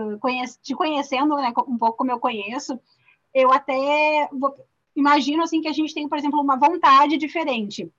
[0.63, 2.79] te conhecendo né, um pouco como eu conheço,
[3.37, 4.55] eu até vou,
[4.97, 7.93] imagino assim que a gente tem, por exemplo, uma vontade diferente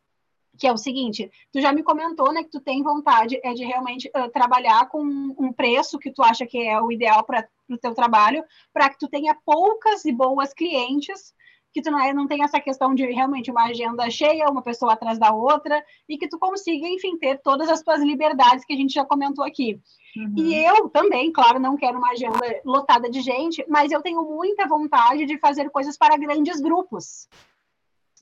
[0.58, 3.64] que é o seguinte, tu já me comentou, né, que tu tem vontade é de
[3.64, 5.04] realmente uh, trabalhar com
[5.38, 8.98] um preço que tu acha que é o ideal para o teu trabalho, para que
[8.98, 11.34] tu tenha poucas e boas clientes
[11.78, 14.94] que tu não, é, não tem essa questão de realmente uma agenda cheia, uma pessoa
[14.94, 18.76] atrás da outra, e que tu consiga, enfim, ter todas as tuas liberdades que a
[18.76, 19.80] gente já comentou aqui.
[20.16, 20.34] Uhum.
[20.36, 24.68] E eu também, claro, não quero uma agenda lotada de gente, mas eu tenho muita
[24.68, 27.28] vontade de fazer coisas para grandes grupos.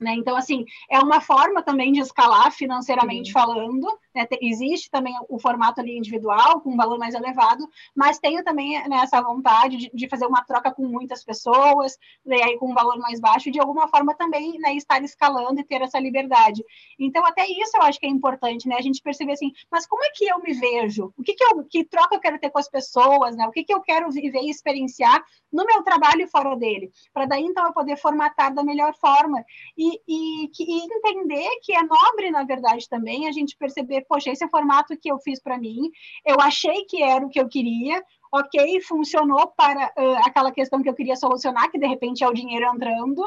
[0.00, 0.14] Né?
[0.14, 3.32] Então, assim, é uma forma também de escalar financeiramente Sim.
[3.32, 3.86] falando.
[4.14, 4.26] Né?
[4.40, 9.00] Existe também o formato ali individual, com um valor mais elevado, mas tenho também né,
[9.02, 12.98] essa vontade de, de, fazer uma troca com muitas pessoas, né, aí com um valor
[12.98, 16.64] mais baixo, e de alguma forma também né, estar escalando e ter essa liberdade.
[16.98, 18.76] Então, até isso eu acho que é importante, né?
[18.76, 21.12] A gente perceber assim, mas como é que eu me vejo?
[21.16, 23.46] O que, que, eu, que troca eu quero ter com as pessoas, né?
[23.46, 26.90] O que, que eu quero viver e experienciar no meu trabalho e fora dele?
[27.12, 29.44] Para daí, então, eu poder formatar da melhor forma.
[29.76, 34.30] E e, e, e, entender que é nobre, na verdade, também a gente perceber, poxa,
[34.30, 35.90] esse é o formato que eu fiz para mim,
[36.24, 40.88] eu achei que era o que eu queria, ok, funcionou para uh, aquela questão que
[40.88, 43.22] eu queria solucionar, que de repente é o dinheiro entrando,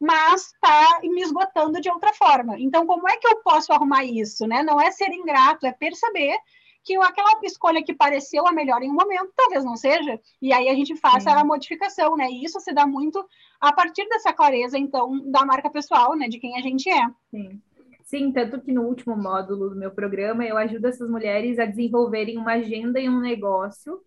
[0.00, 2.58] mas está me esgotando de outra forma.
[2.58, 4.46] Então, como é que eu posso arrumar isso?
[4.46, 4.62] Né?
[4.62, 6.38] Não é ser ingrato, é perceber
[6.82, 10.68] que aquela escolha que pareceu a melhor em um momento, talvez não seja, e aí
[10.68, 11.36] a gente faça Sim.
[11.36, 12.28] a modificação, né?
[12.30, 13.24] E isso se dá muito
[13.60, 16.28] a partir dessa clareza, então, da marca pessoal, né?
[16.28, 17.06] De quem a gente é.
[17.30, 17.60] Sim.
[18.04, 22.38] Sim, tanto que no último módulo do meu programa eu ajudo essas mulheres a desenvolverem
[22.38, 24.00] uma agenda e um negócio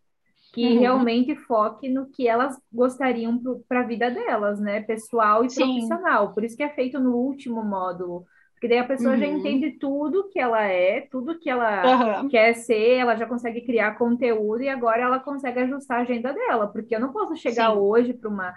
[0.53, 0.80] que uhum.
[0.80, 4.82] realmente foque no que elas gostariam para a vida delas, né?
[4.82, 5.63] Pessoal e Sim.
[5.63, 6.34] profissional.
[6.34, 8.26] Por isso que é feito no último módulo.
[8.64, 9.20] Porque daí a pessoa uhum.
[9.20, 12.30] já entende tudo que ela é, tudo que ela uhum.
[12.30, 16.66] quer ser, ela já consegue criar conteúdo e agora ela consegue ajustar a agenda dela.
[16.68, 17.78] Porque eu não posso chegar Sim.
[17.78, 18.53] hoje para uma,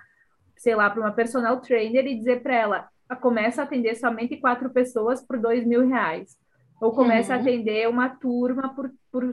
[0.56, 4.36] sei lá, para uma personal trainer e dizer para ela, ah, começa a atender somente
[4.36, 6.38] quatro pessoas por dois mil reais.
[6.80, 7.38] Ou começa uhum.
[7.40, 9.24] a atender uma turma por, por,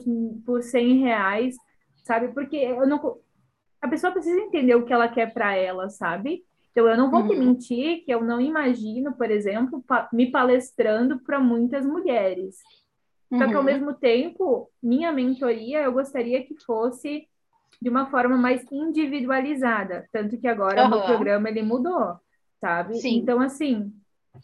[0.43, 1.55] por cem reais,
[2.03, 2.29] sabe?
[2.29, 3.19] Porque eu não...
[3.79, 6.43] A pessoa precisa entender o que ela quer para ela, sabe?
[6.73, 7.27] Então, eu não vou uhum.
[7.27, 12.57] te mentir que eu não imagino, por exemplo, pa me palestrando para muitas mulheres.
[13.31, 13.37] Uhum.
[13.37, 13.65] Só que, ao uhum.
[13.65, 17.27] mesmo tempo, minha mentoria, eu gostaria que fosse
[17.79, 20.07] de uma forma mais individualizada.
[20.11, 20.87] Tanto que agora uhum.
[20.87, 22.15] o meu programa, ele mudou,
[22.59, 22.95] sabe?
[22.95, 23.17] Sim.
[23.17, 23.93] Então, assim,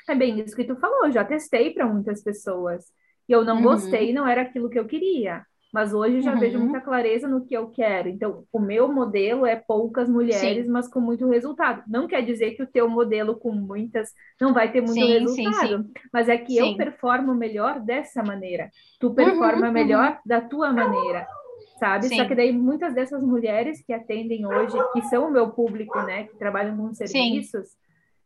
[0.08, 1.12] é bem isso que tu falou.
[1.12, 2.86] Já testei para muitas pessoas.
[3.28, 3.64] E eu não uhum.
[3.64, 5.44] gostei, não era aquilo que eu queria.
[5.72, 6.40] Mas hoje já uhum.
[6.40, 8.10] vejo muita clareza no que eu quero.
[8.10, 10.72] Então, o meu modelo é poucas mulheres, sim.
[10.72, 11.84] mas com muito resultado.
[11.88, 14.12] Não quer dizer que o teu modelo com muitas
[14.42, 18.72] não vai ter muito sim, resultado, sim, mas é que eu performo melhor dessa maneira.
[19.00, 20.18] Tu uhum, performa uhum, melhor uhum.
[20.26, 21.28] da tua maneira,
[21.80, 22.16] sabe?
[22.16, 26.24] Só que daí muitas dessas mulheres que atendem hoje, que são o meu público, né,
[26.24, 27.78] que trabalham com serviços,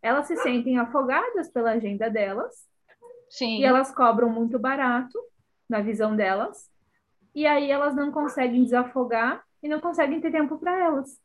[0.01, 2.53] elas se sentem afogadas pela agenda delas.
[3.41, 5.19] E elas cobram muito barato
[5.67, 6.71] na visão delas
[7.33, 11.19] e aí elas não conseguem desafogar e não conseguem ter tempo para elas.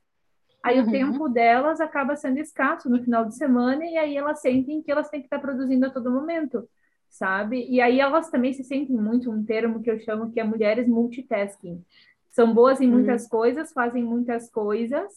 [0.62, 0.88] Aí uhum.
[0.88, 4.90] o tempo delas acaba sendo escasso no final de semana e aí elas sentem que
[4.90, 6.68] elas têm que estar produzindo a todo momento,
[7.08, 7.66] sabe?
[7.68, 10.88] E aí elas também se sentem muito um termo que eu chamo que é mulheres
[10.88, 11.84] multitasking.
[12.30, 13.28] São boas em muitas uhum.
[13.30, 15.12] coisas, fazem muitas coisas,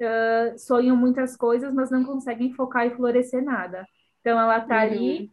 [0.00, 3.86] uh, sonham muitas coisas, mas não conseguem focar e florescer nada.
[4.20, 4.82] Então ela está uhum.
[4.82, 5.30] ali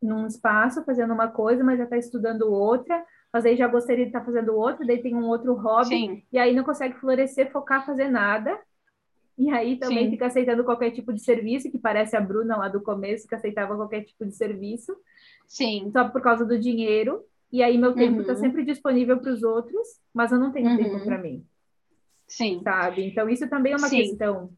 [0.00, 3.04] num espaço fazendo uma coisa, mas já está estudando outra,
[3.34, 6.22] mas aí já gostaria de estar fazendo outro, daí tem um outro hobby, Sim.
[6.32, 8.56] e aí não consegue florescer, focar, fazer nada.
[9.36, 10.10] E aí também Sim.
[10.12, 13.74] fica aceitando qualquer tipo de serviço, que parece a Bruna lá do começo, que aceitava
[13.74, 14.96] qualquer tipo de serviço.
[15.48, 15.90] Sim.
[15.92, 17.24] Só por causa do dinheiro.
[17.50, 18.38] E aí meu tempo está uhum.
[18.38, 20.76] sempre disponível para os outros, mas eu não tenho uhum.
[20.76, 21.44] tempo para mim.
[22.28, 22.60] Sim.
[22.62, 23.04] Sabe?
[23.08, 23.96] Então isso também é uma Sim.
[23.96, 24.50] questão.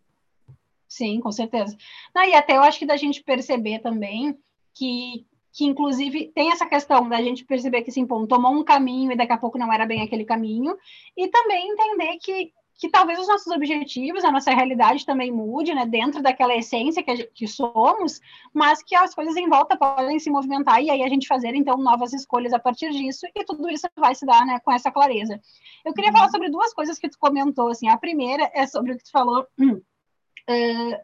[0.86, 1.74] Sim, com certeza.
[2.14, 4.38] Não, e até eu acho que da gente perceber também
[4.74, 9.10] que, que inclusive tem essa questão da gente perceber que, assim, pô, tomou um caminho
[9.10, 10.76] e daqui a pouco não era bem aquele caminho,
[11.16, 15.86] e também entender que que talvez os nossos objetivos, a nossa realidade também mude, né,
[15.86, 18.20] dentro daquela essência que, gente, que, somos,
[18.52, 21.78] mas que as coisas em volta podem se movimentar e aí a gente fazer, então,
[21.78, 25.40] novas escolhas a partir disso, e tudo isso vai se dar, né, com essa clareza.
[25.86, 26.18] Eu queria uhum.
[26.18, 29.10] falar sobre duas coisas que tu comentou, assim, a primeira é sobre o que tu
[29.10, 29.46] falou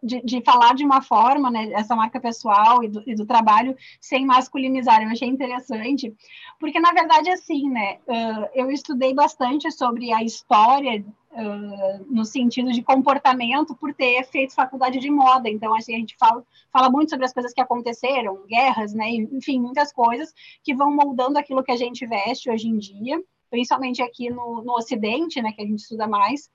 [0.03, 3.77] de, de, falar de uma forma, né, essa marca pessoal e do, e do, trabalho
[4.01, 5.03] sem masculinizar.
[5.03, 6.15] Eu achei interessante,
[6.61, 12.71] porque na verdade, assim, né, uh, eu estudei bastante sobre a história uh, no sentido
[12.71, 15.51] de comportamento por ter feito faculdade de moda.
[15.51, 19.61] Então, assim, a gente fala, fala muito sobre as coisas que aconteceram, guerras, né, enfim,
[19.61, 20.33] muitas coisas
[20.63, 23.21] que vão moldando aquilo que a gente veste hoje em dia,
[23.51, 26.49] principalmente aqui no, no Ocidente, né, que a gente estuda mais.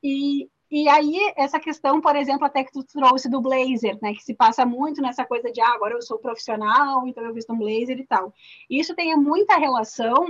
[0.00, 4.22] E, e aí, essa questão, por exemplo, até que tu trouxe do blazer, né, que
[4.22, 7.58] se passa muito nessa coisa de, ah, agora eu sou profissional, então eu visto um
[7.58, 8.32] blazer e tal.
[8.68, 10.26] Isso tem muita relação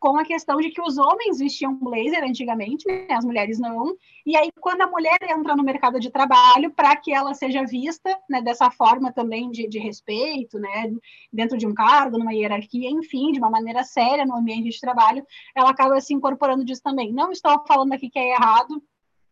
[0.00, 3.94] com a questão de que os homens vestiam blazer antigamente, né, as mulheres não.
[4.24, 8.18] E aí, quando a mulher entra no mercado de trabalho, para que ela seja vista
[8.28, 10.90] né, dessa forma também de, de respeito, né,
[11.30, 15.24] dentro de um cargo, numa hierarquia, enfim, de uma maneira séria no ambiente de trabalho,
[15.54, 17.12] ela acaba se incorporando disso também.
[17.12, 18.82] Não estou falando aqui que é errado,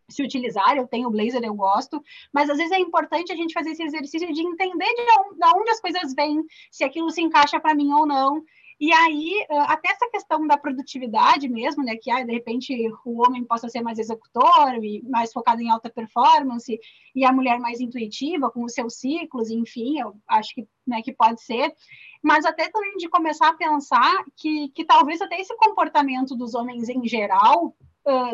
[0.08, 2.02] se utilizar, eu tenho blazer, eu gosto,
[2.32, 5.58] mas às vezes é importante a gente fazer esse exercício de entender de onde, de
[5.58, 8.42] onde as coisas vêm, se aquilo se encaixa para mim ou não.
[8.80, 12.72] E aí, até essa questão da produtividade mesmo, né, que ah, de repente
[13.04, 16.78] o homem possa ser mais executor e mais focado em alta performance,
[17.12, 21.12] e a mulher mais intuitiva, com os seus ciclos, enfim, eu acho que, né, que
[21.12, 21.74] pode ser.
[22.22, 26.88] Mas até também de começar a pensar que, que talvez até esse comportamento dos homens
[26.88, 27.74] em geral,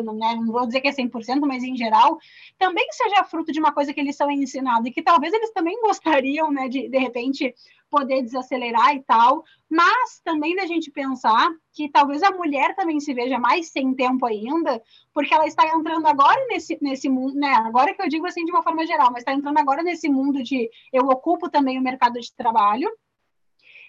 [0.03, 2.17] não, né, não vou dizer que é 100%, mas em geral,
[2.57, 5.79] também seja fruto de uma coisa que eles são ensinados e que talvez eles também
[5.81, 7.53] gostariam, né, de de repente
[7.89, 13.13] poder desacelerar e tal, mas também da gente pensar que talvez a mulher também se
[13.13, 14.81] veja mais sem tempo ainda,
[15.13, 18.51] porque ela está entrando agora nesse, nesse mundo, né, agora que eu digo assim de
[18.51, 22.19] uma forma geral, mas está entrando agora nesse mundo de eu ocupo também o mercado
[22.19, 22.89] de trabalho,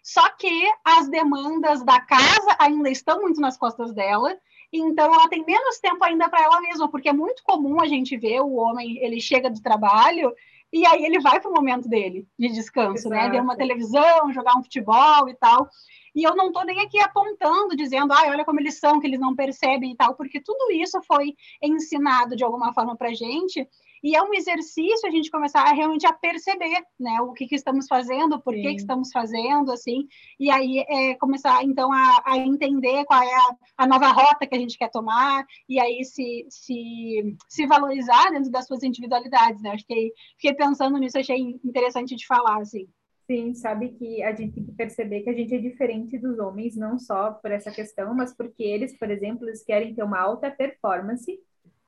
[0.07, 4.39] só que as demandas da casa ainda estão muito nas costas dela,
[4.73, 8.17] então ela tem menos tempo ainda para ela mesma, porque é muito comum a gente
[8.17, 10.33] ver o homem, ele chega do trabalho
[10.73, 13.15] e aí ele vai para o momento dele de descanso, Exato.
[13.15, 13.31] né?
[13.31, 15.69] Ver uma televisão, jogar um futebol e tal.
[16.15, 19.21] E eu não estou nem aqui apontando, dizendo, ah, olha como eles são, que eles
[19.21, 23.69] não percebem e tal, porque tudo isso foi ensinado de alguma forma para gente
[24.03, 27.55] e é um exercício a gente começar a realmente a perceber, né, o que, que
[27.55, 30.07] estamos fazendo, por que, que, estamos fazendo, assim,
[30.39, 34.55] e aí é, começar, então, a, a, entender qual é a, a, nova rota que
[34.55, 39.71] a gente quer tomar, e aí se, se, se valorizar dentro das suas individualidades, né,
[39.71, 42.89] acho que fiquei pensando nisso, achei interessante de falar, assim.
[43.27, 46.77] Sim, sabe que a gente tem que perceber que a gente é diferente dos homens,
[46.77, 50.49] não só por essa questão, mas porque eles, por exemplo, eles querem ter uma alta
[50.49, 51.37] performance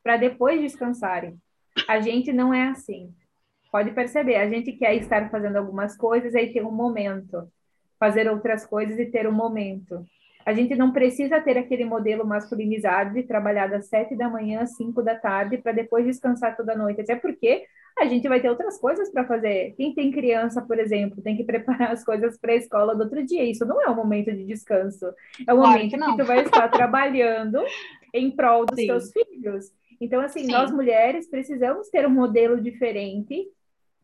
[0.02, 1.40] para depois descansarem.
[1.87, 3.12] A gente não é assim.
[3.70, 7.47] Pode perceber, a gente quer estar fazendo algumas coisas e ter um momento,
[7.99, 10.05] fazer outras coisas e ter um momento.
[10.47, 14.76] A gente não precisa ter aquele modelo masculinizado de trabalhar das sete da manhã às
[14.76, 17.03] cinco da tarde para depois descansar toda noite.
[17.03, 17.66] Até porque
[17.99, 19.74] a gente vai ter outras coisas para fazer.
[19.76, 23.22] Quem tem criança, por exemplo, tem que preparar as coisas para a escola do outro
[23.26, 23.45] dia.
[23.45, 25.05] Isso não é um momento de descanso.
[25.47, 27.62] É um claro momento que, que, tu vai estar trabalhando
[28.14, 28.87] em prol dos Sim.
[28.87, 29.66] teus filhos.
[30.01, 30.53] Então, assim, Sim.
[30.53, 33.49] nós mulheres precisamos ter um modelo diferente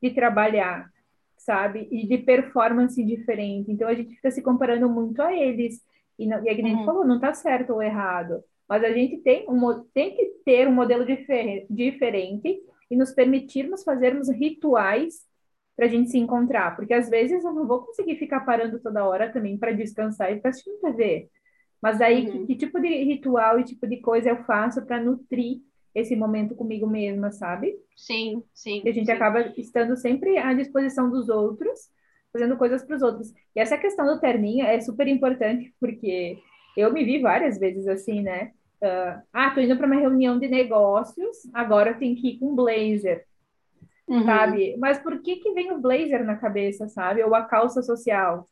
[0.03, 0.90] de trabalhar,
[1.36, 1.88] sabe?
[1.90, 3.70] E de performance diferente.
[3.70, 5.80] Então, a gente fica se comparando muito a eles.
[6.18, 6.84] E, não, e a gente uhum.
[6.84, 8.42] falou, não está certo ou errado.
[8.68, 13.84] Mas a gente tem, um, tem que ter um modelo difer diferente e nos permitirmos
[13.84, 15.22] fazermos rituais
[15.76, 16.74] para a gente se encontrar.
[16.76, 20.36] Porque às vezes eu não vou conseguir ficar parando toda hora também para descansar e
[20.36, 21.28] ficar assistindo TV.
[21.82, 22.32] Mas aí, uhum.
[22.32, 25.59] que, que, tipo de ritual e tipo de coisa eu faço para nutrir
[25.95, 27.76] esse momento comigo mesma, sabe?
[27.97, 28.82] Sim, sim.
[28.84, 29.12] E a gente sim.
[29.12, 31.88] acaba estando sempre à disposição dos outros,
[32.32, 33.32] fazendo coisas para os outros.
[33.55, 36.38] E essa questão do terninho é super importante, porque
[36.76, 38.51] eu me vi várias vezes assim, né?
[38.82, 42.55] Uh, ah, tô indo para uma reunião de negócios, agora eu tenho que ir com
[42.55, 43.24] blazer,
[44.09, 44.24] uhum.
[44.24, 44.76] sabe?
[44.78, 47.22] Mas por que que vem o blazer na cabeça, sabe?
[47.22, 48.49] Ou a calça social?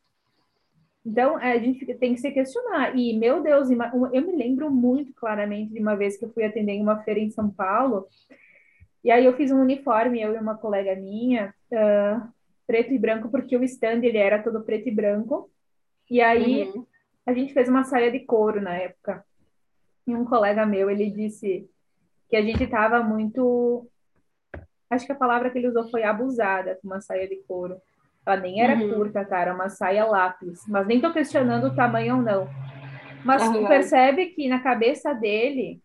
[1.05, 2.97] Então, a gente tem que se questionar.
[2.97, 6.73] E, meu Deus, eu me lembro muito claramente de uma vez que eu fui atender
[6.73, 8.07] em uma feira em São Paulo,
[9.03, 12.33] e aí eu fiz um uniforme, eu e uma colega minha, uh,
[12.65, 15.51] preto e branco, porque o stand ele era todo preto e branco.
[16.09, 16.85] E aí uhum.
[17.25, 19.25] a gente fez uma saia de couro na época.
[20.07, 21.69] E um colega meu, ele disse
[22.29, 23.87] que a gente estava muito.
[24.89, 27.75] Acho que a palavra que ele usou foi abusada com uma saia de couro.
[28.25, 28.93] Ela nem era uhum.
[28.93, 29.39] curta, tá?
[29.39, 30.61] Era uma saia lápis.
[30.67, 32.47] Mas nem tô questionando o tamanho ou não.
[33.23, 33.53] Mas uhum.
[33.53, 35.81] tu percebe que na cabeça dele,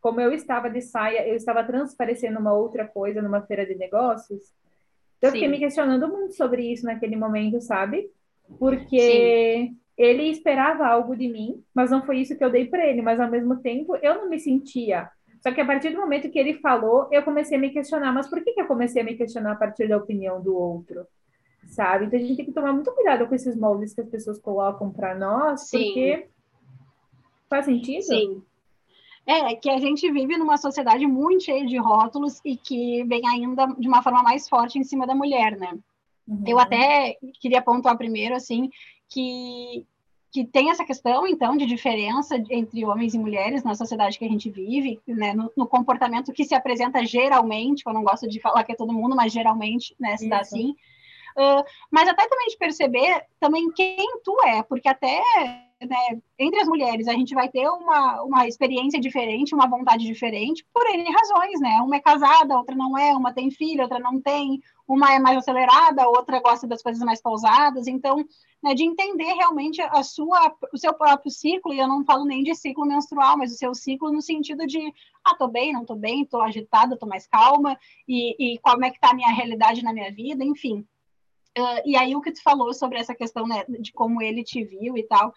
[0.00, 4.40] como eu estava de saia, eu estava transparecendo uma outra coisa numa feira de negócios.
[5.18, 8.10] Então, eu fiquei me questionando muito sobre isso naquele momento, sabe?
[8.58, 9.76] Porque Sim.
[9.96, 13.02] ele esperava algo de mim, mas não foi isso que eu dei para ele.
[13.02, 15.10] Mas ao mesmo tempo, eu não me sentia
[15.40, 18.28] só que a partir do momento que ele falou, eu comecei a me questionar, mas
[18.28, 21.06] por que, que eu comecei a me questionar a partir da opinião do outro?
[21.66, 22.06] Sabe?
[22.06, 24.90] Então a gente tem que tomar muito cuidado com esses moldes que as pessoas colocam
[24.90, 25.84] para nós, Sim.
[25.84, 26.28] porque
[27.48, 28.02] faz sentido?
[28.02, 28.42] Sim.
[29.26, 33.66] É, que a gente vive numa sociedade muito cheia de rótulos e que vem ainda
[33.78, 35.78] de uma forma mais forte em cima da mulher, né?
[36.26, 36.44] Uhum.
[36.46, 38.70] Eu até queria pontuar primeiro, assim,
[39.08, 39.86] que
[40.30, 44.28] que tem essa questão, então, de diferença entre homens e mulheres na sociedade que a
[44.28, 48.62] gente vive, né, no, no comportamento que se apresenta geralmente, eu não gosto de falar
[48.62, 50.70] que é todo mundo, mas geralmente, né, se dá assim.
[51.36, 55.20] Uh, mas até também de perceber também quem tu é, porque até
[55.80, 60.64] né, entre as mulheres a gente vai ter uma, uma experiência diferente, uma vontade diferente,
[60.72, 61.80] por N razões, né?
[61.82, 65.38] Uma é casada, outra não é, uma tem filho, outra não tem, uma é mais
[65.38, 68.24] acelerada, outra gosta das coisas mais pausadas, então
[68.62, 72.42] né, de entender realmente a sua, o seu próprio ciclo, e eu não falo nem
[72.42, 74.92] de ciclo menstrual, mas o seu ciclo no sentido de,
[75.24, 78.90] ah, tô bem, não tô bem, tô agitada, tô mais calma, e, e como é
[78.90, 80.84] que tá a minha realidade na minha vida, enfim.
[81.58, 84.62] Uh, e aí o que tu falou sobre essa questão né, de como ele te
[84.62, 85.32] viu e tal,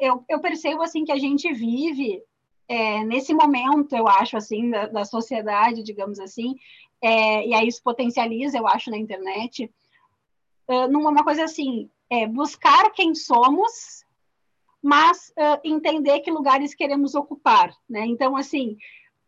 [0.00, 2.22] eu, eu percebo assim que a gente vive
[2.70, 6.54] é, nesse momento, eu acho assim, da, da sociedade, digamos assim,
[7.02, 9.68] é, e aí isso potencializa, eu acho, na internet,
[10.68, 14.04] uh, numa coisa assim, é, buscar quem somos,
[14.80, 18.06] mas uh, entender que lugares queremos ocupar, né?
[18.06, 18.76] Então, assim,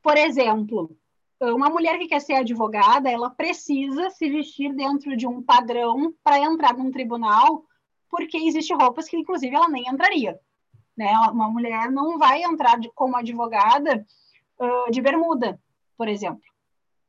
[0.00, 0.96] por exemplo,
[1.40, 6.38] uma mulher que quer ser advogada, ela precisa se vestir dentro de um padrão para
[6.38, 7.64] entrar num tribunal,
[8.12, 10.38] porque existe roupas que, inclusive, ela nem entraria.
[10.94, 11.10] Né?
[11.32, 14.06] Uma mulher não vai entrar de, como advogada
[14.60, 15.58] uh, de bermuda,
[15.96, 16.42] por exemplo,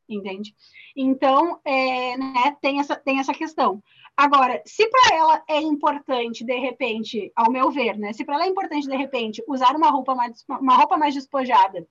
[0.07, 0.55] entende?
[0.95, 3.83] Então, é, né, tem, essa, tem essa questão.
[4.15, 8.13] Agora, se para ela é importante, de repente, ao meu ver, né?
[8.13, 11.85] Se para ela é importante, de repente, usar uma roupa mais, uma roupa mais despojada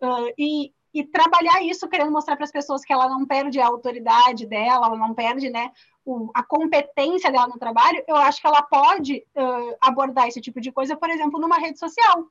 [0.00, 3.66] uh, e, e trabalhar isso querendo mostrar para as pessoas que ela não perde a
[3.66, 5.70] autoridade dela, ela não perde, né,
[6.08, 10.58] o, a competência dela no trabalho, eu acho que ela pode uh, abordar esse tipo
[10.58, 12.24] de coisa, por exemplo, numa rede social.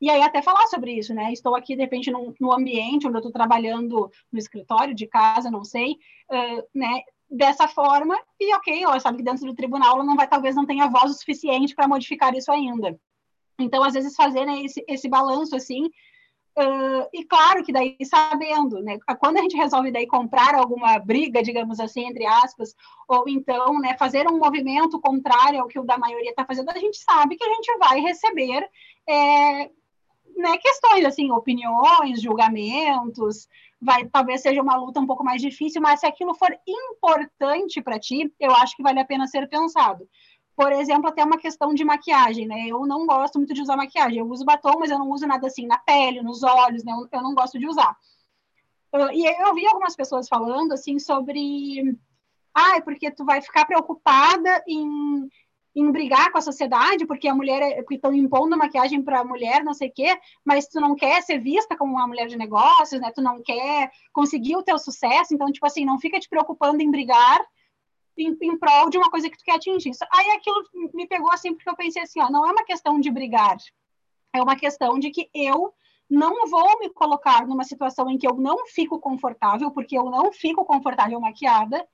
[0.00, 1.32] E aí até falar sobre isso, né?
[1.32, 5.50] Estou aqui, de repente, num, no ambiente onde eu estou trabalhando no escritório, de casa,
[5.50, 5.96] não sei,
[6.30, 7.02] uh, né?
[7.30, 10.64] dessa forma, e ok, ela sabe que dentro do tribunal ela não vai, talvez não
[10.64, 12.98] tenha voz o suficiente para modificar isso ainda.
[13.58, 15.90] Então, às vezes, fazer né, esse, esse balanço assim,
[16.58, 21.42] uh, e claro que daí sabendo, né, quando a gente resolve daí comprar alguma briga,
[21.42, 22.74] digamos assim, entre aspas,
[23.06, 26.78] ou então né, fazer um movimento contrário ao que o da maioria está fazendo, a
[26.78, 28.68] gente sabe que a gente vai receber
[29.08, 29.70] é,
[30.36, 33.48] né, questões assim, opiniões, julgamentos,
[33.80, 37.98] vai talvez seja uma luta um pouco mais difícil, mas se aquilo for importante para
[37.98, 40.08] ti, eu acho que vale a pena ser pensado.
[40.58, 42.66] Por exemplo, até uma questão de maquiagem, né?
[42.66, 44.18] Eu não gosto muito de usar maquiagem.
[44.18, 46.92] Eu uso batom, mas eu não uso nada assim na pele, nos olhos, né?
[47.12, 47.96] Eu não gosto de usar.
[49.12, 51.96] E eu vi algumas pessoas falando assim sobre,
[52.52, 55.28] ah, porque tu vai ficar preocupada em
[55.76, 59.62] em brigar com a sociedade, porque a mulher é, estão impondo maquiagem para a mulher,
[59.62, 63.00] não sei o quê, mas tu não quer ser vista como uma mulher de negócios,
[63.00, 63.12] né?
[63.14, 66.90] Tu não quer conseguir o teu sucesso, então tipo assim, não fica te preocupando em
[66.90, 67.38] brigar
[68.18, 69.92] em, em prol de uma coisa que tu quer atingir.
[70.12, 70.62] Aí aquilo
[70.94, 73.56] me pegou assim porque eu pensei assim, ó, não é uma questão de brigar,
[74.32, 75.72] é uma questão de que eu
[76.08, 80.32] não vou me colocar numa situação em que eu não fico confortável, porque eu não
[80.32, 81.86] fico confortável maquiada,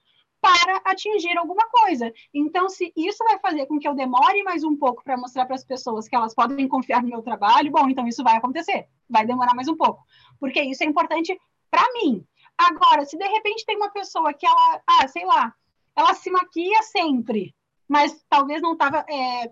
[0.45, 2.13] para atingir alguma coisa.
[2.33, 5.55] Então, se isso vai fazer com que eu demore mais um pouco para mostrar para
[5.55, 8.87] as pessoas que elas podem confiar no meu trabalho, bom, então isso vai acontecer.
[9.09, 10.05] Vai demorar mais um pouco.
[10.39, 11.35] Porque isso é importante
[11.71, 12.27] para mim.
[12.59, 15.55] Agora, se de repente tem uma pessoa que ela, ah, sei lá,
[15.97, 17.55] ela se maquia sempre,
[17.89, 19.51] mas talvez não estava é,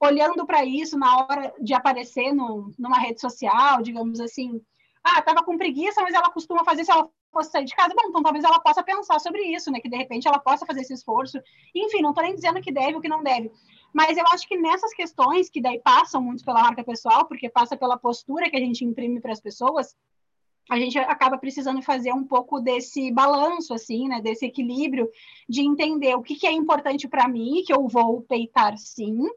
[0.00, 4.60] olhando para isso na hora de aparecer no, numa rede social, digamos assim.
[5.02, 8.08] Ah, estava com preguiça, mas ela costuma fazer se ela fosse sair de casa, bom,
[8.08, 9.78] então talvez ela possa pensar sobre isso, né?
[9.78, 11.38] Que de repente ela possa fazer esse esforço.
[11.74, 13.52] Enfim, não estou nem dizendo que deve ou que não deve.
[13.92, 17.76] Mas eu acho que nessas questões, que daí passam muito pela marca pessoal, porque passa
[17.76, 19.94] pela postura que a gente imprime para as pessoas,
[20.68, 24.20] a gente acaba precisando fazer um pouco desse balanço, assim, né?
[24.20, 25.08] Desse equilíbrio
[25.48, 29.28] de entender o que, que é importante para mim, que eu vou peitar sim,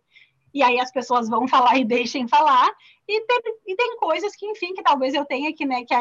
[0.54, 2.70] e aí as pessoas vão falar e deixem falar,
[3.08, 5.96] e tem, e tem coisas que, enfim, que talvez eu tenha que, né, que,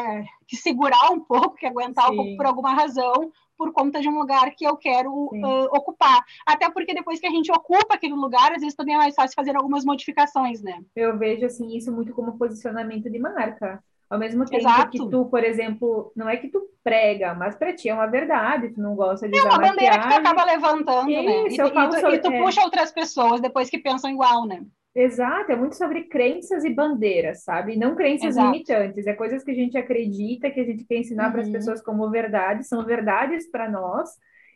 [0.47, 2.13] que segurar um pouco, que aguentar Sim.
[2.13, 6.23] um pouco por alguma razão, por conta de um lugar que eu quero uh, ocupar.
[6.45, 9.35] Até porque depois que a gente ocupa aquele lugar, às vezes também é mais fácil
[9.35, 10.81] fazer algumas modificações, né?
[10.95, 13.83] Eu vejo, assim, isso muito como posicionamento de marca.
[14.09, 14.89] Ao mesmo tempo Exato.
[14.89, 18.73] que tu, por exemplo, não é que tu prega, mas para ti é uma verdade,
[18.73, 19.67] tu não gosta de é usar maquiagem.
[19.67, 21.47] É uma bandeira que tu acaba levantando, Isso, né?
[21.47, 22.15] E, eu falo e, tu, sobre...
[22.15, 22.41] e tu é.
[22.41, 24.63] puxa outras pessoas depois que pensam igual, né?
[24.95, 27.77] Exato, é muito sobre crenças e bandeiras, sabe?
[27.77, 28.51] Não crenças Exato.
[28.51, 31.31] limitantes, é coisas que a gente acredita, que a gente quer ensinar uhum.
[31.31, 34.09] para as pessoas como verdade, são verdades para nós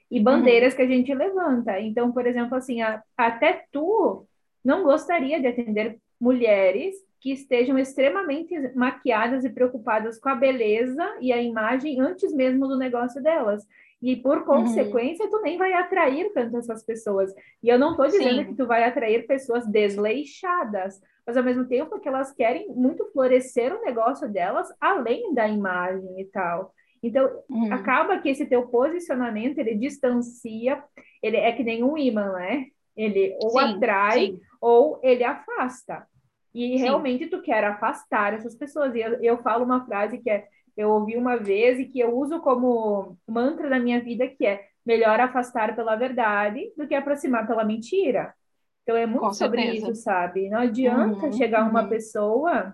[0.09, 0.77] e bandeiras uhum.
[0.77, 1.79] que a gente levanta.
[1.79, 4.25] Então, por exemplo, assim, a, até tu
[4.65, 11.31] não gostaria de atender mulheres que estejam extremamente maquiadas e preocupadas com a beleza e
[11.31, 13.65] a imagem antes mesmo do negócio delas.
[14.01, 14.43] E por uhum.
[14.43, 15.31] consequência, uhum.
[15.31, 17.33] tu nem vai atrair tanto essas pessoas.
[17.63, 18.45] E eu não estou dizendo Sim.
[18.47, 23.73] que tu vai atrair pessoas desleixadas, mas ao mesmo tempo que elas querem muito florescer
[23.73, 26.73] o negócio delas além da imagem e tal.
[27.01, 27.71] Então, uhum.
[27.71, 30.83] acaba que esse teu posicionamento, ele distancia,
[31.21, 32.65] ele é que nem um imã, né?
[32.97, 34.41] Ele ou sim, atrai sim.
[34.59, 36.05] ou ele afasta.
[36.53, 36.83] E Sim.
[36.83, 38.93] realmente tu quer afastar essas pessoas.
[38.95, 40.47] E eu, eu falo uma frase que é,
[40.77, 44.67] eu ouvi uma vez e que eu uso como mantra da minha vida, que é
[44.85, 48.33] melhor afastar pela verdade do que aproximar pela mentira.
[48.83, 50.49] Então é muito sobre isso, sabe?
[50.49, 51.69] Não adianta uhum, chegar uhum.
[51.69, 52.73] uma pessoa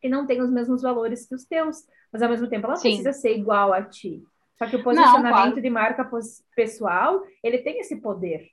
[0.00, 2.88] que não tem os mesmos valores que os teus, mas ao mesmo tempo ela Sim.
[2.88, 4.22] precisa ser igual a ti.
[4.56, 5.60] Só que o posicionamento não, claro.
[5.60, 6.10] de marca
[6.54, 8.48] pessoal, ele tem esse poder.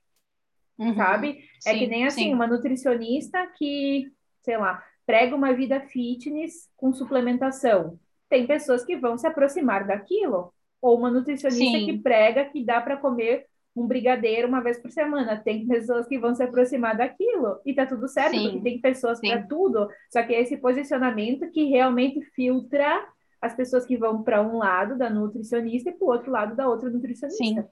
[0.76, 1.38] Uhum, sabe?
[1.60, 2.34] Sim, é que nem assim, sim.
[2.34, 4.12] uma nutricionista que
[4.44, 7.98] sei lá, prega uma vida fitness com suplementação.
[8.28, 10.52] Tem pessoas que vão se aproximar daquilo.
[10.80, 11.86] Ou uma nutricionista Sim.
[11.86, 15.36] que prega que dá para comer um brigadeiro uma vez por semana.
[15.36, 18.42] Tem pessoas que vão se aproximar daquilo e tá tudo certo, Sim.
[18.44, 19.88] porque tem pessoas para tudo.
[20.10, 23.06] Só que é esse posicionamento que realmente filtra
[23.40, 26.68] as pessoas que vão para um lado da nutricionista e para o outro lado da
[26.68, 27.62] outra nutricionista.
[27.62, 27.68] Sim.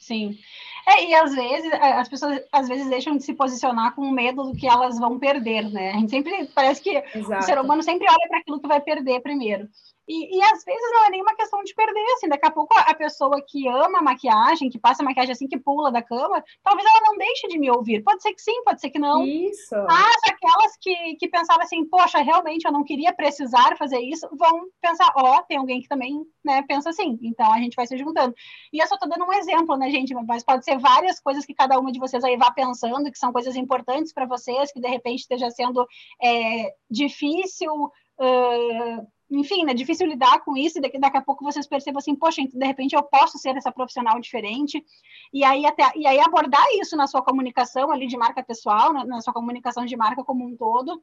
[0.00, 0.38] Sim.
[0.86, 4.56] É, e às vezes, as pessoas às vezes deixam de se posicionar com medo do
[4.56, 5.90] que elas vão perder, né?
[5.90, 7.42] A gente sempre, parece que Exato.
[7.42, 9.68] o ser humano sempre olha para aquilo que vai perder primeiro.
[10.10, 12.92] E, e, às vezes não é nenhuma questão de perder, assim, daqui a pouco a
[12.94, 17.16] pessoa que ama maquiagem, que passa maquiagem assim que pula da cama, talvez ela não
[17.16, 18.02] deixe de me ouvir.
[18.02, 19.24] Pode ser que sim, pode ser que não.
[19.24, 19.76] Isso.
[19.86, 24.66] Mas aquelas que, que pensavam assim, poxa, realmente eu não queria precisar fazer isso, vão
[24.82, 27.96] pensar, ó, oh, tem alguém que também, né, pensa assim, então a gente vai se
[27.96, 28.34] juntando.
[28.72, 31.54] E eu só tô dando um exemplo, né, gente, mas pode ser várias coisas que
[31.54, 34.88] cada uma de vocês aí vá pensando, que são coisas importantes para vocês, que de
[34.88, 35.86] repente esteja sendo
[36.20, 41.66] é, difícil, uh, enfim, é difícil lidar com isso, e daqui, daqui a pouco vocês
[41.66, 44.84] percebam assim, poxa, de repente eu posso ser essa profissional diferente,
[45.32, 49.04] e aí, até, e aí abordar isso na sua comunicação ali de marca pessoal, na,
[49.04, 51.02] na sua comunicação de marca como um todo,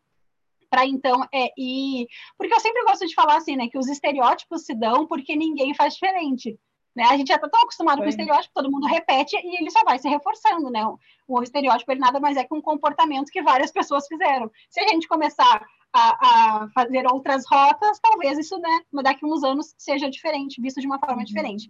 [0.69, 2.07] para então é ir.
[2.37, 5.73] Porque eu sempre gosto de falar assim, né, que os estereótipos se dão porque ninguém
[5.73, 6.59] faz diferente.
[6.97, 7.03] Né?
[7.03, 8.05] A gente já está tão acostumado Foi.
[8.05, 10.81] com o estereótipo, todo mundo repete e ele só vai se reforçando, né?
[11.27, 14.49] O, estereótipo ele nada mais é que um comportamento que várias pessoas fizeram.
[14.67, 19.43] Se a gente começar a, a, fazer outras rotas, talvez isso, né, daqui a uns
[19.43, 21.23] anos seja diferente, visto de uma forma uhum.
[21.23, 21.69] diferente.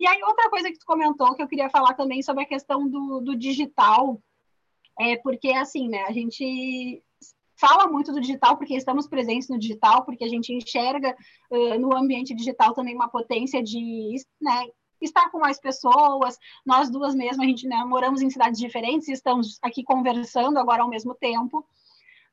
[0.00, 2.88] E aí, outra coisa que tu comentou, que eu queria falar também sobre a questão
[2.88, 4.20] do, do digital,
[4.98, 7.00] é porque, assim, né, a gente
[7.58, 11.16] fala muito do digital porque estamos presentes no digital, porque a gente enxerga
[11.50, 14.66] uh, no ambiente digital também uma potência de, né,
[15.00, 19.12] estar com mais pessoas, nós duas mesmo, a gente né, moramos em cidades diferentes e
[19.12, 21.66] estamos aqui conversando agora ao mesmo tempo,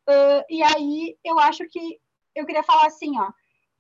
[0.07, 1.97] Uh, e aí eu acho que
[2.35, 3.31] eu queria falar assim, ó,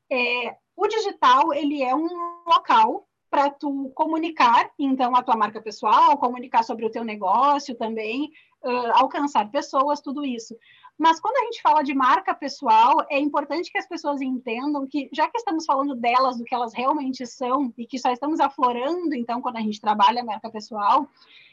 [0.09, 2.07] é, o digital ele é um
[2.47, 8.31] local para tu comunicar, então, a tua marca pessoal, comunicar sobre o teu negócio também,
[8.63, 10.55] uh, alcançar pessoas, tudo isso.
[10.97, 15.09] Mas quando a gente fala de marca pessoal, é importante que as pessoas entendam que,
[15.11, 19.15] já que estamos falando delas, do que elas realmente são, e que só estamos aflorando,
[19.15, 21.07] então, quando a gente trabalha a marca pessoal,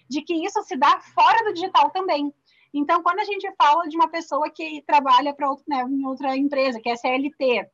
[0.08, 2.32] de que isso se dá fora do digital também.
[2.72, 6.80] Então, quando a gente fala de uma pessoa que trabalha para né, em outra empresa,
[6.80, 7.68] que é CLT,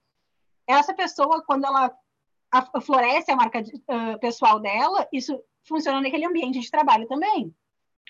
[0.66, 1.94] essa pessoa, quando ela
[2.82, 7.54] floresce a marca uh, pessoal dela, isso funciona naquele ambiente de trabalho também.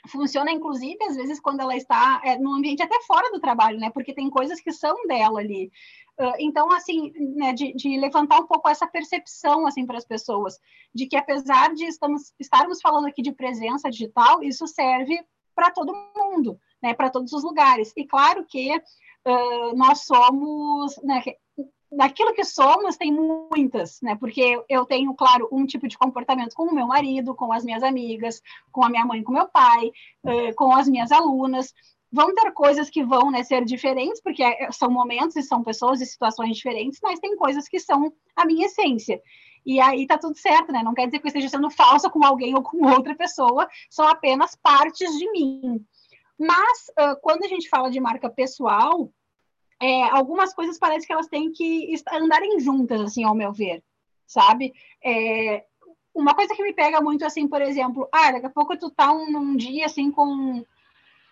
[0.09, 3.91] Funciona, inclusive, às vezes, quando ela está é, no ambiente até fora do trabalho, né?
[3.91, 5.71] Porque tem coisas que são dela ali.
[6.19, 10.59] Uh, então, assim, né, de, de, levantar um pouco essa percepção, assim, para as pessoas,
[10.95, 15.21] de que apesar de estamos, estarmos falando aqui de presença digital, isso serve
[15.55, 17.93] para todo mundo né, para todos os lugares.
[17.97, 21.23] E claro que uh, nós somos, né,
[21.91, 24.17] daquilo que somos tem muitas, né?
[24.17, 27.83] Porque eu tenho, claro, um tipo de comportamento com o meu marido, com as minhas
[27.83, 28.41] amigas,
[28.73, 29.91] com a minha mãe, com meu pai,
[30.25, 31.73] uh, com as minhas alunas.
[32.11, 36.01] Vão ter coisas que vão né, ser diferentes, porque é, são momentos e são pessoas
[36.01, 39.21] e situações diferentes, mas tem coisas que são a minha essência.
[39.65, 40.83] E aí tá tudo certo, né?
[40.83, 44.07] Não quer dizer que eu esteja sendo falsa com alguém ou com outra pessoa, são
[44.07, 45.85] apenas partes de mim.
[46.39, 46.91] Mas
[47.23, 49.11] quando a gente fala de marca pessoal,
[49.81, 53.83] é, algumas coisas parece que elas têm que andarem juntas, assim, ao meu ver,
[54.27, 54.73] sabe?
[55.05, 55.65] É,
[56.15, 59.13] uma coisa que me pega muito, assim, por exemplo, ah, daqui a pouco tu tá
[59.13, 60.65] um, um dia, assim, com,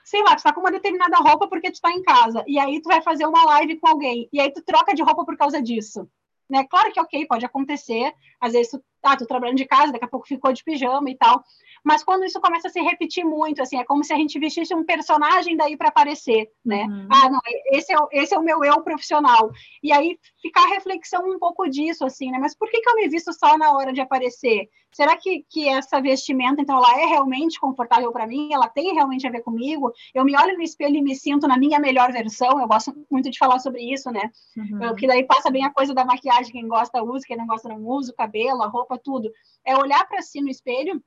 [0.05, 2.81] sei lá, tu tá com uma determinada roupa porque tu tá em casa, e aí
[2.83, 5.63] tu vai fazer uma live com alguém, e aí tu troca de roupa por causa
[5.63, 6.09] disso.
[6.49, 6.65] Né?
[6.65, 10.09] Claro que, ok, pode acontecer, às vezes tu, ah, tu trabalhando de casa, daqui a
[10.09, 11.43] pouco ficou de pijama e tal,
[11.85, 14.75] mas quando isso começa a se repetir muito, assim, é como se a gente vestisse
[14.75, 16.85] um personagem daí para aparecer, né?
[16.85, 17.09] Uhum.
[17.11, 17.41] Ah, não,
[17.73, 19.51] esse é, esse é o meu eu profissional.
[19.83, 22.39] E aí ficar a reflexão um pouco disso, assim, né?
[22.39, 24.69] Mas por que, que eu me visto só na hora de aparecer?
[24.95, 28.53] Será que, que essa vestimenta, então, ela é realmente confortável para mim?
[28.53, 29.93] Ela tem realmente a ver comigo?
[30.15, 32.61] Eu me olho no espelho e me sinto na minha melhor versão?
[32.61, 34.31] Eu gosto muito de falar sobre isso, né?
[34.57, 34.79] Uhum.
[34.79, 37.85] Porque daí passa bem a coisa da maquiagem, quem gosta usa, quem não gosta não
[37.85, 39.29] usa, o cabelo, a roupa, tudo.
[39.65, 41.03] É olhar para si no espelho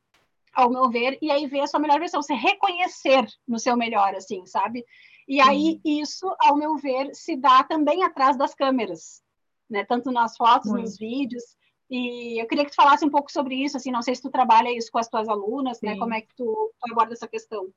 [0.53, 4.13] ao meu ver, e aí ver a sua melhor versão, se reconhecer no seu melhor,
[4.15, 4.83] assim, sabe?
[5.27, 9.21] E aí isso, ao meu ver, se dá também atrás das câmeras,
[9.69, 9.85] né?
[9.85, 10.83] Tanto nas fotos, Muito.
[10.83, 11.43] nos vídeos.
[11.89, 14.29] E eu queria que tu falasse um pouco sobre isso, assim, não sei se tu
[14.29, 15.91] trabalha isso com as tuas alunas, né?
[15.91, 15.95] Sim.
[15.95, 15.99] né?
[15.99, 17.67] Como é que tu, tu aborda essa questão?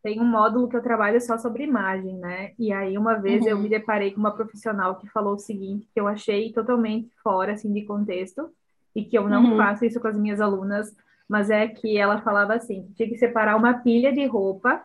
[0.00, 2.52] tem um módulo que eu trabalho só sobre imagem, né?
[2.56, 3.48] E aí uma vez uhum.
[3.48, 7.54] eu me deparei com uma profissional que falou o seguinte, que eu achei totalmente fora
[7.54, 8.48] assim de contexto
[8.94, 9.56] e que eu não uhum.
[9.56, 10.94] faço isso com as minhas alunas
[11.28, 14.82] mas é que ela falava assim, tinha que separar uma pilha de roupa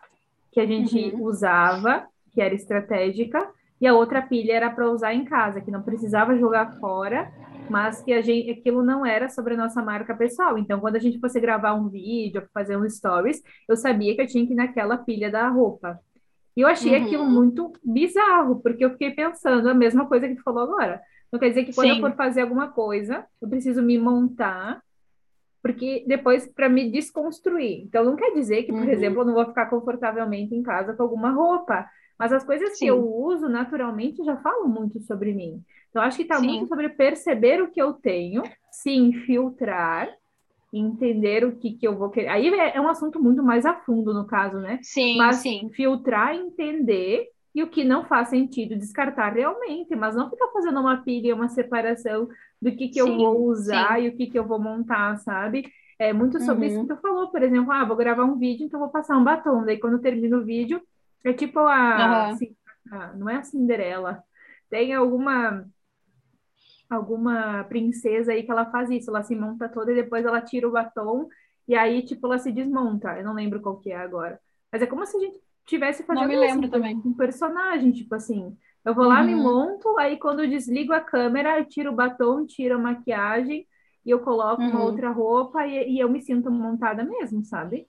[0.52, 1.24] que a gente uhum.
[1.24, 3.48] usava, que era estratégica,
[3.80, 7.32] e a outra pilha era para usar em casa, que não precisava jogar fora,
[7.68, 10.58] mas que a gente, aquilo não era sobre a nossa marca pessoal.
[10.58, 14.26] Então, quando a gente fosse gravar um vídeo, fazer um stories, eu sabia que eu
[14.26, 15.98] tinha que ir naquela pilha da roupa.
[16.56, 17.04] E eu achei uhum.
[17.04, 21.00] aquilo muito bizarro, porque eu fiquei pensando a mesma coisa que tu falou agora.
[21.32, 21.96] Não quer dizer que quando Sim.
[21.96, 24.80] eu for fazer alguma coisa, eu preciso me montar
[25.64, 27.84] porque depois para me desconstruir.
[27.84, 28.90] Então não quer dizer que, por uhum.
[28.90, 31.88] exemplo, eu não vou ficar confortavelmente em casa com alguma roupa,
[32.18, 32.84] mas as coisas Sim.
[32.84, 35.62] que eu uso naturalmente já falam muito sobre mim.
[35.90, 40.08] Então acho que está muito sobre perceber o que eu tenho, se infiltrar,
[40.72, 42.28] entender o que, que eu vou querer.
[42.28, 44.80] Aí é, é um assunto muito mais a fundo no caso, né?
[44.82, 45.70] Sim, mas sim.
[45.72, 50.96] filtrar, entender e o que não faz sentido descartar realmente, mas não ficar fazendo uma
[50.96, 52.28] pilha, uma separação
[52.60, 54.06] do que, que sim, eu vou usar sim.
[54.06, 55.70] e o que, que eu vou montar, sabe?
[55.96, 56.72] É muito sobre uhum.
[56.72, 59.22] isso que tu falou, por exemplo, ah, vou gravar um vídeo, então vou passar um
[59.22, 59.64] batom.
[59.64, 60.82] Daí quando termina o vídeo,
[61.24, 62.26] é tipo a.
[62.28, 62.34] Uhum.
[62.34, 62.56] Assim,
[62.90, 64.22] a não é a Cinderela.
[64.70, 65.66] Tem alguma
[66.88, 70.68] alguma princesa aí que ela faz isso, ela se monta toda e depois ela tira
[70.68, 71.28] o batom
[71.66, 73.16] e aí, tipo, ela se desmonta.
[73.18, 74.38] Eu não lembro qual que é agora.
[74.70, 77.00] Mas é como se a gente tivesse fazendo não me lembro também.
[77.04, 78.56] um personagem, tipo assim.
[78.84, 79.26] Eu vou lá, uhum.
[79.26, 83.66] me monto, aí quando eu desligo a câmera, eu tiro o batom, tiro a maquiagem
[84.04, 84.70] e eu coloco uhum.
[84.70, 87.88] uma outra roupa e, e, eu me sinto montada mesmo, sabe?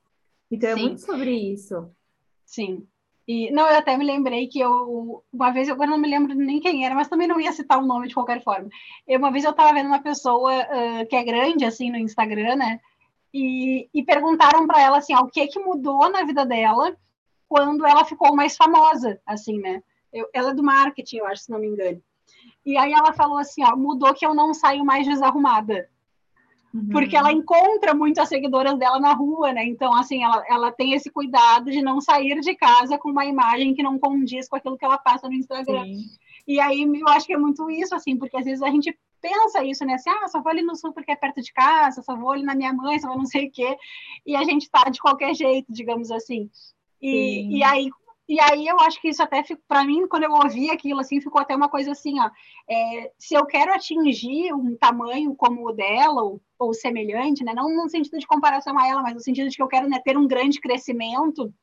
[0.50, 0.82] Então é Sim.
[0.82, 1.92] muito sobre isso.
[2.46, 2.88] Sim.
[3.28, 6.60] E, não, eu até me lembrei que eu, uma vez, agora não me lembro nem
[6.60, 8.70] quem era, mas também não ia citar o nome de qualquer forma.
[9.08, 12.56] Eu, uma vez eu estava vendo uma pessoa uh, que é grande, assim, no Instagram,
[12.56, 12.80] né?
[13.34, 16.96] E, e perguntaram para ela, assim, ó, o que que mudou na vida dela
[17.50, 19.82] quando ela ficou mais famosa, assim, né?
[20.14, 22.02] Eu, ela é do marketing, eu acho, se não me engano.
[22.66, 25.90] E aí ela falou assim, ó, mudou que eu não saio mais desarrumada.
[26.76, 26.90] Uhum.
[26.90, 29.64] Porque ela encontra muito as seguidoras dela na rua, né?
[29.66, 33.74] Então, assim, ela, ela tem esse cuidado de não sair de casa com uma imagem
[33.74, 35.86] que não condiz com aquilo que ela passa no Instagram.
[35.86, 36.04] Sim.
[36.46, 39.64] E aí eu acho que é muito isso, assim, porque às vezes a gente pensa
[39.64, 39.94] isso, né?
[39.94, 42.44] Assim, ah, só vou ali no sul porque é perto de casa, só vou ali
[42.44, 43.78] na minha mãe, só vou não sei o quê.
[44.26, 46.50] E a gente tá de qualquer jeito, digamos assim.
[47.02, 47.90] E, e aí
[48.28, 51.40] e aí eu acho que isso até para mim, quando eu ouvi aquilo assim, ficou
[51.40, 52.30] até uma coisa assim, ó.
[52.68, 57.54] É, se eu quero atingir um tamanho como o dela, ou, ou, semelhante, né?
[57.54, 60.00] Não no sentido de comparação a ela, mas no sentido de que eu quero né,
[60.04, 61.54] ter um grande crescimento,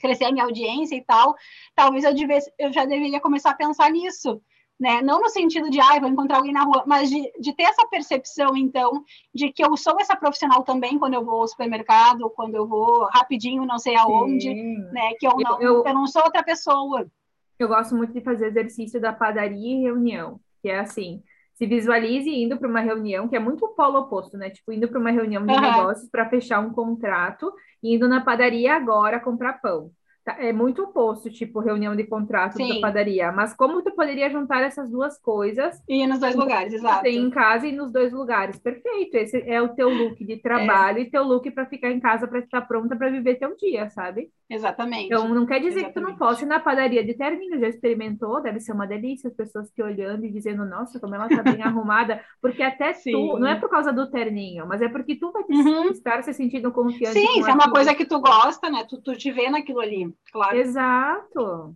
[0.00, 1.34] crescer a minha audiência e tal,
[1.74, 4.40] talvez eu, devesse, eu já deveria começar a pensar nisso
[4.78, 5.02] né?
[5.02, 7.86] Não no sentido de, ah, vou encontrar alguém na rua, mas de, de ter essa
[7.88, 9.02] percepção, então,
[9.34, 13.08] de que eu sou essa profissional também quando eu vou ao supermercado, quando eu vou
[13.12, 14.78] rapidinho, não sei aonde, Sim.
[14.92, 15.14] né?
[15.18, 17.10] Que eu não, eu, eu, eu não sou outra pessoa.
[17.58, 21.22] Eu gosto muito de fazer exercício da padaria e reunião, que é assim,
[21.58, 24.48] se visualize indo para uma reunião, que é muito o polo oposto, né?
[24.48, 25.60] Tipo, indo para uma reunião de uhum.
[25.60, 27.52] negócios para fechar um contrato,
[27.82, 29.90] indo na padaria agora comprar pão.
[30.28, 32.74] Tá, é muito oposto, tipo, reunião de contrato Sim.
[32.74, 33.32] da padaria.
[33.32, 35.82] Mas como tu poderia juntar essas duas coisas?
[35.88, 37.02] E nos dois lugares, exato.
[37.02, 38.58] Tem em casa e nos dois lugares.
[38.58, 39.14] Perfeito.
[39.14, 41.00] Esse é o teu look de trabalho é.
[41.00, 44.30] e teu look para ficar em casa para estar pronta para viver teu dia, sabe?
[44.50, 45.06] Exatamente.
[45.06, 45.94] Então não quer dizer Exatamente.
[45.94, 49.28] que tu não possa ir na padaria de terninho, já experimentou, deve ser uma delícia,
[49.28, 53.12] as pessoas te olhando e dizendo, nossa, como ela tá bem arrumada, porque até Sim.
[53.12, 55.90] tu, não é por causa do terninho, mas é porque tu vai uhum.
[55.90, 57.18] estar se sentindo confiante.
[57.18, 58.86] Sim, se é uma coisa que tu gosta, né?
[58.88, 60.14] Tu, tu te vê naquilo ali.
[60.32, 60.56] Claro.
[60.58, 61.74] Exato.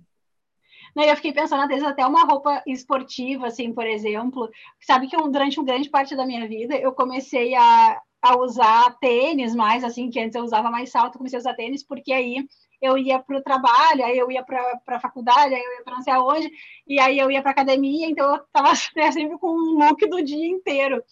[0.94, 4.51] Não, eu fiquei pensando, às vezes, até uma roupa esportiva, assim, por exemplo.
[4.81, 9.55] Sabe que durante uma grande parte da minha vida eu comecei a, a usar tênis
[9.55, 12.47] mais, assim, que antes eu usava mais salto, comecei a usar tênis, porque aí
[12.81, 15.94] eu ia para o trabalho, aí eu ia para a faculdade, aí eu ia para
[15.94, 16.51] não sei aonde,
[16.86, 20.23] e aí eu ia para academia, então eu estava né, sempre com um look do
[20.23, 21.02] dia inteiro.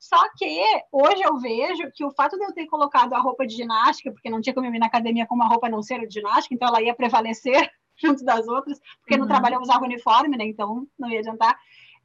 [0.00, 0.48] Só que
[0.90, 4.30] hoje eu vejo que o fato de eu ter colocado a roupa de ginástica, porque
[4.30, 6.68] não tinha como eu ir na academia com uma roupa não ser de ginástica, então
[6.68, 7.70] ela ia prevalecer
[8.02, 9.20] junto das outras, porque uhum.
[9.20, 10.46] no trabalho eu usava uniforme, né?
[10.46, 11.54] Então não ia adiantar.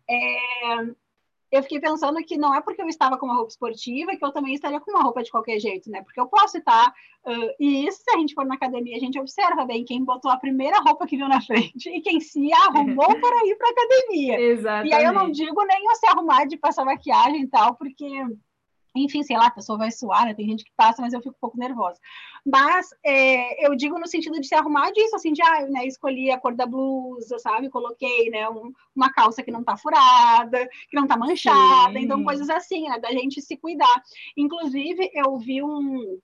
[0.09, 0.95] É,
[1.51, 4.31] eu fiquei pensando que não é porque eu estava com uma roupa esportiva que eu
[4.31, 6.01] também estaria com uma roupa de qualquer jeito, né?
[6.01, 6.93] Porque eu posso estar.
[7.25, 10.31] Uh, e isso, se a gente for na academia, a gente observa bem quem botou
[10.31, 14.39] a primeira roupa que viu na frente e quem se arrumou para ir para academia.
[14.39, 14.91] Exatamente.
[14.91, 18.05] E aí eu não digo nem eu se arrumar de passar maquiagem e tal, porque
[18.95, 20.33] enfim, sei lá, a pessoa vai suar, né?
[20.33, 21.99] Tem gente que passa, mas eu fico um pouco nervosa.
[22.45, 26.31] Mas é, eu digo no sentido de se arrumar disso, assim, de, ah, né, escolhi
[26.31, 27.69] a cor da blusa, sabe?
[27.69, 32.05] Coloquei, né, um, uma calça que não tá furada, que não tá manchada, Sim.
[32.05, 34.03] então coisas assim, né, da gente se cuidar.
[34.37, 36.19] Inclusive, eu vi um,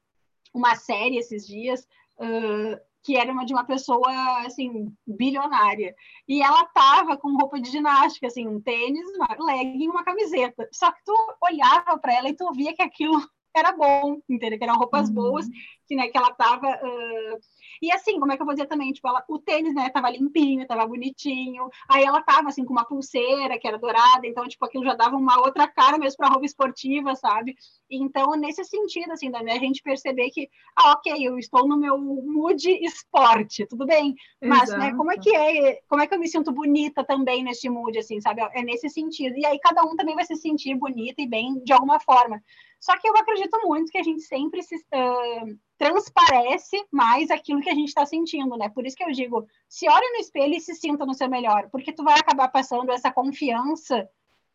[0.54, 1.88] uma série esses dias,
[2.18, 5.96] uh, que era uma de uma pessoa assim bilionária.
[6.28, 10.68] E ela tava com roupa de ginástica assim um tênis uma legging uma camiseta.
[10.72, 13.22] Só que tu olhava para ela e tu via que aquilo
[13.56, 14.58] era bom entendeu?
[14.58, 15.16] Que eram roupas uhum.
[15.16, 15.48] boas
[15.88, 17.40] que né que ela tava uh,
[17.82, 18.92] e assim, como é que eu vou dizer também?
[18.92, 21.68] Tipo, ela, o tênis, né, tava limpinho, tava bonitinho.
[21.90, 24.28] Aí ela tava, assim, com uma pulseira que era dourada.
[24.28, 27.56] Então, tipo, aquilo já dava uma outra cara mesmo pra roupa esportiva, sabe?
[27.90, 31.98] Então, nesse sentido, assim, da a gente perceber que, ah, ok, eu estou no meu
[31.98, 34.16] mood esporte, tudo bem.
[34.42, 34.80] Mas, Exato.
[34.80, 35.82] né, como é que é?
[35.90, 38.42] Como é que eu me sinto bonita também nesse mood, assim, sabe?
[38.54, 39.36] É nesse sentido.
[39.38, 42.42] E aí cada um também vai se sentir bonita e bem de alguma forma.
[42.80, 47.70] Só que eu acredito muito que a gente sempre se, uh, transparece mais aquilo que
[47.70, 48.70] a gente está sentindo, né?
[48.70, 51.70] Por isso que eu digo, se olhe no espelho e se sinta no seu melhor,
[51.72, 54.08] porque tu vai acabar passando essa confiança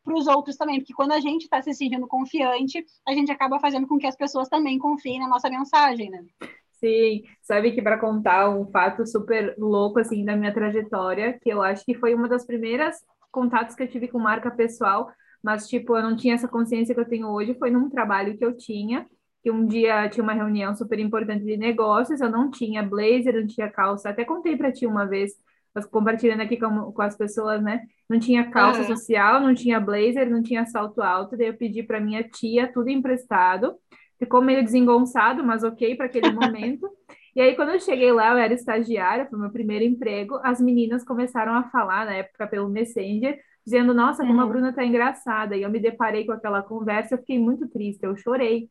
[0.04, 3.58] para os outros também, porque quando a gente está se sentindo confiante, a gente acaba
[3.58, 6.24] fazendo com que as pessoas também confiem na nossa mensagem, né?
[6.74, 11.60] Sim, sabe que para contar um fato super louco assim da minha trajetória, que eu
[11.60, 15.10] acho que foi uma das primeiras contatos que eu tive com marca pessoal,
[15.42, 18.44] mas tipo, eu não tinha essa consciência que eu tenho hoje, foi num trabalho que
[18.44, 19.04] eu tinha
[19.46, 23.46] que um dia tinha uma reunião super importante de negócios, eu não tinha blazer, não
[23.46, 25.34] tinha calça, até contei para ti uma vez,
[25.92, 27.82] compartilhando aqui com, com as pessoas, né?
[28.10, 28.88] Não tinha calça uhum.
[28.88, 32.90] social, não tinha blazer, não tinha salto alto, daí eu pedi para minha tia tudo
[32.90, 33.76] emprestado.
[34.18, 36.90] Ficou meio desengonçado, mas ok para aquele momento.
[37.36, 41.04] E aí, quando eu cheguei lá, eu era estagiária, foi meu primeiro emprego, as meninas
[41.04, 44.40] começaram a falar, na época, pelo Messenger, dizendo, nossa, como uhum.
[44.40, 45.56] a Bruna tá engraçada.
[45.56, 48.68] E eu me deparei com aquela conversa, eu fiquei muito triste, eu chorei.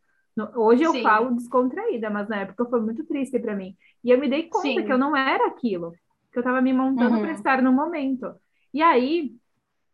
[0.56, 1.02] Hoje eu Sim.
[1.02, 3.76] falo descontraída, mas na época foi muito triste para mim.
[4.04, 4.84] E eu me dei conta Sim.
[4.84, 5.94] que eu não era aquilo,
[6.32, 7.22] que eu estava me montando uhum.
[7.22, 8.34] para estar no momento.
[8.74, 9.32] E aí,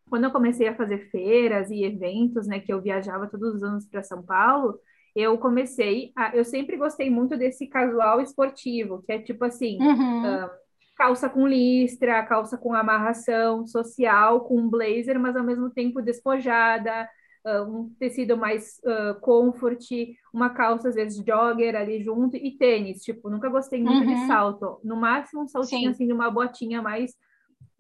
[0.10, 3.86] quando eu comecei a fazer feiras e eventos, né, que eu viajava todos os anos
[3.86, 4.80] para São Paulo,
[5.16, 10.46] eu comecei a, eu sempre gostei muito desse casual esportivo, que é tipo assim, uhum.
[10.46, 10.50] uh,
[10.96, 17.08] calça com listra, calça com amarração social, com blazer, mas ao mesmo tempo despojada,
[17.46, 19.90] uh, um tecido mais uh, comfort,
[20.34, 23.02] uma calça, às vezes, jogger ali junto, e tênis.
[23.04, 24.14] Tipo, nunca gostei muito uhum.
[24.14, 24.80] de salto.
[24.84, 25.90] No máximo, um saltinho, Sim.
[25.90, 27.14] assim, de uma botinha mais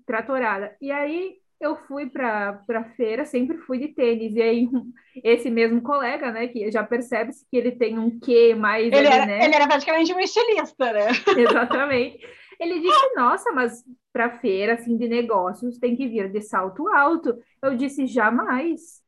[0.05, 0.75] tratorada.
[0.81, 4.35] E aí, eu fui para a feira, sempre fui de tênis.
[4.35, 4.69] E aí,
[5.23, 8.87] esse mesmo colega, né, que já percebe-se que ele tem um quê mais.
[8.87, 9.45] Ele, ali, era, né?
[9.45, 11.07] ele era praticamente um estilista, né?
[11.37, 12.19] Exatamente.
[12.59, 17.37] Ele disse: Nossa, mas para feira assim de negócios tem que vir de salto alto.
[17.61, 19.01] Eu disse: Jamais.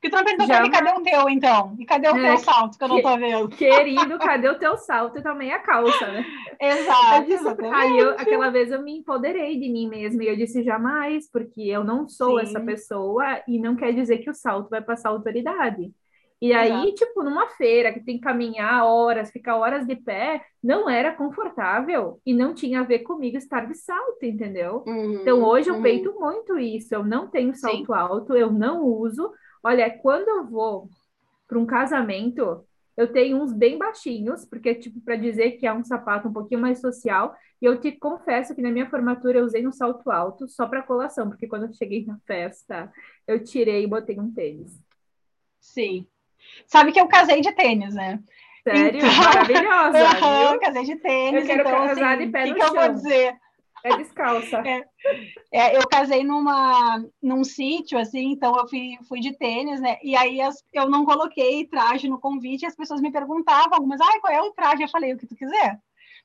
[0.00, 1.76] Que tu não perguntou mim, cadê o teu, então?
[1.78, 3.48] E cadê o é, teu salto, que eu não tô vendo?
[3.50, 6.24] Querido, cadê o teu salto e também a calça, né?
[6.58, 7.66] Exato.
[7.74, 11.62] Aí, eu, aquela vez, eu me empoderei de mim mesma e eu disse jamais, porque
[11.62, 12.46] eu não sou Sim.
[12.46, 15.92] essa pessoa e não quer dizer que o salto vai passar autoridade.
[16.40, 16.94] E aí, Exato.
[16.94, 22.18] tipo, numa feira que tem que caminhar horas, ficar horas de pé, não era confortável
[22.24, 24.82] e não tinha a ver comigo estar de salto, entendeu?
[24.86, 25.82] Uhum, então, hoje eu uhum.
[25.82, 26.94] peito muito isso.
[26.94, 27.92] Eu não tenho salto Sim.
[27.92, 29.30] alto, eu não uso,
[29.62, 30.88] Olha, quando eu vou
[31.46, 32.64] para um casamento,
[32.96, 36.60] Eu tenho uns bem baixinhos, porque, tipo, para dizer que é um sapato um pouquinho
[36.60, 37.34] mais social.
[37.62, 40.82] E eu te confesso que na minha formatura eu usei um salto alto só para
[40.82, 42.92] colação, porque quando eu cheguei na festa,
[43.26, 44.78] eu tirei e botei um tênis.
[45.58, 46.06] Sim.
[46.66, 48.20] Sabe que eu casei de tênis, né?
[48.62, 48.98] Sério?
[48.98, 49.16] Então...
[49.16, 49.98] Maravilhosa.
[50.52, 51.40] Eu casei de tênis.
[51.40, 52.74] Eu quero então, casar assim, de pé que no que chão.
[52.74, 53.34] eu vou dizer?
[53.82, 54.58] É descalça.
[54.58, 54.84] É,
[55.52, 59.98] é, eu casei numa, num sítio, assim, então eu fui, fui de tênis, né?
[60.02, 64.00] E aí as, eu não coloquei traje no convite e as pessoas me perguntavam algumas,
[64.00, 64.82] ah, qual é o traje?
[64.82, 65.80] Eu falei, o que tu quiser.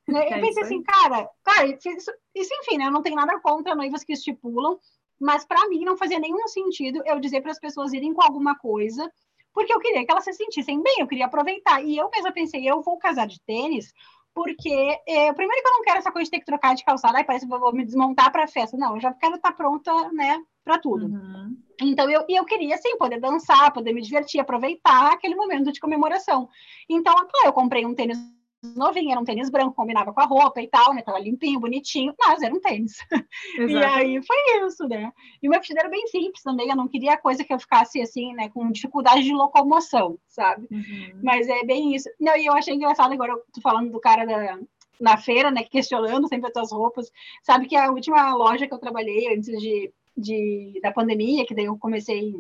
[0.08, 0.30] Né?
[0.32, 0.64] Eu É pensei isso aí.
[0.64, 2.88] assim, cara, cara, isso, isso, enfim, né?
[2.88, 4.78] Eu não tenho nada contra noivas que estipulam,
[5.20, 8.56] mas para mim não fazia nenhum sentido eu dizer para as pessoas irem com alguma
[8.58, 9.10] coisa,
[9.54, 11.82] porque eu queria que elas se sentissem bem, eu queria aproveitar.
[11.82, 13.94] E eu mesma pensei, eu vou casar de tênis,
[14.36, 14.70] porque
[15.08, 17.24] é, primeiro que eu não quero essa coisa de ter que trocar de calçada, aí
[17.24, 18.76] parece que eu vou me desmontar para a festa.
[18.76, 21.06] Não, eu já quero estar pronta, né, para tudo.
[21.06, 21.58] Uhum.
[21.82, 25.80] Então, eu, e eu queria, sim, poder dançar, poder me divertir, aproveitar aquele momento de
[25.80, 26.50] comemoração.
[26.90, 28.18] Então, claro, eu comprei um tênis
[28.64, 31.02] novinho, era um tênis branco, combinava com a roupa e tal, né?
[31.02, 32.98] Tava limpinho, bonitinho, mas era um tênis.
[33.58, 35.12] E aí foi isso, né?
[35.42, 38.02] E o meu vestido era bem simples também, eu não queria coisa que eu ficasse
[38.02, 40.68] assim, né, com dificuldade de locomoção, sabe?
[40.72, 41.20] Uhum.
[41.24, 42.10] Mas é bem isso.
[42.20, 44.60] Não, e eu achei engraçado agora, eu tô falando do cara da,
[45.00, 47.12] na feira, né, questionando sempre as tuas roupas.
[47.44, 51.66] Sabe que a última loja que eu trabalhei antes de, de da pandemia, que daí
[51.66, 52.36] eu comecei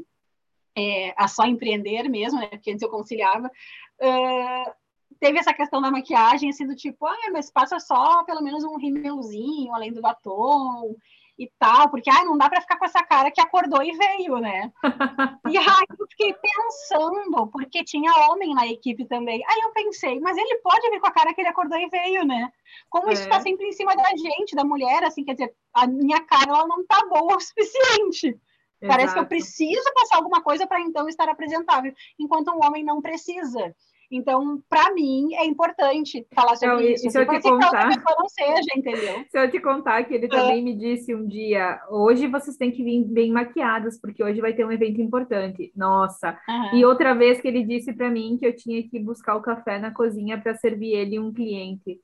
[0.75, 4.71] é, a só empreender mesmo, né, porque antes eu conciliava, uh,
[5.19, 8.77] teve essa questão da maquiagem, assim, do tipo, ah, mas passa só pelo menos um
[8.77, 10.95] rímelzinho, além do batom
[11.37, 14.37] e tal, porque ah, não dá para ficar com essa cara que acordou e veio,
[14.37, 14.71] né?
[15.49, 19.43] e aí eu fiquei pensando, porque tinha homem na equipe também.
[19.45, 22.23] Aí eu pensei, mas ele pode vir com a cara que ele acordou e veio,
[22.25, 22.51] né?
[22.89, 23.25] Como isso É.
[23.25, 26.67] está sempre em cima da gente, da mulher, assim, quer dizer, a minha cara ela
[26.67, 28.39] não tá boa o suficiente.
[28.87, 29.29] Parece que eu Exato.
[29.29, 33.75] preciso passar alguma coisa para então estar apresentável, enquanto um homem não precisa.
[34.11, 37.09] Então, para mim, é importante falar sobre Não, isso.
[37.09, 39.25] se eu assim, te pra outra contar- não seja, entendeu?
[39.29, 42.83] Se eu te contar que ele também me disse um dia, hoje vocês têm que
[42.83, 45.71] vir bem maquiadas, porque hoje vai ter um evento importante.
[45.75, 46.37] Nossa.
[46.47, 46.75] Aham.
[46.75, 49.79] E outra vez que ele disse para mim que eu tinha que buscar o café
[49.79, 51.99] na cozinha para servir ele um cliente.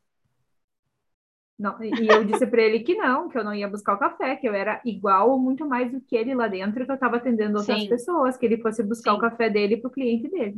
[1.60, 4.36] Não, e eu disse para ele que não, que eu não ia buscar o café,
[4.36, 7.18] que eu era igual ou muito mais do que ele lá dentro, que eu estava
[7.18, 7.88] atendendo outras Sim.
[7.88, 9.18] pessoas, que ele fosse buscar Sim.
[9.18, 10.56] o café dele para o cliente dele.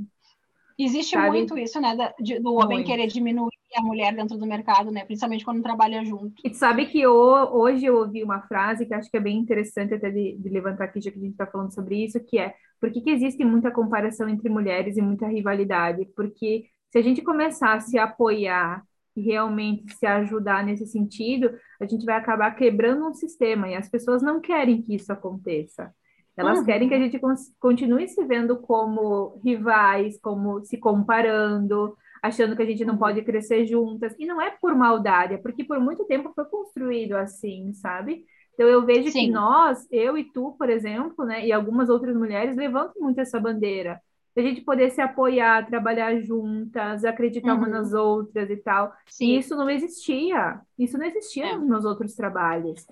[0.78, 1.30] Existe Sabe?
[1.38, 2.88] muito isso, né, da- de- do homem Muito.
[2.88, 5.04] querer diminuir a mulher dentro do mercado, né?
[5.06, 6.34] Principalmente quando trabalha junto.
[6.44, 9.94] E sabe que ho- hoje eu ouvi uma frase que acho que é bem interessante
[9.94, 12.54] até de, de levantar aqui, já que a gente está falando sobre isso, que é
[12.80, 16.06] por que, que existe muita comparação entre mulheres e muita rivalidade?
[16.16, 18.84] Porque se a gente começar a se apoiar
[19.16, 23.90] e realmente se ajudar nesse sentido, a gente vai acabar quebrando um sistema e as
[23.90, 25.94] pessoas não querem que isso aconteça.
[26.38, 26.66] Elas Uhum.
[26.66, 27.20] querem que a gente
[27.60, 33.00] continue se vendo como rivais, como se comparando, achando que a gente não Uhum.
[33.00, 34.16] pode crescer juntas.
[34.18, 38.26] E não é por maldade, é porque por muito tempo foi construído assim, sabe?
[38.54, 39.32] Então eu vejo que Sim.
[39.32, 44.00] nós, eu e tu, por exemplo, né, e algumas outras mulheres levantam muito essa bandeira.
[44.36, 47.68] De a gente poder se apoiar, trabalhar juntas, acreditar Uhum.
[47.70, 48.92] nas outras e tal.
[49.22, 49.38] E Sim.
[49.38, 50.60] isso não existia.
[50.78, 51.58] Isso não existia É.
[51.58, 52.86] nos outros trabalhos.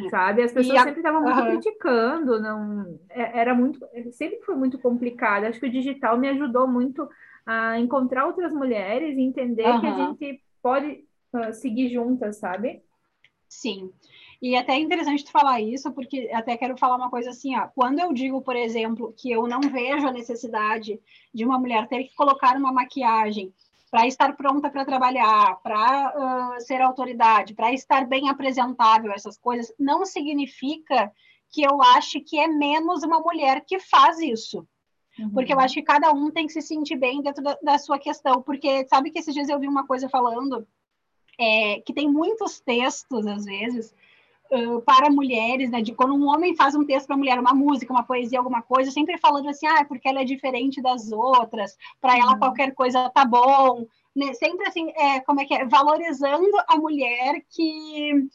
[0.00, 0.08] É.
[0.10, 0.42] Sabe?
[0.42, 1.50] As pessoas a- sempre estavam muito Aham.
[1.50, 3.80] criticando, não é- era muito,
[4.12, 5.44] sempre foi muito complicado.
[5.44, 7.08] Acho que o digital me ajudou muito
[7.44, 12.80] a encontrar outras mulheres e entender que a gente pode ah, seguir juntas, sabe?
[13.48, 13.90] Sim.
[14.40, 17.66] E até é interessante tu falar isso, porque até quero falar uma coisa assim, ó.
[17.74, 21.00] Quando eu digo, por exemplo, que eu não vejo a necessidade
[21.34, 23.52] de uma mulher ter que colocar uma maquiagem
[23.90, 30.04] para estar pronta para trabalhar, para ser autoridade, para estar bem apresentável, essas coisas, não
[30.04, 31.12] significa
[31.50, 34.66] que eu ache que é menos uma mulher que faz isso.
[35.32, 37.98] Porque eu acho que cada um tem que se sentir bem dentro da, da sua
[37.98, 38.40] questão.
[38.40, 40.66] Porque sabe que esses dias eu vi uma coisa falando
[41.38, 43.94] é, que tem muitos textos, às vezes,
[44.52, 45.80] uh, para mulheres, né?
[45.80, 48.90] De quando um homem faz um texto para mulher, uma música, uma poesia, alguma coisa,
[48.90, 52.38] sempre falando assim, ah, porque ela é diferente das outras, para ela Uhum.
[52.38, 54.32] qualquer coisa tá bom, né?
[54.34, 55.64] Sempre assim, é, como é que é?
[55.66, 58.28] Valorizando a mulher que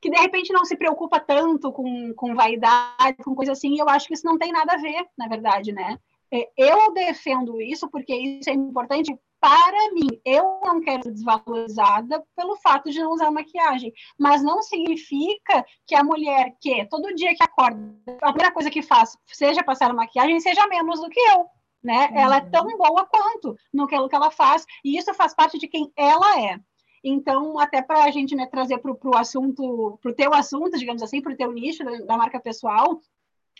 [0.00, 3.88] que de repente não se preocupa tanto com, com vaidade, com coisa assim, e eu
[3.88, 5.98] acho que isso não tem nada a ver, na verdade, né?
[6.30, 10.08] É, Eu defendo isso porque isso é importante para mim.
[10.24, 15.94] Eu não quero ser desvalorizada pelo fato de não usar maquiagem, mas não significa que
[15.94, 20.40] a mulher que todo dia que acorda, a primeira coisa que faz seja passar maquiagem,
[20.40, 21.44] seja menos do que eu.
[21.82, 22.08] Né?
[22.08, 22.18] Uhum.
[22.18, 25.92] Ela é tão boa quanto no que ela faz, e isso faz parte de quem
[25.94, 26.58] ela é.
[27.04, 31.02] Então, até para a gente né, trazer para o assunto, para o teu assunto, digamos
[31.02, 32.98] assim, para o teu nicho da, da marca pessoal,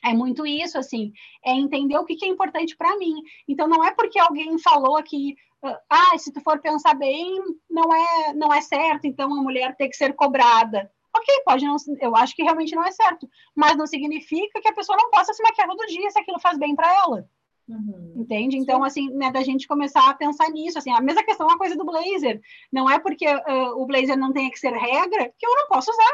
[0.02, 1.12] É muito isso, assim,
[1.44, 3.14] é entender o que, que é importante para mim.
[3.48, 5.34] Então, não é porque alguém falou aqui,
[5.88, 7.40] ah, se tu for pensar bem,
[7.70, 10.90] não é, não é certo, então a mulher tem que ser cobrada.
[11.16, 14.74] Ok, pode não, eu acho que realmente não é certo, mas não significa que a
[14.74, 17.28] pessoa não possa se maquiar todo dia se aquilo faz bem para ela.
[17.68, 18.12] Uhum.
[18.16, 18.58] Entende?
[18.58, 18.86] Então, Sim.
[18.86, 21.76] assim, né, da gente começar a pensar nisso, assim, a mesma questão é a coisa
[21.76, 22.40] do blazer.
[22.70, 25.90] Não é porque uh, o blazer não tenha que ser regra que eu não posso
[25.90, 26.12] usar.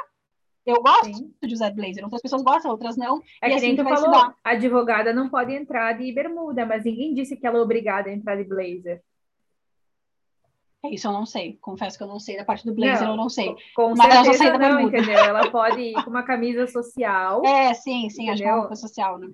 [0.65, 1.35] Eu gosto Sim.
[1.43, 3.23] de usar blazer, outras pessoas gostam, outras não.
[3.41, 7.15] É que assim nem tu falou, a advogada não pode entrar de bermuda, mas ninguém
[7.15, 9.03] disse que ela é obrigada a entrar de blazer.
[10.91, 13.16] Isso eu não sei, confesso que eu não sei, da parte do blazer não, eu
[13.16, 13.55] não sei.
[13.74, 14.97] Com mas ela só sai da bermuda.
[14.97, 15.19] entendeu?
[15.19, 17.45] Ela pode ir com uma camisa social.
[17.45, 18.32] É, sim, sim, entendeu?
[18.32, 19.28] acho que é uma roupa social, né?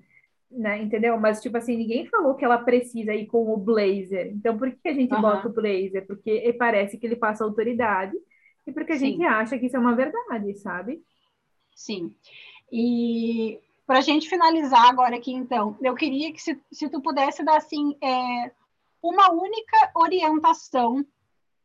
[0.51, 0.81] né?
[0.81, 1.17] Entendeu?
[1.17, 4.27] Mas, tipo assim, ninguém falou que ela precisa ir com o blazer.
[4.33, 5.21] Então, por que a gente uhum.
[5.21, 6.05] bota o blazer?
[6.05, 8.15] Porque parece que ele passa autoridade
[8.65, 9.11] e porque a Sim.
[9.11, 11.01] gente acha que isso é uma verdade, sabe?
[11.77, 12.11] Sim.
[12.71, 17.43] E para a gente finalizar agora aqui, então, eu queria que se, se tu pudesse
[17.43, 18.51] dar, assim, é,
[19.01, 21.05] uma única orientação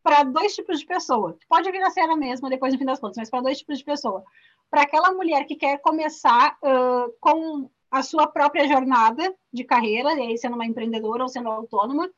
[0.03, 1.37] para dois tipos de pessoa.
[1.49, 3.79] Pode vir a ser a mesma depois, no fim das contas, mas para dois tipos
[3.79, 4.23] de pessoa.
[4.71, 10.21] Para aquela mulher que quer começar uh, com a sua própria jornada de carreira, e
[10.21, 12.11] aí sendo uma empreendedora ou sendo autônoma,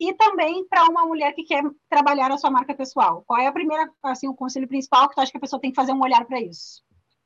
[0.00, 3.22] e também para uma mulher que quer trabalhar a sua marca pessoal.
[3.26, 5.70] Qual é a primeira, assim, o conselho principal que tu acha que a pessoa tem
[5.70, 6.82] que fazer um olhar para isso?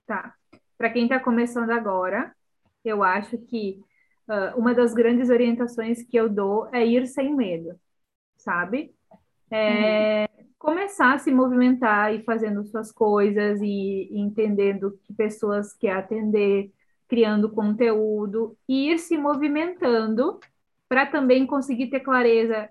[0.08, 0.34] Tá.
[0.78, 2.34] Para quem está começando agora,
[2.82, 3.78] eu acho que
[4.26, 7.78] uh, uma das grandes orientações que eu dou é ir sem medo,
[8.38, 8.94] sabe?
[9.50, 10.46] É, uhum.
[10.58, 16.72] Começar a se movimentar e fazendo suas coisas e, entendendo que pessoas quer atender,
[17.06, 20.40] criando conteúdo e ir se movimentando
[20.88, 22.70] para também conseguir ter clareza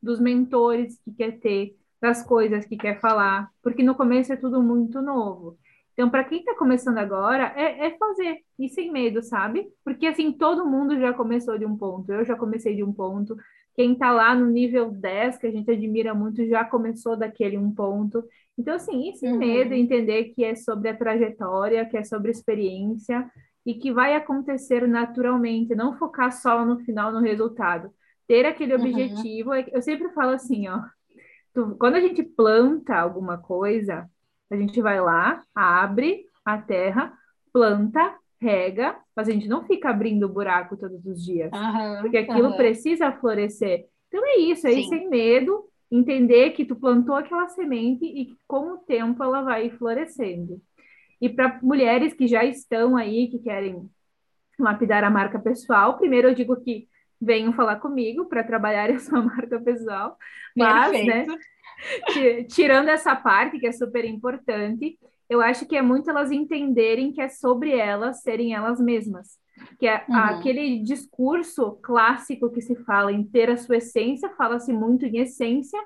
[0.00, 4.62] dos mentores que quer ter, das coisas que quer falar, porque no começo é tudo
[4.62, 5.58] muito novo.
[6.00, 9.68] Então, para quem está começando agora, é, é, fazer, e sem medo, sabe?
[9.84, 13.36] Porque assim, todo mundo já começou de um ponto, eu já comecei de um ponto,
[13.74, 17.70] quem está lá no nível 10, que a gente admira muito, já começou daquele um
[17.70, 18.24] ponto.
[18.56, 19.38] Então, assim, e sem uhum.
[19.40, 23.30] medo, entender que é sobre a trajetória, que é sobre experiência,
[23.66, 27.90] e que vai acontecer naturalmente, não focar só no final, no resultado.
[28.26, 28.80] Ter aquele uhum.
[28.80, 30.80] objetivo, é eu sempre falo assim, ó,
[31.52, 34.08] tu, quando a gente planta alguma coisa,
[34.50, 37.12] a gente vai lá, abre a terra,
[37.52, 42.48] planta, rega, mas a gente não fica abrindo buraco todos os dias, uhum, porque aquilo
[42.48, 42.56] uhum.
[42.56, 43.86] precisa florescer.
[44.08, 48.36] Então é isso, é ir sem medo, entender que tu plantou aquela semente e que
[48.46, 50.60] com o tempo ela vai florescendo.
[51.20, 53.88] E para mulheres que já estão aí, que querem
[54.58, 56.88] lapidar a marca pessoal, primeiro eu digo que
[57.20, 60.16] venham falar comigo para trabalhar a sua marca pessoal,
[60.56, 61.26] mas, né,
[62.48, 64.98] tirando essa parte que é super importante,
[65.28, 69.38] eu acho que é muito elas entenderem que é sobre elas serem elas mesmas.
[69.78, 70.16] Que é uhum.
[70.16, 75.78] aquele discurso clássico que se fala em ter a sua essência, fala-se muito em essência,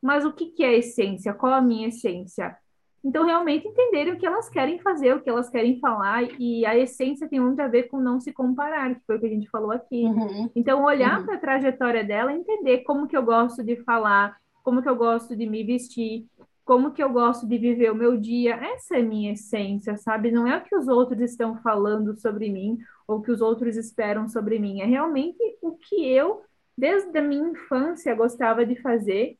[0.00, 1.32] mas o que, que é essência?
[1.32, 2.56] Qual a minha essência?
[3.04, 6.78] Então, realmente entenderem o que elas querem fazer, o que elas querem falar, e a
[6.78, 9.50] essência tem muito a ver com não se comparar, que foi o que a gente
[9.50, 10.04] falou aqui.
[10.04, 10.48] Uhum.
[10.54, 11.26] Então, olhar uhum.
[11.26, 15.36] para a trajetória dela, entender como que eu gosto de falar, como que eu gosto
[15.36, 16.26] de me vestir,
[16.64, 18.54] como que eu gosto de viver o meu dia.
[18.54, 20.30] Essa é minha essência, sabe?
[20.30, 23.76] Não é o que os outros estão falando sobre mim, ou o que os outros
[23.76, 24.80] esperam sobre mim.
[24.80, 26.42] É realmente o que eu,
[26.76, 29.36] desde a minha infância, gostava de fazer,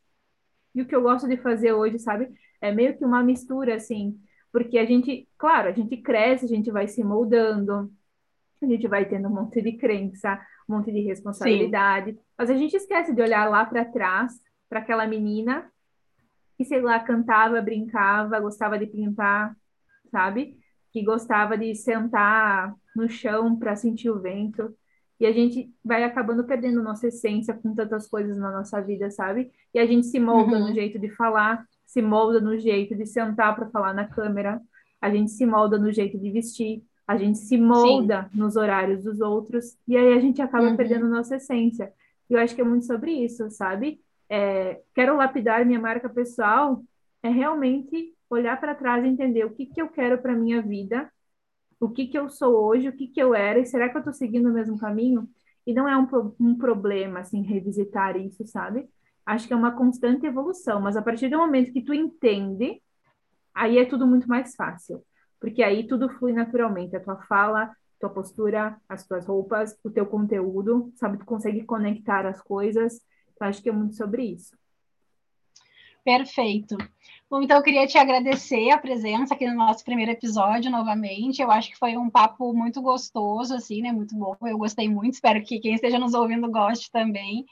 [0.75, 2.29] e o que eu gosto de fazer hoje, sabe?
[2.61, 4.19] É meio que uma mistura, assim,
[4.51, 7.91] porque a gente, claro, a gente cresce, a gente vai se moldando,
[8.63, 12.19] a gente vai tendo um monte de crença, um monte de responsabilidade, Sim.
[12.39, 14.41] mas a gente esquece de olhar lá para trás,
[14.73, 15.71] para aquela menina
[16.57, 19.55] que, sei lá, cantava, brincava, gostava de pintar,
[20.11, 20.57] sabe?
[20.91, 24.75] Que gostava de sentar no chão para sentir o vento.
[25.21, 29.53] E a gente vai acabando perdendo nossa essência com tantas coisas na nossa vida, sabe?
[29.75, 30.69] E a gente se molda uhum.
[30.69, 34.59] no jeito de falar, se molda no jeito de sentar para falar na câmera,
[35.03, 38.39] a gente se molda no jeito de vestir, a gente se molda Sim.
[38.39, 40.77] nos horários dos outros, e aí a gente acaba uhum.
[40.77, 41.93] perdendo nossa essência.
[42.31, 44.01] E eu acho que é muito sobre isso, sabe?
[44.35, 46.83] É, quero lapidar minha marca pessoal,
[47.23, 51.13] é realmente olhar para trás e entender o que, que eu quero para minha vida,
[51.79, 54.01] o que, que eu sou hoje, o que, que eu era, e será que eu
[54.01, 55.29] estou seguindo o mesmo caminho?
[55.67, 56.09] E não é um,
[56.41, 58.89] um problema, assim, revisitar isso, sabe?
[59.25, 62.83] acho que é uma constante evolução, mas a partir do momento que tu entende,
[63.55, 65.05] aí é tudo muito mais fácil,
[65.41, 70.07] porque aí tudo flui naturalmente, a tua fala, tua postura, as tuas roupas, o teu
[70.07, 73.01] conteúdo, sabe, tu consegue conectar as coisas,
[73.43, 74.57] então acho que é muito sobre isso.
[76.05, 76.77] Perfeito.
[77.29, 81.43] Bom, então eu queria te agradecer a presença aqui no nosso primeiro episódio novamente.
[81.43, 83.91] Eu acho que foi um papo muito gostoso, assim, né?
[83.91, 84.37] Muito bom.
[84.43, 87.45] Eu gostei muito, espero que quem esteja nos ouvindo goste também.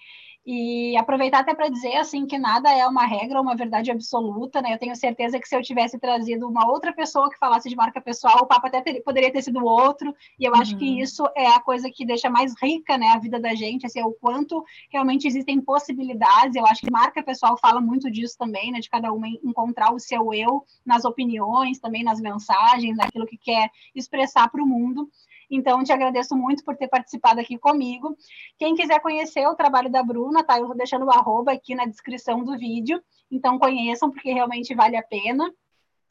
[0.46, 4.72] E aproveitar até para dizer assim que nada é uma regra uma verdade absoluta, né?
[4.72, 8.00] Eu tenho certeza que se eu tivesse trazido uma outra pessoa que falasse de marca
[8.00, 10.14] pessoal, o papo até ter, poderia ter sido outro.
[10.38, 10.60] E eu uhum.
[10.60, 10.98] acho que uhum.
[10.98, 14.12] isso é a coisa que deixa mais rica, né, a vida da gente, assim, o
[14.12, 16.56] quanto realmente existem possibilidades.
[16.56, 20.00] Eu acho que marca pessoal fala muito disso também, né, de cada uma encontrar o
[20.00, 25.08] seu eu nas opiniões, também nas mensagens, naquilo que quer expressar para o mundo.
[25.50, 28.16] Então, te agradeço muito por ter participado aqui comigo.
[28.56, 30.58] Quem quiser conhecer o trabalho da Bruna, tá?
[30.58, 33.02] Eu vou deixando o arroba aqui na descrição do vídeo.
[33.30, 35.52] Então, conheçam, porque realmente vale a pena.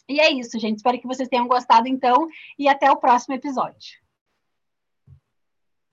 [0.10, 0.78] E é isso, gente.
[0.78, 4.09] Espero que vocês tenham gostado, então, e até o próximo episódio.